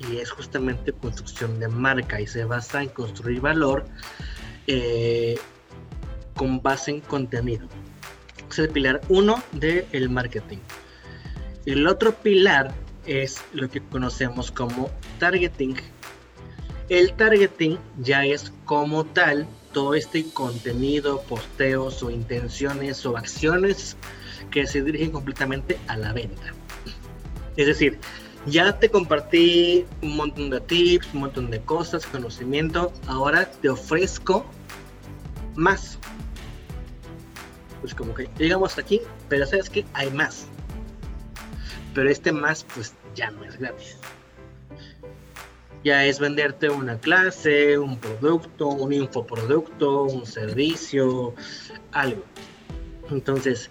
y 0.09 0.19
es 0.19 0.31
justamente 0.31 0.93
construcción 0.93 1.59
de 1.59 1.67
marca 1.69 2.21
y 2.21 2.27
se 2.27 2.45
basa 2.45 2.83
en 2.83 2.91
construir 2.91 3.41
valor 3.41 3.85
eh, 4.69 5.37
con 6.37 6.63
base 6.63 6.93
en 6.93 7.01
contenido. 7.01 7.67
Es 8.49 8.59
el 8.61 8.69
pilar 8.69 9.01
uno 9.09 9.43
del 9.53 10.09
marketing. 10.09 10.59
El 11.67 11.87
otro 11.89 12.15
pilar 12.15 12.73
es 13.07 13.43
lo 13.53 13.69
que 13.69 13.81
conocemos 13.81 14.53
como 14.53 14.91
targeting. 15.19 15.75
El 16.89 17.15
targeting 17.15 17.79
ya 17.99 18.25
es 18.25 18.53
como 18.65 19.05
tal 19.05 19.47
todo 19.73 19.95
este 19.95 20.25
contenido, 20.33 21.23
posteos 21.23 22.03
o 22.03 22.11
intenciones 22.11 23.05
o 23.07 23.17
acciones 23.17 23.97
que 24.51 24.67
se 24.67 24.83
dirigen 24.83 25.11
completamente 25.11 25.79
a 25.89 25.97
la 25.97 26.13
venta. 26.13 26.55
Es 27.57 27.67
decir, 27.67 27.99
ya 28.47 28.79
te 28.79 28.91
compartí 28.91 29.85
un 30.03 30.17
montón 30.17 30.51
de 30.51 30.61
tips, 30.61 31.15
un 31.15 31.21
montón 31.21 31.51
de 31.51 31.61
cosas, 31.61 32.07
conocimiento, 32.07 32.93
ahora 33.07 33.51
te 33.51 33.69
ofrezco 33.69 34.45
más. 35.55 35.99
Pues 37.81 37.95
como 37.95 38.15
que 38.15 38.29
llegamos 38.39 38.79
aquí, 38.79 39.01
pero 39.29 39.47
sabes 39.47 39.69
que 39.69 39.85
hay 39.95 40.11
más. 40.11 40.47
Pero 41.95 42.09
este 42.09 42.33
más 42.33 42.65
pues 42.75 42.95
ya 43.15 43.31
no 43.31 43.45
es 43.45 43.59
gratis 43.59 43.97
ya 45.85 46.05
es 46.05 46.19
venderte 46.19 46.71
una 46.71 46.99
clase, 46.99 47.79
un 47.79 47.99
producto, 47.99 48.69
un 48.69 48.93
infoproducto, 48.93 50.05
un 50.05 50.27
servicio, 50.27 51.35
algo. 51.93 52.23
Entonces, 53.11 53.71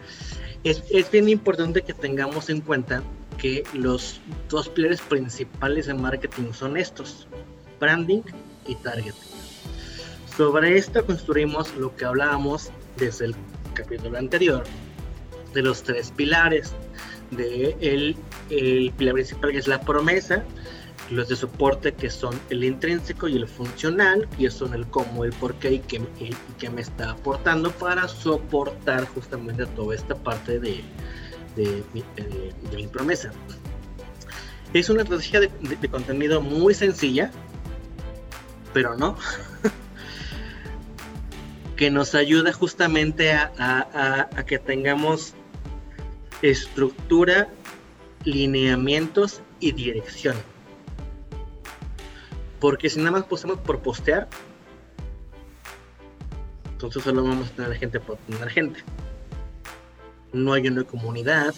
es, 0.64 1.12
bien 1.12 1.30
importante 1.30 1.82
que 1.82 1.94
tengamos 1.94 2.50
en 2.50 2.62
cuenta 2.62 3.04
que 3.38 3.64
los 3.74 4.22
dos 4.50 4.70
pilares 4.70 5.02
principales 5.02 5.88
de 5.88 5.94
marketing 5.94 6.54
son 6.54 6.78
estos, 6.78 7.28
branding 7.80 8.22
y 8.68 8.76
targeting. 8.76 9.14
Sobre 10.38 10.78
esto 10.78 11.06
construimos 11.06 11.76
lo 11.76 11.96
que 11.96 12.06
hablábamos 12.06 12.72
desde 12.98 13.26
el 13.26 13.36
capítulo 13.74 14.18
anterior, 14.18 14.64
de 15.54 15.62
los 15.62 15.84
tres 15.84 16.12
pilares, 16.12 16.74
de 17.32 17.76
el, 17.82 18.16
el 18.50 18.92
pilar 18.98 19.16
principal 19.16 19.52
que 19.52 19.58
es 19.58 19.68
la 19.68 19.82
promesa, 19.82 20.44
los 21.12 21.28
de 21.28 21.36
soporte 21.36 21.94
que 21.94 22.10
son 22.10 22.40
el 22.50 22.64
intrínseco 22.64 23.28
y 23.28 23.36
el 23.36 23.48
funcional, 23.48 24.28
que 24.40 24.50
son 24.50 24.74
el 24.74 24.88
cómo, 24.88 25.26
el 25.26 25.34
por 25.34 25.56
qué 25.56 25.74
y 25.74 25.80
qué, 25.80 26.70
me 26.70 26.82
está 26.82 27.12
aportando 27.12 27.70
para 27.72 28.08
soportar 28.08 29.06
justamente 29.08 29.66
toda 29.68 29.94
esta 29.94 30.16
parte 30.16 30.60
de, 30.60 30.84
mi 32.74 32.88
promesa. 32.88 33.32
Es 34.74 34.90
una 34.90 35.04
estrategia 35.04 35.42
de, 35.42 35.90
contenido 35.90 36.42
muy 36.42 36.74
sencilla, 36.74 37.30
pero 38.74 38.96
no, 38.96 39.18
que 41.76 41.92
nos 41.92 42.16
ayuda 42.16 42.54
justamente 42.54 43.34
a 43.34 44.44
que 44.48 44.60
tengamos 44.60 45.34
estructura, 46.42 47.50
lineamientos 48.24 49.42
y 49.60 49.74
dirección 49.74 50.36
porque 52.62 52.90
si 52.90 53.00
nada 53.00 53.12
más 53.12 53.24
posemos 53.24 53.58
por 53.58 53.80
postear, 53.80 54.30
entonces 56.72 57.04
solo 57.04 57.24
vamos 57.24 57.50
a 57.50 57.52
tener 57.56 57.74
gente 57.76 58.00
por 58.00 58.18
tener 58.18 58.50
gente. 58.50 58.80
No 60.32 60.54
hay 60.54 60.68
una 60.68 60.86
comunidad, 60.86 61.54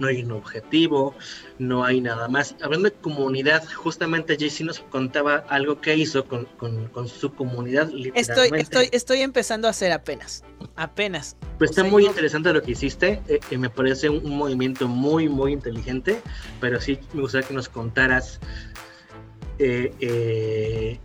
no 0.00 0.08
hay 0.08 0.22
un 0.22 0.32
objetivo, 0.32 1.14
no 1.58 1.84
hay 1.84 2.00
nada 2.00 2.28
más. 2.28 2.56
Hablando 2.60 2.90
de 2.90 2.96
comunidad, 2.96 3.64
justamente 3.72 4.36
JC 4.36 4.64
nos 4.64 4.80
contaba 4.80 5.44
algo 5.48 5.80
que 5.80 5.96
hizo 5.96 6.26
con, 6.26 6.46
su 7.08 7.32
comunidad. 7.32 7.90
Estoy, 8.14 8.50
estoy, 8.54 8.88
estoy 8.92 9.20
empezando 9.20 9.66
a 9.68 9.70
hacer 9.70 9.92
apenas, 9.92 10.44
apenas. 10.76 11.36
Pues 11.56 11.70
está 11.70 11.84
muy 11.84 12.04
interesante 12.04 12.52
lo 12.52 12.62
que 12.62 12.72
hiciste, 12.72 13.22
eh, 13.28 13.40
eh, 13.50 13.58
me 13.58 13.70
parece 13.70 14.08
un, 14.10 14.36
movimiento 14.36 14.88
muy, 14.88 15.28
muy 15.28 15.52
inteligente, 15.52 16.20
pero 16.60 16.80
sí 16.80 16.98
me 17.14 17.22
gustaría 17.22 17.48
que 17.48 17.54
nos 17.54 17.68
contaras 17.68 18.40
eh, 19.58 19.94
eh, 20.00 20.98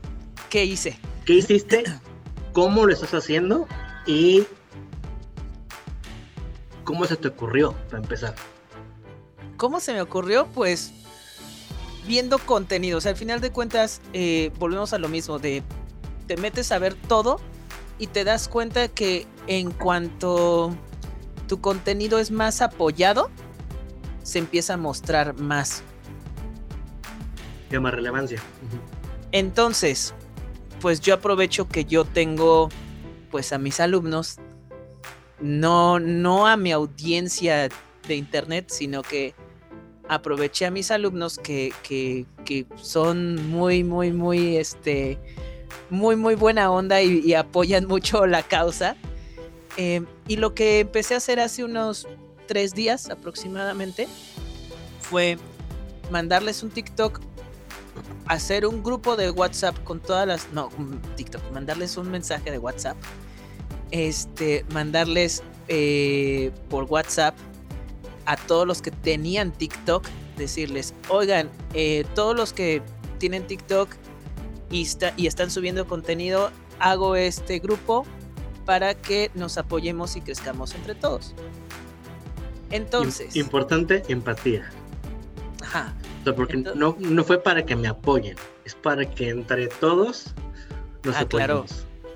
¿Qué 0.49 0.65
hice? 0.65 0.97
¿Qué 1.25 1.33
hiciste? 1.33 1.83
¿Cómo 2.53 2.85
lo 2.85 2.93
estás 2.93 3.13
haciendo? 3.13 3.67
Y 4.05 4.43
¿cómo 6.83 7.05
se 7.05 7.15
te 7.15 7.29
ocurrió 7.29 7.73
para 7.89 8.03
empezar? 8.03 8.35
¿Cómo 9.57 9.79
se 9.79 9.93
me 9.93 10.01
ocurrió? 10.01 10.47
Pues 10.53 10.93
viendo 12.05 12.37
contenido. 12.37 12.97
O 12.97 13.01
sea, 13.01 13.11
al 13.11 13.17
final 13.17 13.41
de 13.41 13.51
cuentas, 13.51 14.01
eh, 14.13 14.51
volvemos 14.59 14.93
a 14.93 14.99
lo 14.99 15.07
mismo, 15.07 15.39
de 15.39 15.63
te 16.27 16.37
metes 16.37 16.71
a 16.71 16.79
ver 16.79 16.95
todo 16.95 17.39
y 17.97 18.07
te 18.07 18.23
das 18.23 18.47
cuenta 18.47 18.87
que 18.87 19.25
en 19.47 19.71
cuanto 19.71 20.75
tu 21.47 21.61
contenido 21.61 22.19
es 22.19 22.31
más 22.31 22.61
apoyado, 22.61 23.29
se 24.23 24.39
empieza 24.39 24.75
a 24.75 24.77
mostrar 24.77 25.35
más 25.35 25.83
más 27.81 27.93
relevancia. 27.93 28.41
Entonces, 29.31 30.13
pues 30.81 30.99
yo 31.01 31.13
aprovecho 31.13 31.67
que 31.67 31.86
yo 31.86 32.05
tengo 32.05 32.69
pues 33.31 33.51
a 33.51 33.57
mis 33.57 33.79
alumnos, 33.79 34.38
no, 35.39 35.99
no 35.99 36.45
a 36.45 36.55
mi 36.55 36.71
audiencia 36.71 37.69
de 38.07 38.15
internet, 38.15 38.65
sino 38.69 39.01
que 39.01 39.33
aproveché 40.07 40.65
a 40.65 40.71
mis 40.71 40.91
alumnos 40.91 41.39
que, 41.39 41.73
que, 41.83 42.65
son 42.75 43.49
muy, 43.49 43.83
muy, 43.83 44.12
muy, 44.12 44.57
este, 44.57 45.17
muy, 45.89 46.15
muy 46.15 46.36
buena 46.36 46.71
onda 46.71 47.01
y, 47.01 47.33
apoyan 47.33 47.88
mucho 47.88 48.25
la 48.27 48.43
causa. 48.43 48.95
Eh, 49.77 50.03
y 50.27 50.36
lo 50.36 50.53
que 50.53 50.81
empecé 50.81 51.15
a 51.15 51.17
hacer 51.17 51.39
hace 51.39 51.63
unos 51.63 52.07
tres 52.47 52.75
días 52.75 53.09
aproximadamente 53.09 54.07
fue 54.99 55.38
mandarles 56.12 56.62
un 56.62 56.69
TikTok 56.69 57.19
hacer 58.27 58.65
un 58.65 58.84
grupo 58.84 59.15
de 59.15 59.32
WhatsApp 59.32 59.75
con 59.84 59.99
todas 59.99 60.27
las. 60.27 60.51
No, 60.51 60.69
TikTok, 61.15 61.51
mandarles 61.51 61.97
un 61.97 62.10
mensaje 62.10 62.51
de 62.51 62.58
WhatsApp. 62.58 62.97
Este, 63.91 64.65
mandarles 64.71 65.43
eh, 65.67 66.51
por 66.69 66.86
WhatsApp 66.86 67.36
a 68.25 68.38
todos 68.38 68.65
los 68.65 68.82
que 68.82 68.91
tenían 68.91 69.51
TikTok, 69.51 70.06
decirles, 70.38 70.93
oigan, 71.10 71.49
eh, 71.73 72.06
todos 72.15 72.36
los 72.36 72.53
que 72.53 72.82
tienen 73.19 73.45
TikTok 73.45 73.89
y, 74.71 74.88
y 75.17 75.27
están 75.27 75.51
subiendo 75.51 75.86
contenido, 75.88 76.51
hago 76.79 77.15
este 77.15 77.60
grupo 77.60 78.06
para 78.65 78.95
que 78.95 79.29
nos 79.36 79.58
apoyemos 79.58 80.15
y 80.15 80.21
crezcamos 80.21 80.73
entre 80.73 80.95
todos. 80.95 81.36
Entonces. 82.71 83.36
Importante, 83.36 84.03
empatía. 84.08 84.71
Ajá 85.62 85.93
porque 86.36 86.57
no, 86.57 86.95
no 86.99 87.23
fue 87.23 87.41
para 87.41 87.65
que 87.65 87.75
me 87.75 87.88
apoyen, 87.88 88.38
es 88.65 88.75
para 88.75 89.09
que 89.09 89.29
entre 89.29 89.67
todos 89.67 90.33
nos 91.03 91.15
ah, 91.15 91.25
Claro, 91.27 91.65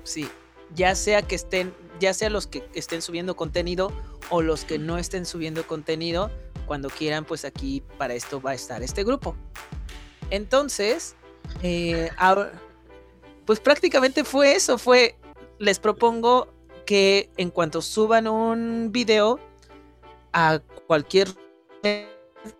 sí, 0.02 0.28
ya 0.74 0.94
sea 0.94 1.22
que 1.22 1.34
estén, 1.34 1.74
ya 2.00 2.14
sea 2.14 2.30
los 2.30 2.46
que 2.46 2.66
estén 2.74 3.02
subiendo 3.02 3.36
contenido 3.36 3.92
o 4.30 4.42
los 4.42 4.64
que 4.64 4.78
no 4.78 4.98
estén 4.98 5.26
subiendo 5.26 5.66
contenido, 5.66 6.30
cuando 6.66 6.88
quieran, 6.90 7.24
pues 7.24 7.44
aquí 7.44 7.82
para 7.96 8.14
esto 8.14 8.40
va 8.40 8.52
a 8.52 8.54
estar 8.54 8.82
este 8.82 9.02
grupo. 9.02 9.34
Entonces, 10.30 11.16
eh, 11.62 12.10
pues 13.46 13.58
prácticamente 13.58 14.22
fue 14.24 14.54
eso, 14.54 14.78
fue, 14.78 15.16
les 15.58 15.78
propongo 15.78 16.48
que 16.84 17.30
en 17.36 17.50
cuanto 17.50 17.82
suban 17.82 18.28
un 18.28 18.92
video 18.92 19.40
a 20.32 20.60
cualquier 20.86 21.28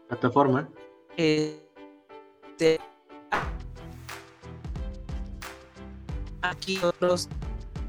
plataforma, 0.09 0.69
este, 1.19 2.81
aquí 6.43 6.77
nosotros 6.77 7.29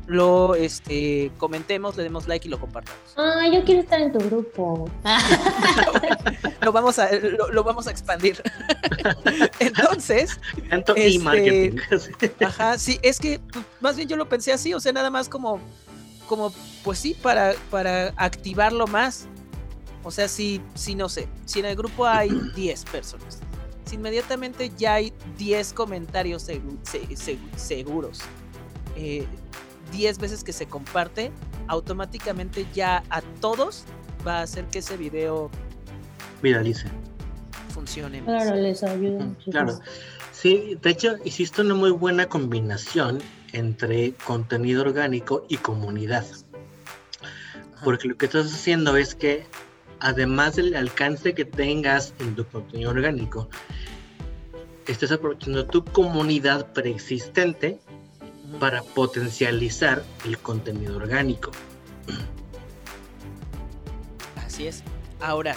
lo 0.07 0.55
este, 0.55 1.31
comentemos, 1.37 1.95
le 1.95 2.01
demos 2.01 2.27
like 2.27 2.47
y 2.47 2.49
lo 2.49 2.59
compartamos. 2.59 2.99
Ah, 3.15 3.47
yo 3.53 3.63
quiero 3.63 3.81
estar 3.81 4.01
en 4.01 4.11
tu 4.11 4.17
grupo. 4.17 4.89
lo, 6.61 6.71
vamos 6.71 6.97
a, 6.97 7.11
lo, 7.11 7.63
vamos 7.63 7.85
a 7.85 7.91
expandir. 7.91 8.41
Entonces. 9.59 10.39
Este, 10.71 11.19
marketing. 11.19 11.77
ajá, 12.45 12.79
sí, 12.79 12.99
es 13.03 13.19
que 13.19 13.39
pues, 13.53 13.63
más 13.79 13.95
bien 13.95 14.09
yo 14.09 14.17
lo 14.17 14.27
pensé 14.27 14.51
así, 14.51 14.73
o 14.73 14.79
sea, 14.79 14.91
nada 14.91 15.11
más 15.11 15.29
como, 15.29 15.59
como 16.27 16.51
pues 16.83 16.97
sí, 16.97 17.13
para, 17.13 17.53
para 17.69 18.11
activarlo 18.17 18.87
más. 18.87 19.27
O 20.09 20.11
sea, 20.11 20.27
si, 20.27 20.59
si 20.73 20.95
no 20.95 21.07
sé, 21.07 21.27
si 21.45 21.59
en 21.59 21.65
el 21.65 21.75
grupo 21.75 22.07
hay 22.07 22.29
10 22.55 22.85
personas, 22.85 23.37
si 23.85 23.93
inmediatamente 23.93 24.71
ya 24.75 24.95
hay 24.95 25.13
10 25.37 25.73
comentarios 25.73 26.47
seguros, 27.55 28.21
10 28.95 28.97
eh, 28.97 30.19
veces 30.19 30.43
que 30.43 30.51
se 30.51 30.65
comparte, 30.65 31.29
automáticamente 31.67 32.65
ya 32.73 33.03
a 33.11 33.21
todos 33.39 33.83
va 34.27 34.39
a 34.39 34.41
hacer 34.41 34.65
que 34.65 34.79
ese 34.79 34.97
video 34.97 35.51
viralice. 36.41 36.87
Funcione. 37.71 38.23
Claro, 38.23 38.55
les 38.55 38.81
ayuda. 38.81 39.27
Claro. 39.51 39.79
Sí, 40.31 40.75
de 40.81 40.89
hecho, 40.89 41.17
hiciste 41.23 41.61
una 41.61 41.75
muy 41.75 41.91
buena 41.91 42.25
combinación 42.25 43.19
entre 43.53 44.13
contenido 44.25 44.81
orgánico 44.81 45.45
y 45.49 45.57
comunidad. 45.57 46.25
Porque 47.83 48.07
lo 48.07 48.17
que 48.17 48.25
estás 48.25 48.51
haciendo 48.51 48.97
es 48.97 49.13
que, 49.13 49.45
además 49.99 50.55
del 50.55 50.75
alcance 50.75 51.33
que 51.33 51.45
tengas 51.45 52.13
en 52.19 52.35
tu 52.35 52.45
contenido 52.45 52.91
orgánico, 52.91 53.49
estás 54.87 55.11
aprovechando 55.11 55.65
tu 55.65 55.83
comunidad 55.85 56.71
preexistente 56.73 57.79
para 58.59 58.81
potencializar 58.81 60.03
el 60.25 60.37
contenido 60.39 60.97
orgánico. 60.97 61.51
Así 64.35 64.67
es. 64.67 64.83
Ahora, 65.21 65.55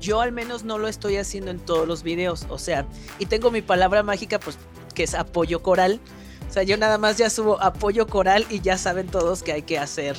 yo 0.00 0.20
al 0.20 0.32
menos 0.32 0.64
no 0.64 0.78
lo 0.78 0.88
estoy 0.88 1.16
haciendo 1.16 1.50
en 1.50 1.58
todos 1.58 1.88
los 1.88 2.02
videos, 2.02 2.46
o 2.50 2.58
sea, 2.58 2.86
y 3.18 3.26
tengo 3.26 3.50
mi 3.50 3.62
palabra 3.62 4.02
mágica, 4.02 4.38
pues, 4.38 4.58
que 4.94 5.04
es 5.04 5.14
apoyo 5.14 5.62
coral. 5.62 6.00
O 6.48 6.52
sea, 6.52 6.62
yo 6.62 6.76
nada 6.76 6.98
más 6.98 7.16
ya 7.16 7.30
subo 7.30 7.60
apoyo 7.60 8.06
coral 8.06 8.46
y 8.50 8.60
ya 8.60 8.78
saben 8.78 9.08
todos 9.08 9.42
que 9.42 9.52
hay 9.52 9.62
que 9.62 9.78
hacer, 9.78 10.16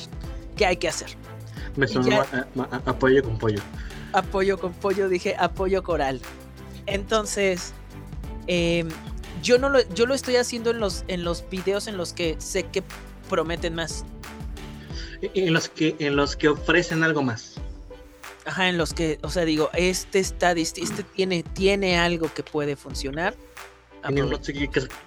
que 0.56 0.66
hay 0.66 0.76
que 0.76 0.88
hacer. 0.88 1.16
Me 1.76 1.86
sonó 1.86 2.22
apoyo 2.86 3.22
con 3.22 3.38
pollo. 3.38 3.60
Apoyo 4.12 4.58
con 4.58 4.72
pollo, 4.72 5.08
dije 5.08 5.36
apoyo 5.38 5.82
coral. 5.82 6.20
Entonces, 6.86 7.74
em, 8.46 8.88
yo 9.42 9.58
no 9.58 9.68
lo, 9.68 9.86
yo 9.90 10.06
lo 10.06 10.14
estoy 10.14 10.36
haciendo 10.36 10.70
en 10.70 10.80
los, 10.80 11.04
en 11.08 11.24
los 11.24 11.48
videos 11.50 11.86
en 11.86 11.96
los 11.96 12.12
que 12.12 12.36
sé 12.38 12.64
que 12.64 12.82
prometen 13.28 13.74
más. 13.74 14.04
En 15.20 15.52
los 15.52 15.68
que, 15.68 15.96
en 15.98 16.16
los 16.16 16.36
que 16.36 16.48
ofrecen 16.48 17.02
algo 17.02 17.22
más. 17.22 17.54
Ajá, 18.44 18.68
en 18.68 18.78
los 18.78 18.94
que, 18.94 19.18
o 19.22 19.30
sea, 19.30 19.44
digo, 19.44 19.70
este 19.74 20.20
está, 20.20 20.52
este 20.52 21.02
tiene, 21.02 21.42
tiene 21.42 21.98
algo 21.98 22.32
que 22.32 22.42
puede 22.42 22.76
funcionar. 22.76 23.34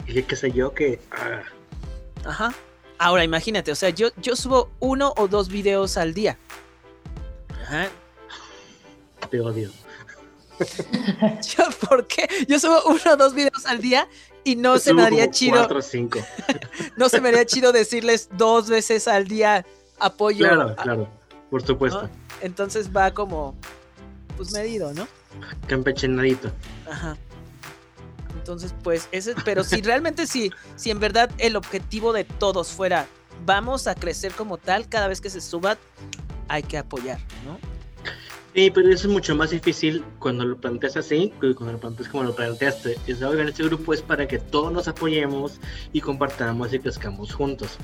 qué, 0.05 0.25
qué 0.25 0.35
sé 0.35 0.51
yo, 0.51 0.73
que... 0.73 0.99
Ah. 1.11 1.43
Ajá. 2.25 2.53
Ahora 2.99 3.23
imagínate, 3.23 3.71
o 3.71 3.75
sea, 3.75 3.89
yo, 3.89 4.09
yo 4.17 4.35
subo 4.35 4.69
uno 4.79 5.13
o 5.15 5.29
dos 5.29 5.47
videos 5.47 5.95
al 5.95 6.13
día. 6.13 6.37
Ajá. 7.61 7.87
Te 9.31 9.39
odio. 9.39 9.71
¿Yo 10.59 11.63
por 11.87 12.05
qué? 12.07 12.27
Yo 12.49 12.59
subo 12.59 12.81
uno 12.87 13.13
o 13.13 13.15
dos 13.15 13.33
videos 13.33 13.65
al 13.65 13.79
día 13.79 14.09
y 14.43 14.57
no 14.57 14.77
se 14.79 14.93
me 14.93 15.03
haría 15.03 15.31
chido. 15.31 15.57
Cuatro, 15.57 15.81
cinco. 15.81 16.19
no 16.97 17.07
se 17.07 17.21
me 17.21 17.29
haría 17.29 17.45
chido 17.45 17.71
decirles 17.71 18.27
dos 18.33 18.67
veces 18.69 19.07
al 19.07 19.27
día 19.27 19.65
apoyo. 19.97 20.45
Claro, 20.45 20.75
claro, 20.75 21.07
por 21.49 21.65
supuesto. 21.65 22.09
Entonces 22.41 22.93
va 22.95 23.13
como, 23.13 23.55
pues 24.35 24.51
medido, 24.51 24.93
¿no? 24.93 25.07
Campechenadito. 25.67 26.51
Ajá. 26.89 27.15
Entonces, 28.39 28.73
pues, 28.83 29.09
ese, 29.11 29.35
pero 29.43 29.63
si 29.63 29.81
realmente 29.81 30.25
si, 30.25 30.51
si 30.77 30.91
en 30.91 30.99
verdad 30.99 31.29
el 31.37 31.55
objetivo 31.57 32.13
de 32.13 32.23
todos 32.23 32.69
fuera 32.69 33.05
vamos 33.45 33.87
a 33.87 33.95
crecer 33.95 34.31
como 34.31 34.57
tal, 34.57 34.87
cada 34.87 35.07
vez 35.07 35.19
que 35.21 35.29
se 35.29 35.41
suba, 35.41 35.77
hay 36.47 36.63
que 36.63 36.77
apoyar, 36.77 37.19
¿no? 37.45 37.59
Sí, 38.55 38.71
pero 38.71 38.89
eso 38.89 39.07
es 39.07 39.13
mucho 39.13 39.35
más 39.35 39.51
difícil 39.51 40.03
cuando 40.19 40.43
lo 40.45 40.57
planteas 40.57 40.97
así, 40.97 41.31
cuando 41.39 41.73
lo 41.73 41.79
planteas 41.79 42.09
como 42.09 42.23
lo 42.23 42.33
planteaste. 42.33 42.97
Es, 43.07 43.21
oigan, 43.21 43.47
este 43.47 43.63
grupo 43.63 43.93
es 43.93 44.01
para 44.01 44.27
que 44.27 44.39
todos 44.39 44.71
nos 44.71 44.87
apoyemos 44.87 45.59
y 45.93 46.01
compartamos 46.01 46.73
y 46.73 46.79
crezcamos 46.79 47.33
juntos 47.33 47.77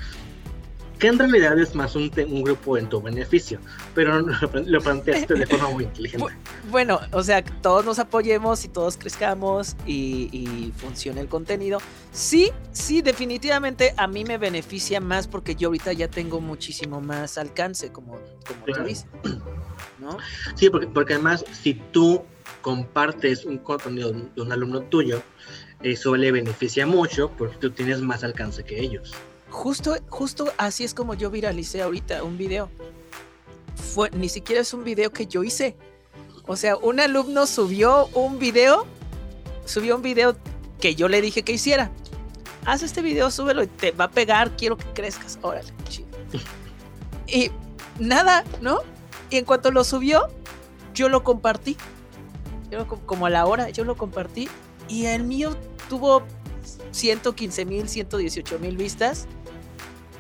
que 1.06 1.24
en 1.24 1.32
realidad 1.32 1.60
es 1.60 1.76
más 1.76 1.96
un, 1.96 2.12
un 2.28 2.44
grupo 2.44 2.78
en 2.78 2.90
tu 2.90 3.02
beneficio, 3.02 3.60
pero 3.94 4.22
lo, 4.66 4.82
planteaste 4.82 5.34
de 5.36 5.46
forma 5.46 5.70
muy 5.70 5.84
inteligente. 5.84 6.34
Bueno, 6.70 7.00
o 7.12 7.22
sea, 7.22 7.44
todos 7.44 7.86
nos 7.86 8.00
apoyemos 8.00 8.66
y 8.66 8.70
todos 8.70 8.98
crezcamos 8.98 9.76
y, 9.86 10.72
funcione 10.78 11.22
el 11.22 11.28
contenido. 11.28 11.80
Sí, 12.12 12.52
sí, 12.72 13.02
definitivamente 13.02 13.94
a 13.98 14.08
mí 14.08 14.24
me 14.24 14.38
beneficia 14.38 15.00
más 15.00 15.28
porque 15.28 15.56
yo 15.56 15.68
ahorita 15.68 15.94
ya 15.94 16.08
tengo 16.08 16.42
muchísimo 16.42 17.02
más 17.02 17.38
alcance, 17.38 17.92
como, 17.92 18.20
como 18.48 18.66
tú 18.66 18.84
dices. 18.84 19.06
¿no? 20.00 20.18
Sí, 20.56 20.70
porque, 20.70 20.88
porque 20.88 21.14
además, 21.14 21.46
si 21.52 21.76
tú 21.92 22.24
compartes 22.62 23.46
un 23.46 23.60
contenido 23.60 24.12
de 24.12 24.42
un 24.42 24.52
alumno 24.52 24.82
tuyo, 24.82 25.22
eso 25.84 26.16
le 26.16 26.32
beneficia 26.32 26.88
mucho 26.88 27.32
porque 27.38 27.58
tú 27.58 27.70
tienes 27.70 28.02
más 28.02 28.24
alcance 28.24 28.64
que 28.64 28.80
ellos. 28.80 29.14
Justo, 29.56 29.96
justo 30.10 30.52
así 30.58 30.84
es 30.84 30.94
como 30.94 31.14
yo 31.14 31.32
viralicé 31.32 31.82
ahorita 31.82 32.24
un 32.24 32.38
video. 32.38 32.70
Fue, 33.94 34.12
ni 34.12 34.28
siquiera 34.28 34.62
es 34.62 34.74
un 34.74 34.84
video 34.84 35.12
que 35.14 35.28
yo 35.28 35.46
hice. 35.46 35.78
O 36.46 36.58
sea, 36.58 36.76
un 36.76 37.00
alumno 37.00 37.48
subió 37.48 38.08
un 38.08 38.38
video, 38.38 38.86
subió 39.66 39.96
un 39.96 40.02
video 40.02 40.36
que 40.82 40.94
yo 40.94 41.08
le 41.08 41.22
dije 41.22 41.44
que 41.44 41.54
hiciera. 41.54 41.90
Haz 42.66 42.84
este 42.84 43.02
video, 43.02 43.32
súbelo 43.32 43.64
y 43.64 43.68
te 43.68 43.92
va 43.92 44.06
a 44.06 44.12
pegar, 44.12 44.58
quiero 44.58 44.78
que 44.78 44.86
crezcas. 44.94 45.40
Órale, 45.42 45.72
chido. 45.88 46.10
Y 47.26 47.50
nada, 47.98 48.44
¿no? 48.62 48.82
Y 49.30 49.38
en 49.38 49.46
cuanto 49.46 49.72
lo 49.72 49.86
subió, 49.86 50.28
yo 50.94 51.08
lo 51.08 51.24
compartí. 51.24 51.78
como 53.06 53.26
a 53.26 53.30
la 53.30 53.46
hora, 53.46 53.70
yo 53.70 53.86
lo 53.86 53.96
compartí. 53.96 54.50
Y 54.90 55.06
el 55.06 55.24
mío 55.24 55.56
tuvo 55.90 56.24
115 56.92 57.66
mil, 57.66 57.88
118 57.88 58.60
mil 58.60 58.76
vistas. 58.76 59.28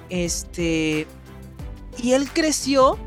Este. 0.09 1.07
Y 1.97 2.13
él 2.13 2.29
creció 2.31 2.97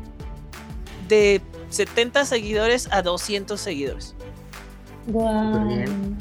de 1.07 1.41
70 1.69 2.25
seguidores 2.25 2.87
a 2.91 3.01
200 3.01 3.59
seguidores. 3.59 4.15
Wow. 5.07 6.17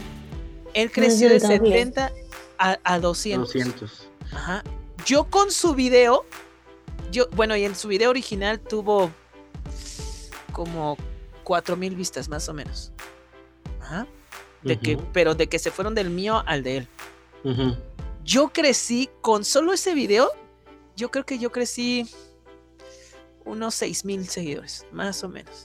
Él 0.74 0.90
creció 0.92 1.28
de 1.28 1.40
70 1.40 2.12
a, 2.58 2.78
a 2.84 2.98
200. 2.98 3.52
200. 3.52 4.08
Ajá. 4.32 4.62
Yo 5.06 5.24
con 5.24 5.50
su 5.50 5.74
video, 5.74 6.24
yo, 7.10 7.28
bueno, 7.30 7.56
y 7.56 7.64
en 7.64 7.74
su 7.74 7.88
video 7.88 8.10
original 8.10 8.60
tuvo 8.60 9.10
como 10.52 10.96
4000 11.44 11.94
vistas 11.94 12.28
más 12.28 12.48
o 12.48 12.54
menos. 12.54 12.92
Ajá. 13.80 14.06
De 14.62 14.78
que, 14.78 14.98
pero 15.12 15.34
de 15.34 15.48
que 15.48 15.58
se 15.58 15.70
fueron 15.70 15.94
del 15.94 16.10
mío 16.10 16.42
al 16.46 16.62
de 16.62 16.78
él. 16.78 16.88
Yo 18.24 18.48
crecí 18.48 19.08
con 19.22 19.44
solo 19.44 19.72
ese 19.72 19.94
video 19.94 20.30
yo 20.98 21.12
creo 21.12 21.24
que 21.24 21.38
yo 21.38 21.50
crecí 21.52 22.10
unos 23.44 23.76
6 23.76 24.04
mil 24.04 24.28
seguidores, 24.28 24.84
más 24.90 25.22
o 25.22 25.28
menos. 25.28 25.64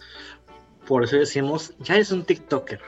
Por 0.88 1.04
eso 1.04 1.16
decimos, 1.16 1.74
ya 1.80 1.98
es 1.98 2.12
un 2.12 2.24
TikToker. 2.24 2.80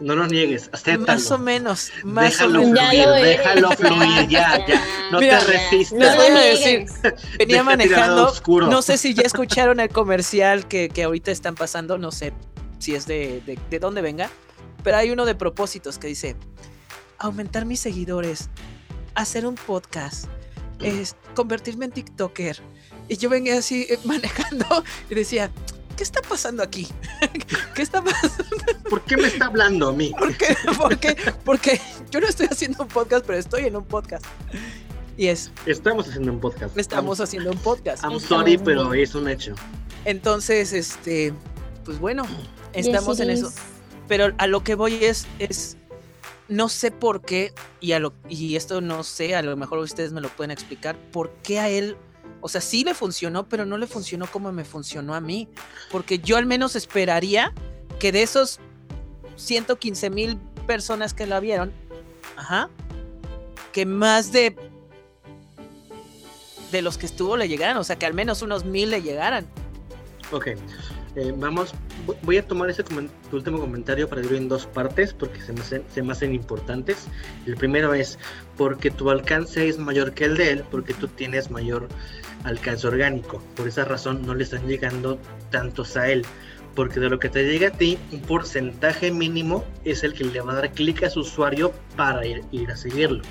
No 0.00 0.16
lo 0.16 0.26
niegues, 0.26 0.70
Más 1.00 1.30
o 1.30 1.36
menos, 1.36 1.92
más 2.02 2.30
déjalo 2.30 2.60
o 2.60 2.62
menos. 2.62 2.78
Fluir, 2.80 3.08
déjalo 3.08 3.70
fluir, 3.72 4.28
ya, 4.28 4.66
ya. 4.66 4.82
No 5.12 5.18
te 5.18 5.38
resistas. 5.38 5.98
Les 5.98 6.16
voy 6.16 6.26
a 6.28 6.40
decir, 6.40 6.86
venía 7.38 7.62
manejando, 7.62 8.32
no 8.70 8.80
sé 8.80 8.96
si 8.96 9.12
ya 9.12 9.24
escucharon 9.24 9.78
el 9.78 9.90
comercial 9.90 10.66
que, 10.66 10.88
que 10.88 11.02
ahorita 11.02 11.30
están 11.30 11.56
pasando, 11.56 11.98
no 11.98 12.10
sé 12.10 12.32
si 12.78 12.94
es 12.94 13.06
de, 13.06 13.42
de, 13.44 13.58
de 13.68 13.78
dónde 13.78 14.00
venga, 14.00 14.30
pero 14.82 14.96
hay 14.96 15.10
uno 15.10 15.26
de 15.26 15.34
propósitos 15.34 15.98
que 15.98 16.06
dice, 16.06 16.36
aumentar 17.18 17.66
mis 17.66 17.80
seguidores, 17.80 18.48
hacer 19.14 19.44
un 19.46 19.56
podcast, 19.56 20.24
es 20.80 21.16
convertirme 21.34 21.86
en 21.86 21.92
TikToker. 21.92 22.60
Y 23.08 23.16
yo 23.16 23.28
venía 23.30 23.58
así 23.58 23.86
eh, 23.88 23.98
manejando 24.04 24.84
y 25.10 25.14
decía, 25.14 25.50
¿qué 25.96 26.02
está 26.02 26.20
pasando 26.22 26.62
aquí? 26.62 26.88
¿Qué 27.74 27.82
está 27.82 28.02
pasando? 28.02 28.44
¿Por 28.90 29.02
qué 29.02 29.16
me 29.16 29.28
está 29.28 29.46
hablando 29.46 29.88
a 29.88 29.92
mí? 29.92 30.12
¿Por 30.18 30.36
qué? 30.36 30.56
Porque, 30.76 31.16
porque 31.44 31.80
yo 32.10 32.20
no 32.20 32.26
estoy 32.26 32.46
haciendo 32.50 32.84
un 32.84 32.88
podcast, 32.88 33.24
pero 33.26 33.38
estoy 33.38 33.64
en 33.64 33.76
un 33.76 33.84
podcast. 33.84 34.24
Y 35.16 35.28
es. 35.28 35.50
Estamos 35.64 36.08
haciendo 36.08 36.32
un 36.32 36.40
podcast. 36.40 36.76
Estamos 36.76 37.20
haciendo 37.20 37.50
un 37.50 37.58
podcast. 37.58 38.04
I'm 38.04 38.20
sorry, 38.20 38.58
pero 38.58 38.92
es 38.92 39.14
un 39.14 39.28
hecho. 39.28 39.54
Entonces, 40.04 40.72
este, 40.72 41.32
pues 41.84 41.98
bueno, 41.98 42.24
estamos 42.74 43.18
en 43.20 43.30
eso. 43.30 43.50
Pero 44.08 44.34
a 44.38 44.46
lo 44.46 44.62
que 44.62 44.74
voy 44.76 45.04
es, 45.04 45.26
es 45.38 45.76
no 46.48 46.68
sé 46.68 46.90
por 46.90 47.22
qué, 47.22 47.52
y, 47.80 48.56
esto 48.56 48.80
no 48.80 49.02
sé, 49.02 49.34
a 49.34 49.42
lo 49.42 49.56
mejor 49.56 49.78
ustedes 49.78 50.12
me 50.12 50.20
lo 50.20 50.28
pueden 50.28 50.50
explicar, 50.50 50.96
por 51.12 51.30
qué 51.42 51.58
a 51.58 51.68
él, 51.68 51.96
o 52.40 52.48
sea, 52.48 52.60
sí 52.60 52.84
le 52.84 52.94
funcionó, 52.94 53.48
pero 53.48 53.66
no 53.66 53.78
le 53.78 53.86
funcionó 53.86 54.26
como 54.26 54.52
me 54.52 54.64
funcionó 54.64 55.14
a 55.14 55.20
mí. 55.20 55.48
Porque 55.90 56.18
yo 56.18 56.36
al 56.36 56.46
menos 56.46 56.76
esperaría 56.76 57.52
que 57.98 58.12
de 58.12 58.22
esos 58.22 58.60
115 59.36 60.10
mil 60.10 60.36
personas 60.66 61.14
que 61.14 61.26
la 61.26 61.40
vieron, 61.40 61.72
ajá, 62.36 62.70
que 63.72 63.86
más 63.86 64.32
de 64.32 64.56
de 66.70 66.82
los 66.82 66.98
que 66.98 67.06
estuvo 67.06 67.36
le 67.36 67.48
llegaran, 67.48 67.76
o 67.76 67.84
sea, 67.84 67.96
que 67.96 68.06
al 68.06 68.14
menos 68.14 68.42
unos 68.42 68.64
mil 68.64 68.90
le 68.90 69.02
llegaran. 69.02 69.46
Ok, 70.32 70.48
eh, 71.16 71.32
vamos, 71.34 71.72
voy 72.22 72.36
a 72.36 72.46
tomar 72.46 72.68
ese 72.68 72.84
último 73.32 73.58
comentario 73.58 74.06
para 74.06 74.20
dividirlo 74.20 74.44
en 74.44 74.48
dos 74.50 74.66
partes 74.66 75.14
porque 75.14 75.40
se 75.40 75.54
me, 75.54 75.60
hacen, 75.60 75.82
se 75.90 76.02
hacen 76.02 76.34
importantes. 76.34 77.08
El 77.46 77.56
primero 77.56 77.94
es 77.94 78.18
porque 78.58 78.90
tu 78.90 79.10
alcance 79.10 79.66
es 79.66 79.78
mayor 79.78 80.12
que 80.12 80.26
el 80.26 80.36
de 80.36 80.50
él, 80.50 80.64
porque 80.70 80.92
tú 80.92 81.08
tienes 81.08 81.50
mayor 81.50 81.88
alcance 82.44 82.86
orgánico. 82.86 83.42
Por 83.56 83.66
esa 83.66 83.86
razón 83.86 84.26
no 84.26 84.34
le 84.34 84.44
están 84.44 84.68
llegando 84.68 85.18
tantos 85.50 85.96
a 85.96 86.10
él. 86.10 86.24
Porque 86.74 87.00
de 87.00 87.08
lo 87.08 87.18
que 87.18 87.30
te 87.30 87.44
llega 87.44 87.68
a 87.68 87.72
ti, 87.72 87.96
un 88.12 88.20
porcentaje 88.20 89.10
mínimo 89.10 89.64
es 89.84 90.04
el 90.04 90.12
que 90.12 90.24
le 90.24 90.42
va 90.42 90.52
a 90.52 90.56
dar 90.56 90.72
clic 90.72 91.02
a 91.02 91.08
su 91.08 91.20
usuario 91.20 91.72
para 91.96 92.26
ir 92.26 92.70
a 92.70 92.76
seguirlo. 92.76 93.22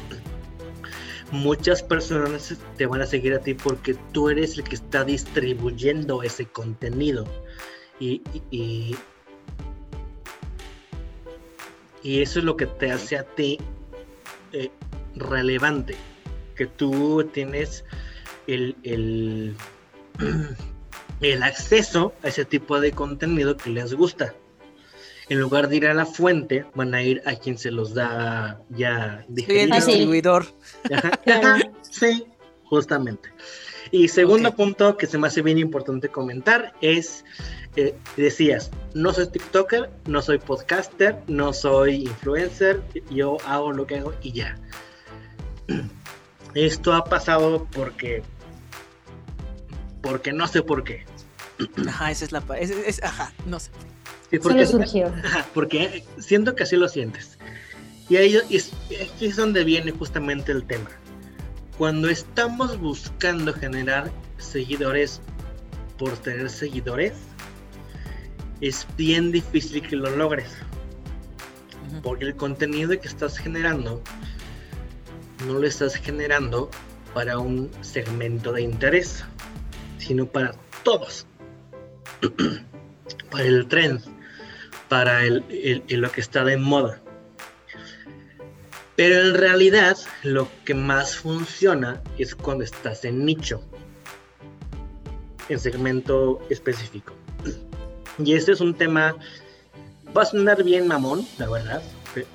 Muchas 1.32 1.84
personas 1.84 2.56
te 2.78 2.88
van 2.88 3.02
a 3.02 3.06
seguir 3.06 3.36
a 3.36 3.40
ti 3.40 3.54
porque 3.54 3.96
tú 4.12 4.30
eres 4.30 4.58
el 4.58 4.64
que 4.64 4.74
está 4.74 5.04
distribuyendo 5.04 6.24
ese 6.24 6.48
contenido. 6.48 7.26
Y, 8.00 8.22
y, 8.52 8.96
y 12.04 12.22
eso 12.22 12.40
es 12.40 12.46
lo 12.46 12.58
que 12.58 12.66
te 12.66 12.92
hace 12.92 13.18
a 13.18 13.24
ti 13.24 13.58
eh, 14.52 14.70
relevante. 15.16 15.96
Que 16.56 16.66
tú 16.66 17.30
tienes 17.34 17.84
el, 18.48 18.76
el, 18.84 19.56
el 21.22 21.44
acceso 21.44 22.14
a 22.24 22.28
ese 22.28 22.46
tipo 22.46 22.80
de 22.80 22.92
contenido 22.92 23.58
que 23.58 23.70
les 23.70 23.94
gusta. 23.94 24.34
En 25.28 25.40
lugar 25.40 25.70
de 25.70 25.78
ir 25.78 25.88
a 25.88 25.94
la 25.94 26.06
fuente, 26.06 26.66
van 26.76 26.94
a 26.94 27.02
ir 27.02 27.24
a 27.26 27.36
quien 27.36 27.58
se 27.58 27.72
los 27.72 27.96
da 27.96 28.62
ya 28.70 29.26
digerido. 29.28 29.64
el 29.64 29.72
distribuidor. 29.72 30.46
sí, 31.90 32.26
justamente. 32.66 33.30
Y 33.92 34.08
segundo 34.08 34.56
punto 34.56 34.98
que 34.98 35.08
se 35.08 35.18
me 35.18 35.28
hace 35.28 35.42
bien 35.42 35.58
importante 35.58 36.10
comentar 36.10 36.74
es, 36.82 37.24
eh, 37.76 37.96
decías, 38.18 38.72
no 38.94 39.14
soy 39.14 39.28
TikToker, 39.28 39.90
no 40.06 40.22
soy 40.22 40.40
podcaster, 40.40 41.18
no 41.28 41.54
soy 41.54 42.04
influencer, 42.04 42.82
yo 43.10 43.38
hago 43.46 43.72
lo 43.72 43.86
que 43.86 43.98
hago 43.98 44.14
y 44.22 44.32
ya. 44.32 44.58
Esto 46.54 46.94
ha 46.94 47.04
pasado 47.04 47.68
porque 47.74 48.24
porque 50.02 50.32
no 50.32 50.48
sé 50.48 50.62
por 50.62 50.84
qué. 50.84 51.04
Ajá, 51.88 52.12
esa 52.12 52.26
es 52.26 52.32
la... 52.32 52.44
ajá, 53.02 53.34
no 53.46 53.60
sé. 53.60 53.72
Sí, 54.30 54.40
porque, 54.40 54.66
surgió. 54.66 55.08
Ajá, 55.24 55.46
porque 55.54 56.04
siento 56.20 56.56
que 56.56 56.64
así 56.64 56.76
lo 56.76 56.88
sientes. 56.88 57.38
Y 58.10 58.18
ahí 58.18 58.38
es, 58.50 58.72
es 59.20 59.36
donde 59.36 59.64
viene 59.64 59.92
justamente 59.92 60.52
el 60.52 60.66
tema. 60.66 60.90
Cuando 61.78 62.10
estamos 62.10 62.80
buscando 62.80 63.54
generar 63.54 64.12
seguidores 64.38 65.22
por 65.98 66.12
tener 66.18 66.50
seguidores, 66.50 67.14
es 68.62 68.88
bien 68.98 69.32
difícil 69.32 69.82
que 69.82 69.96
lo 69.96 70.10
logres. 70.16 70.50
Porque 72.02 72.26
el 72.26 72.36
contenido 72.36 73.00
que 73.00 73.08
estás 73.08 73.38
generando 73.38 74.02
no 75.46 75.60
lo 75.60 75.68
estás 75.68 75.96
generando 75.96 76.70
para 77.14 77.40
un 77.40 77.70
segmento 77.82 78.52
de 78.52 78.62
interés 78.62 79.24
sino 80.06 80.28
para 80.28 80.54
todos. 80.84 81.26
para 83.32 83.44
el 83.44 83.68
tren, 83.68 84.02
para 84.88 85.24
el, 85.24 85.84
lo 85.90 86.12
que 86.12 86.22
está 86.22 86.44
de 86.44 86.58
moda. 86.58 87.02
Pero 88.96 89.20
en 89.20 89.34
realidad 89.34 89.98
lo 90.24 90.48
que 90.64 90.74
más 90.74 91.16
funciona 91.16 92.02
es 92.18 92.34
cuando 92.34 92.64
estás 92.64 93.04
en 93.04 93.26
nicho, 93.26 93.62
en 95.50 95.60
segmento 95.60 96.40
específico. 96.50 97.14
Y 98.18 98.34
este 98.34 98.54
es 98.54 98.62
un 98.62 98.74
tema, 98.74 99.16
va 100.16 100.22
a 100.22 100.26
sonar 100.26 100.64
bien 100.64 100.88
mamón, 100.88 101.28
la 101.38 101.50
verdad, 101.50 101.84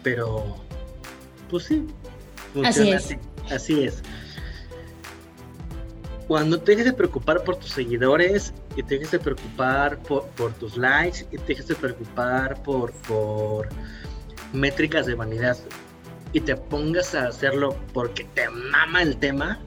pero 0.03 0.57
pues 1.49 1.65
sí, 1.65 1.87
así 2.63 2.91
es. 2.91 3.17
así 3.51 3.85
es 3.85 4.03
cuando 6.31 6.61
te 6.61 6.71
dejes 6.71 6.85
de 6.85 6.93
preocupar 6.93 7.43
por 7.43 7.57
tus 7.57 7.71
seguidores 7.71 8.55
y 8.77 8.85
te 8.85 8.95
dejes 8.95 9.11
de 9.11 9.19
preocupar 9.19 9.99
por, 9.99 10.53
tus 10.61 10.77
likes 10.77 11.27
y 11.33 11.39
te 11.39 11.45
dejes 11.45 11.67
de 11.67 11.75
preocupar 11.75 12.63
por, 12.63 12.93
por 12.93 13.69
métricas 14.53 15.07
de 15.07 15.17
vanidad 15.17 15.59
y 16.33 16.41
te 16.41 16.57
pongas 16.57 17.15
a 17.15 17.29
hacerlo 17.29 17.77
porque 17.93 18.25
te 18.35 18.49
mama 18.49 19.03
el 19.03 19.17
tema 19.17 19.59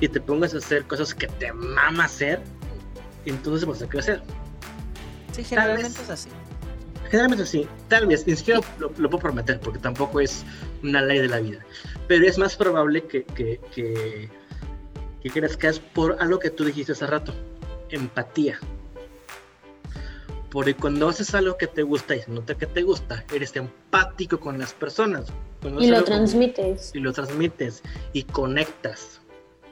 y 0.00 0.08
te 0.08 0.20
pongas 0.20 0.54
a 0.54 0.58
hacer 0.58 0.84
cosas 0.84 1.14
que 1.14 1.26
te 1.26 1.52
mama 1.52 2.04
hacer, 2.04 2.40
entonces 3.24 3.66
vas 3.66 3.82
a 3.82 3.88
crecer. 3.88 4.22
Sí, 5.32 5.44
generalmente 5.44 6.00
es 6.02 6.10
así. 6.10 6.28
Generalmente 7.10 7.44
es 7.44 7.48
así. 7.48 7.68
Tal 7.88 8.06
vez, 8.06 8.26
ni 8.26 8.36
siquiera 8.36 8.60
lo, 8.78 8.90
puedo 8.90 9.18
prometer 9.18 9.60
porque 9.60 9.78
tampoco 9.78 10.20
es 10.20 10.44
una 10.82 11.02
ley 11.02 11.18
de 11.18 11.28
la 11.28 11.40
vida. 11.40 11.58
Pero 12.06 12.26
es 12.26 12.38
más 12.38 12.56
probable 12.56 13.04
que, 13.04 13.24
que 13.24 14.30
que 15.22 15.30
crezcas 15.30 15.80
por 15.80 16.16
algo 16.20 16.38
que 16.38 16.50
tú 16.50 16.64
dijiste 16.64 16.92
hace 16.92 17.06
rato, 17.06 17.34
empatía. 17.90 18.58
Porque 20.50 20.74
cuando 20.74 21.08
haces 21.08 21.34
algo 21.34 21.56
que 21.58 21.66
te 21.66 21.82
gusta 21.82 22.16
y 22.16 22.22
se 22.22 22.30
nota 22.30 22.56
que 22.56 22.66
te 22.66 22.82
gusta, 22.82 23.24
eres 23.34 23.54
empático 23.56 24.40
con 24.40 24.58
las 24.58 24.72
personas. 24.72 25.26
y 25.78 25.88
lo 25.88 26.02
transmites. 26.04 26.92
y 26.94 27.00
lo 27.00 27.12
transmites 27.12 27.82
y 28.12 28.22
conectas. 28.22 29.20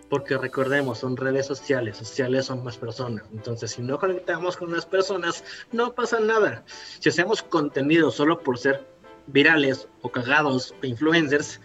Porque 0.08 0.36
recordemos, 0.38 0.98
son 0.98 1.16
redes 1.16 1.46
sociales, 1.46 1.96
sociales 1.96 2.46
son 2.46 2.62
más 2.62 2.76
personas. 2.76 3.24
Entonces, 3.32 3.72
si 3.72 3.82
no 3.82 3.98
conectamos 3.98 4.56
con 4.56 4.72
las 4.72 4.86
personas, 4.86 5.42
no 5.72 5.94
pasa 5.94 6.20
nada. 6.20 6.64
Si 7.00 7.08
hacemos 7.08 7.42
contenido 7.42 8.10
solo 8.10 8.38
por 8.38 8.58
ser 8.58 8.86
virales 9.26 9.88
o 10.02 10.10
cagados 10.10 10.74
o 10.80 10.86
influencers, 10.86 11.60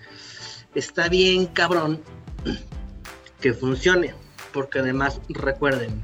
está 0.74 1.08
bien 1.08 1.46
cabrón 1.48 2.02
que 3.42 3.54
funcione. 3.54 4.16
Porque 4.54 4.80
además, 4.80 5.22
recuerden, 5.30 6.02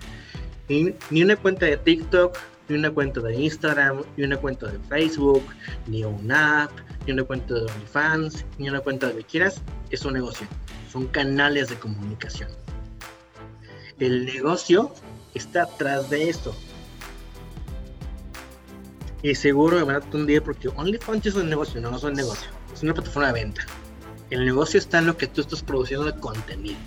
ni, 0.70 1.24
una 1.24 1.36
cuenta 1.36 1.66
de 1.66 1.78
TikTok, 1.78 2.38
ni 2.70 2.78
una 2.78 2.92
cuenta 2.92 3.22
de 3.22 3.36
Instagram, 3.36 4.04
ni 4.16 4.24
una 4.24 4.38
cuenta 4.38 4.68
de 4.68 4.80
Facebook, 4.80 5.44
ni 5.88 6.04
una 6.04 6.64
app, 6.64 6.72
ni 7.06 7.14
una 7.14 7.24
cuenta 7.24 7.54
de 7.54 7.62
OnlyFans, 7.62 8.46
ni 8.58 8.70
una 8.70 8.80
cuenta 8.82 9.08
de 9.08 9.14
lo 9.14 9.20
que 9.20 9.26
quieras, 9.26 9.62
es 9.90 10.04
un 10.06 10.14
negocio. 10.14 10.48
Son 10.92 11.08
canales 11.08 11.70
de 11.70 11.76
comunicación. 11.76 12.50
El 14.00 14.26
negocio 14.26 14.94
está 15.34 15.64
atrás 15.64 16.10
de 16.10 16.30
esto. 16.30 16.56
Y 19.24 19.34
seguro 19.36 19.78
me 19.78 19.84
van 19.84 19.96
a 19.98 20.02
tundir 20.02 20.42
porque 20.42 20.70
OnlyFans 20.70 21.26
es 21.26 21.36
un 21.36 21.50
negocio, 21.50 21.82
no, 21.82 21.92
no 21.92 21.98
es 21.98 22.04
un 22.04 22.14
negocio. 22.14 22.50
Es 22.74 22.84
una 22.84 22.94
plataforma 22.94 23.28
de 23.28 23.42
venta. 23.42 23.66
El 24.30 24.46
negocio 24.46 24.78
está 24.78 25.00
en 25.00 25.08
lo 25.08 25.18
que 25.18 25.28
tú 25.28 25.42
estás 25.42 25.64
produciendo 25.64 26.06
de 26.06 26.20
contenido 26.20 26.78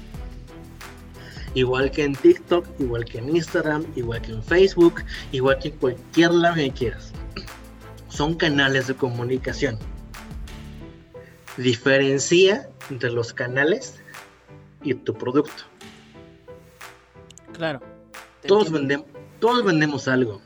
igual 1.55 1.91
que 1.91 2.05
en 2.05 2.15
TikTok, 2.15 2.67
igual 2.79 3.05
que 3.05 3.19
en 3.19 3.37
Instagram, 3.37 3.85
igual 3.97 4.23
que 4.23 4.33
en 4.33 4.43
Facebook, 4.43 5.03
igual 5.33 5.59
que 5.59 5.69
en 5.69 5.77
cualquier 5.77 6.33
lado 6.33 6.57
que 6.57 6.71
quieras. 6.71 7.13
Son 8.09 8.35
canales 8.35 8.87
de 8.87 8.95
comunicación. 8.95 9.79
Diferencia 11.57 12.69
entre 12.91 13.11
los 13.11 13.33
canales 13.33 14.01
y 14.83 14.95
tu 14.95 15.15
producto. 15.15 15.65
Claro. 17.53 17.81
Todos, 18.47 18.71
vendemos, 18.71 19.07
todos 19.39 19.65
vendemos 19.65 20.09
algo. 20.09 20.41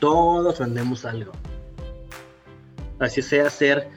Todos 0.00 0.58
vendemos 0.58 1.04
algo. 1.04 1.32
Así 2.98 3.22
sea 3.22 3.50
ser 3.50 3.90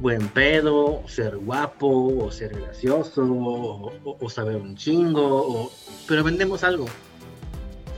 buen 0.00 0.28
pedo, 0.28 1.02
ser 1.08 1.36
guapo, 1.36 2.24
o 2.24 2.30
ser 2.30 2.58
gracioso, 2.60 3.22
o, 3.24 4.30
saber 4.30 4.56
un 4.56 4.76
chingo, 4.76 5.70
pero 6.06 6.22
vendemos 6.22 6.64
algo. 6.64 6.86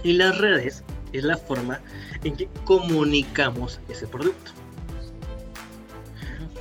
Y 0.03 0.13
las 0.13 0.39
redes 0.39 0.85
es 1.13 1.25
la 1.25 1.37
forma 1.37 1.81
en 2.23 2.37
que 2.37 2.49
comunicamos 2.65 3.81
ese 3.89 4.07
producto. 4.07 4.53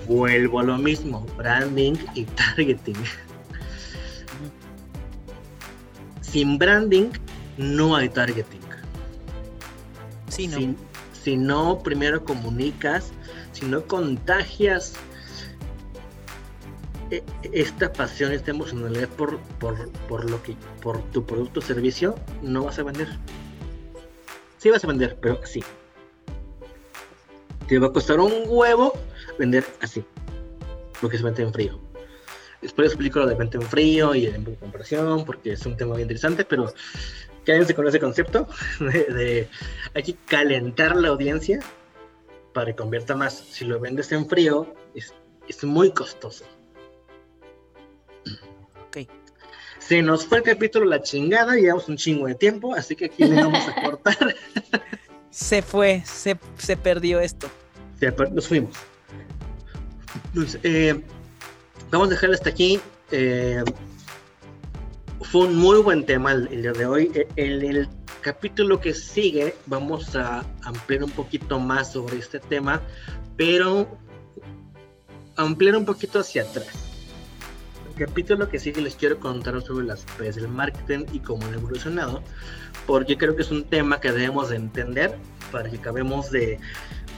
Vuelvo 0.08 0.62
a 0.62 0.64
lo 0.64 0.78
mismo, 0.78 1.26
branding 1.38 1.96
y 2.16 2.24
targeting. 2.26 2.96
Sin 6.22 6.58
branding 6.58 7.10
no 7.58 7.96
hay 7.96 8.10
targeting. 8.10 8.62
Si, 10.30 10.50
si 11.14 11.36
no 11.36 11.80
primero 11.80 12.24
comunicas, 12.24 13.12
si 13.52 13.66
no 13.66 13.86
contagias 13.86 14.94
esta 17.54 17.92
pasión, 17.92 18.32
esta 18.32 18.52
emocionalidad 18.52 19.10
por, 19.10 19.40
por, 19.60 20.30
lo 20.30 20.42
que, 20.44 20.56
por 20.82 21.02
tu 21.12 21.26
producto 21.26 21.60
o 21.60 21.64
servicio, 21.64 22.16
no 22.42 22.66
vas 22.66 22.80
a 22.80 22.84
vender. 22.84 23.08
Sí 24.58 24.70
vas 24.70 24.84
a 24.84 24.88
vender, 24.88 25.18
pero 25.22 25.40
así. 25.44 25.64
Te 27.68 27.80
va 27.80 27.88
a 27.88 27.92
costar 27.92 28.20
un 28.20 28.34
huevo 28.46 28.94
vender 29.38 29.66
así. 29.82 30.04
Porque 31.02 31.18
se 31.18 31.24
vende 31.24 31.44
en 31.44 31.54
frío. 31.54 31.80
Después 32.62 32.88
explico 32.88 33.20
lo 33.20 33.28
de 33.28 33.36
venta 33.36 33.58
en 33.58 33.64
frío 33.64 34.16
y 34.16 34.26
en 34.26 34.44
comparación, 34.56 35.26
porque 35.26 35.54
es 35.54 35.66
un 35.66 35.78
tema 35.78 35.94
muy 35.94 36.02
interesante, 36.02 36.44
pero 36.44 36.74
quédense 37.46 37.76
con 37.76 37.88
ese 37.88 38.00
concepto 38.00 38.48
de, 38.80 39.48
hay 39.94 40.04
que 40.04 40.16
calentar 40.26 40.96
la 40.96 41.10
audiencia 41.10 41.60
para 42.54 42.72
que 42.72 42.76
convierta 42.76 43.16
más. 43.16 43.34
Si 43.34 43.64
lo 43.64 43.80
vendes 43.80 44.12
en 44.12 44.28
frío, 44.28 44.74
es, 44.96 45.14
es 45.48 45.64
muy 45.64 45.92
costoso. 45.92 46.46
Se 49.80 50.02
nos 50.02 50.26
fue 50.26 50.40
el 50.40 50.44
capítulo 50.44 50.86
La 50.86 51.02
chingada, 51.02 51.56
llevamos 51.56 51.88
un 51.88 51.98
chingo 51.98 52.28
de 52.28 52.36
tiempo, 52.36 52.74
así 52.76 52.96
que 52.96 53.06
aquí 53.06 53.24
le 53.26 53.36
vamos 53.44 53.68
a 53.68 53.82
cortar. 53.84 54.36
Se 55.30 55.62
fue, 55.62 56.02
se, 56.06 56.38
se 56.58 56.76
perdió 56.78 57.20
esto. 57.20 57.48
Se 58.00 58.12
per- 58.12 58.32
nos 58.32 58.48
fuimos. 58.48 58.76
Entonces, 60.26 60.60
eh, 60.64 61.00
vamos 61.92 62.08
a 62.08 62.12
dejar 62.12 62.32
hasta 62.32 62.50
aquí. 62.50 62.80
Eh, 63.12 63.64
fue 65.22 65.46
un 65.48 65.56
muy 65.56 65.80
buen 65.82 66.06
tema 66.06 66.32
el, 66.32 66.48
el 66.52 66.62
día 66.64 66.72
de 66.74 66.86
hoy. 66.86 67.12
En 67.36 67.62
el 67.64 67.88
capítulo 68.22 68.80
que 68.82 68.94
sigue 68.94 69.56
vamos 69.68 70.16
a 70.16 70.44
ampliar 70.64 71.04
un 71.04 71.12
poquito 71.12 71.60
más 71.60 71.94
sobre 71.94 72.18
este 72.18 72.40
tema, 72.40 72.82
pero 73.38 73.98
ampliar 75.36 75.76
un 75.78 75.86
poquito 75.86 76.20
hacia 76.20 76.42
atrás. 76.44 76.68
Capítulo 77.98 78.48
que 78.48 78.60
sigue 78.60 78.80
les 78.82 78.96
quiero 78.96 79.20
contar 79.20 79.60
sobre 79.64 79.88
las 79.88 80.06
redes 80.20 80.36
del 80.36 80.50
marketing 80.50 81.06
y 81.14 81.20
cómo 81.20 81.46
han 81.48 81.56
evolucionado, 81.56 82.22
porque 82.86 83.18
creo 83.18 83.36
que 83.36 83.42
es 83.42 83.50
un 83.50 83.64
tema 83.64 84.00
que 84.00 84.12
debemos 84.12 84.50
de 84.50 84.58
entender 84.58 85.18
para 85.52 85.68
que 85.68 85.78
acabemos 85.78 86.30
de 86.30 86.60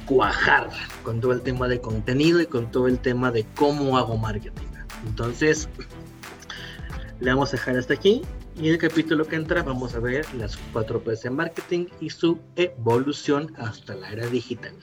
cuajar 0.06 0.70
con 1.04 1.20
todo 1.20 1.34
el 1.34 1.42
tema 1.42 1.68
de 1.68 1.82
contenido 1.82 2.40
y 2.40 2.46
con 2.46 2.72
todo 2.72 2.88
el 2.88 2.98
tema 2.98 3.30
de 3.30 3.46
cómo 3.56 3.98
hago 3.98 4.16
marketing. 4.18 4.68
Entonces, 5.06 5.68
le 7.20 7.30
vamos 7.30 7.50
a 7.50 7.58
dejar 7.58 7.78
hasta 7.78 7.94
aquí 7.94 8.22
y 8.56 8.68
en 8.68 8.74
el 8.74 8.78
capítulo 8.78 9.26
que 9.26 9.36
entra 9.36 9.64
vamos 9.64 9.96
a 9.96 10.00
ver 10.00 10.26
las 10.36 10.56
cuatro 10.72 11.04
P's 11.04 11.24
de 11.24 11.30
marketing 11.30 11.88
y 12.00 12.10
su 12.10 12.40
evolución 12.56 13.54
hasta 13.58 13.96
la 13.96 14.12
era 14.12 14.28
digital. 14.28 14.76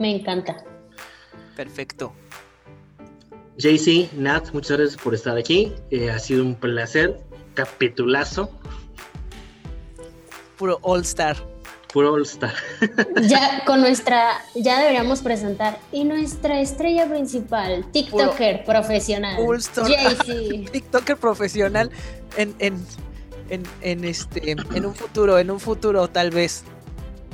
Me 0.00 0.16
encanta. 0.16 0.56
Perfecto. 1.56 2.12
JC, 3.58 4.12
Nat, 4.14 4.52
muchas 4.52 4.78
gracias 4.78 5.00
por 5.00 5.14
estar 5.14 5.36
aquí. 5.36 5.72
Eh, 5.90 6.10
ha 6.10 6.18
sido 6.18 6.42
un 6.42 6.54
placer. 6.54 7.20
Capitulazo. 7.54 8.50
Puro 10.58 10.78
All 10.82 11.02
Star. 11.02 11.36
Puro 11.92 12.14
All 12.14 12.22
Star. 12.22 12.54
Ya 13.22 13.64
con 13.64 13.80
nuestra, 13.80 14.32
ya 14.54 14.80
deberíamos 14.80 15.22
presentar. 15.22 15.78
Y 15.92 16.04
nuestra 16.04 16.60
estrella 16.60 17.08
principal, 17.08 17.84
TikToker 17.92 18.64
profesional. 18.64 19.36
All 19.40 19.58
Star. 19.58 19.86
JC. 19.86 20.70
TikToker 20.72 21.16
profesional 21.16 21.90
en, 22.36 22.54
en, 22.58 22.84
en, 23.50 23.62
en 23.82 24.04
este 24.04 24.50
en 24.50 24.86
un 24.86 24.94
futuro, 24.94 25.38
en 25.38 25.50
un 25.50 25.60
futuro 25.60 26.08
tal 26.08 26.30
vez. 26.30 26.64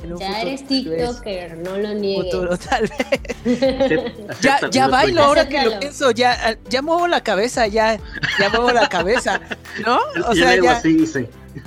En 0.03 0.13
un 0.13 0.19
Ya 0.19 0.27
futuro, 0.27 0.47
eres. 0.47 0.67
TikToker, 0.67 1.57
no 1.57 1.77
lo 1.77 1.93
niegues. 1.93 2.31
Futuro, 2.33 2.57
tal 2.69 2.89
vez. 2.89 4.13
Ya, 4.41 4.59
ya 4.69 4.87
bailo 4.87 5.21
ahora 5.23 5.47
que 5.47 5.61
lo 5.63 5.79
pienso, 5.79 6.11
ya, 6.11 6.57
ya 6.69 6.81
muevo 6.81 7.07
la 7.07 7.21
cabeza, 7.23 7.67
ya, 7.67 7.99
ya 8.39 8.49
muevo 8.49 8.71
la 8.71 8.89
cabeza, 8.89 9.39
¿no? 9.85 9.99
O 10.27 10.33
sea, 10.35 10.55
ya, 10.55 10.71
así 10.73 11.05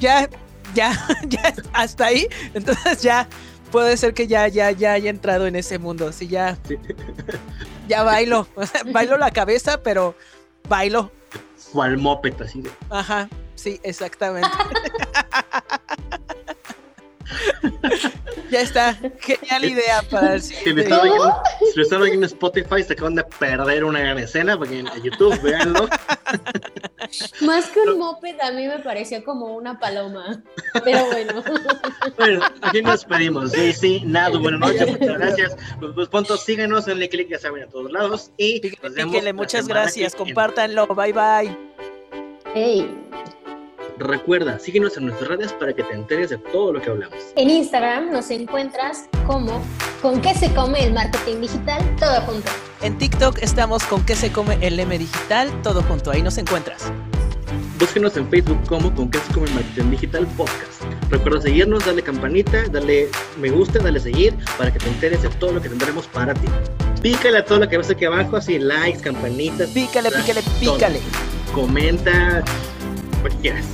ya, 0.00 0.28
ya, 0.74 0.92
ya 1.28 1.54
hasta 1.72 2.06
ahí, 2.06 2.26
entonces 2.54 3.02
ya 3.02 3.28
puede 3.70 3.96
ser 3.96 4.14
que 4.14 4.26
ya, 4.26 4.48
ya, 4.48 4.70
ya 4.72 4.92
haya 4.94 5.10
entrado 5.10 5.46
en 5.46 5.54
ese 5.56 5.78
mundo, 5.78 6.12
sí, 6.12 6.26
ya, 6.28 6.56
Sí. 6.66 6.76
ya 7.88 8.02
bailo, 8.02 8.48
o 8.56 8.66
sea, 8.66 8.82
bailo 8.86 9.16
la 9.16 9.30
cabeza, 9.30 9.82
pero 9.82 10.16
bailo, 10.68 11.12
O 11.72 11.82
al 11.82 11.98
moped, 11.98 12.40
así 12.42 12.62
de. 12.62 12.70
ajá, 12.90 13.28
sí, 13.54 13.78
exactamente. 13.84 14.48
Ya 18.50 18.60
está, 18.60 18.98
genial 19.20 19.64
idea 19.64 20.02
para 20.10 20.34
el 20.34 20.42
Si 20.42 20.52
lo 20.54 20.58
siguiente. 20.58 20.82
están 20.82 21.00
oyendo, 21.00 21.42
si 21.58 21.76
lo 21.76 21.82
están 21.82 22.02
oyendo 22.02 22.26
en 22.26 22.32
Spotify, 22.32 22.82
se 22.82 22.92
acaban 22.92 23.14
de 23.14 23.24
perder 23.24 23.84
una 23.84 24.00
gran 24.00 24.18
escena, 24.18 24.56
porque 24.56 24.80
en 24.80 24.86
YouTube, 25.02 25.40
véanlo. 25.42 25.88
Más 27.42 27.66
que 27.68 27.80
un 27.80 27.98
moped, 27.98 28.40
a 28.40 28.50
mí 28.52 28.66
me 28.66 28.78
pareció 28.78 29.24
como 29.24 29.54
una 29.54 29.78
paloma. 29.78 30.42
Pero 30.84 31.06
bueno. 31.06 31.42
Bueno, 32.16 32.44
aquí 32.60 32.82
nos 32.82 33.04
pedimos. 33.04 33.52
JC, 33.52 34.04
Nado, 34.04 34.38
buenas 34.38 34.60
noches, 34.60 34.86
muchas 34.88 35.18
gracias. 35.18 35.56
Pues, 35.80 35.92
pues 35.94 36.08
pronto 36.08 36.36
síganos, 36.36 36.84
denle 36.84 37.08
click, 37.08 37.28
ya 37.28 37.38
saben, 37.38 37.64
a 37.64 37.66
todos 37.66 37.90
lados. 37.90 38.30
Y 38.36 38.60
nos 38.82 38.94
vemos 38.94 39.12
píquele, 39.12 39.32
la 39.32 39.32
muchas 39.32 39.66
gracias, 39.66 40.14
compártanlo, 40.14 40.86
bye 40.86 41.12
bye. 41.12 41.56
Hey. 42.54 42.88
Recuerda, 43.98 44.58
síguenos 44.58 44.96
en 44.96 45.06
nuestras 45.06 45.28
redes 45.30 45.52
para 45.52 45.72
que 45.72 45.84
te 45.84 45.94
enteres 45.94 46.30
de 46.30 46.38
todo 46.38 46.72
lo 46.72 46.80
que 46.82 46.90
hablamos. 46.90 47.16
En 47.36 47.48
Instagram 47.48 48.10
nos 48.10 48.30
encuentras 48.30 49.04
como 49.26 49.62
con 50.02 50.20
qué 50.20 50.34
se 50.34 50.52
come 50.52 50.84
el 50.84 50.92
marketing 50.92 51.40
digital, 51.40 51.80
todo 51.98 52.20
junto. 52.22 52.50
En 52.82 52.98
TikTok 52.98 53.38
estamos 53.40 53.84
con 53.84 54.04
qué 54.04 54.16
se 54.16 54.32
come 54.32 54.58
el 54.60 54.80
M 54.80 54.98
digital, 54.98 55.50
todo 55.62 55.82
junto, 55.82 56.10
ahí 56.10 56.22
nos 56.22 56.38
encuentras. 56.38 56.90
Búsquenos 57.78 58.16
en 58.16 58.28
Facebook 58.28 58.58
como 58.68 58.92
con 58.94 59.10
que 59.10 59.18
es 59.18 59.24
como 59.32 59.46
el 59.46 59.54
marketing 59.54 59.90
digital 59.90 60.26
podcast. 60.36 60.82
Recuerda 61.10 61.40
seguirnos, 61.42 61.84
darle 61.86 62.02
campanita, 62.02 62.64
darle 62.68 63.08
me 63.38 63.50
gusta, 63.50 63.78
darle 63.78 64.00
seguir 64.00 64.34
para 64.58 64.72
que 64.72 64.80
te 64.80 64.88
enteres 64.88 65.22
de 65.22 65.28
todo 65.28 65.52
lo 65.52 65.62
que 65.62 65.68
tendremos 65.68 66.06
para 66.08 66.34
ti. 66.34 66.48
Pícale 67.00 67.38
a 67.38 67.44
todo 67.44 67.60
lo 67.60 67.68
que 67.68 67.78
ves 67.78 67.90
aquí 67.90 68.06
abajo, 68.06 68.36
así 68.36 68.58
likes, 68.58 69.00
campanitas, 69.00 69.68
Pícale, 69.70 70.10
pícale, 70.10 70.42
todo. 70.42 70.74
pícale. 70.74 71.00
comenta, 71.54 72.42
quieras. 73.36 73.64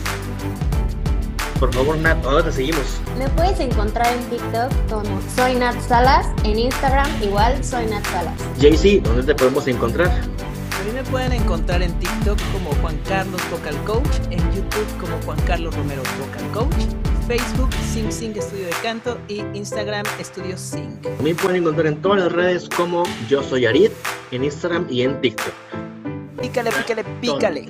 Por 1.60 1.74
favor, 1.74 1.98
Nat, 1.98 2.24
ahora 2.24 2.44
te 2.44 2.52
seguimos. 2.52 3.00
Me 3.18 3.28
puedes 3.28 3.60
encontrar 3.60 4.06
en 4.14 4.24
TikTok 4.30 4.72
como 4.88 5.20
Soy 5.36 5.56
Nat 5.56 5.78
Salas, 5.80 6.26
en 6.42 6.58
Instagram 6.58 7.06
igual 7.22 7.62
Soy 7.62 7.84
Nat 7.86 8.04
Salas. 8.06 8.34
JC, 8.58 9.02
¿dónde 9.02 9.22
te 9.24 9.34
podemos 9.34 9.68
encontrar? 9.68 10.08
A 10.08 10.82
mí 10.84 10.92
me 10.94 11.04
pueden 11.04 11.32
encontrar 11.32 11.82
en 11.82 11.92
TikTok 11.98 12.38
como 12.52 12.70
Juan 12.80 12.98
Carlos 13.06 13.42
Vocal 13.50 13.76
Coach, 13.84 14.08
en 14.30 14.38
YouTube 14.54 14.86
como 14.98 15.20
Juan 15.26 15.38
Carlos 15.46 15.76
Romero 15.76 16.02
Vocal 16.18 16.50
Coach, 16.54 16.86
Facebook 17.28 17.68
Sing 17.92 18.10
Sing 18.10 18.34
Estudio 18.34 18.64
de 18.64 18.74
Canto 18.82 19.18
y 19.28 19.40
Instagram 19.52 20.06
Estudio 20.18 20.56
Sing. 20.56 20.98
A 21.18 21.22
mí 21.22 21.34
pueden 21.34 21.58
encontrar 21.58 21.88
en 21.88 22.00
todas 22.00 22.20
las 22.20 22.32
redes 22.32 22.70
como 22.74 23.02
Yo 23.28 23.42
Soy 23.42 23.66
Arid, 23.66 23.90
en 24.30 24.44
Instagram 24.44 24.86
y 24.88 25.02
en 25.02 25.20
TikTok. 25.20 25.52
Pícale, 26.40 26.70
pícale, 26.72 27.04
pícale. 27.20 27.68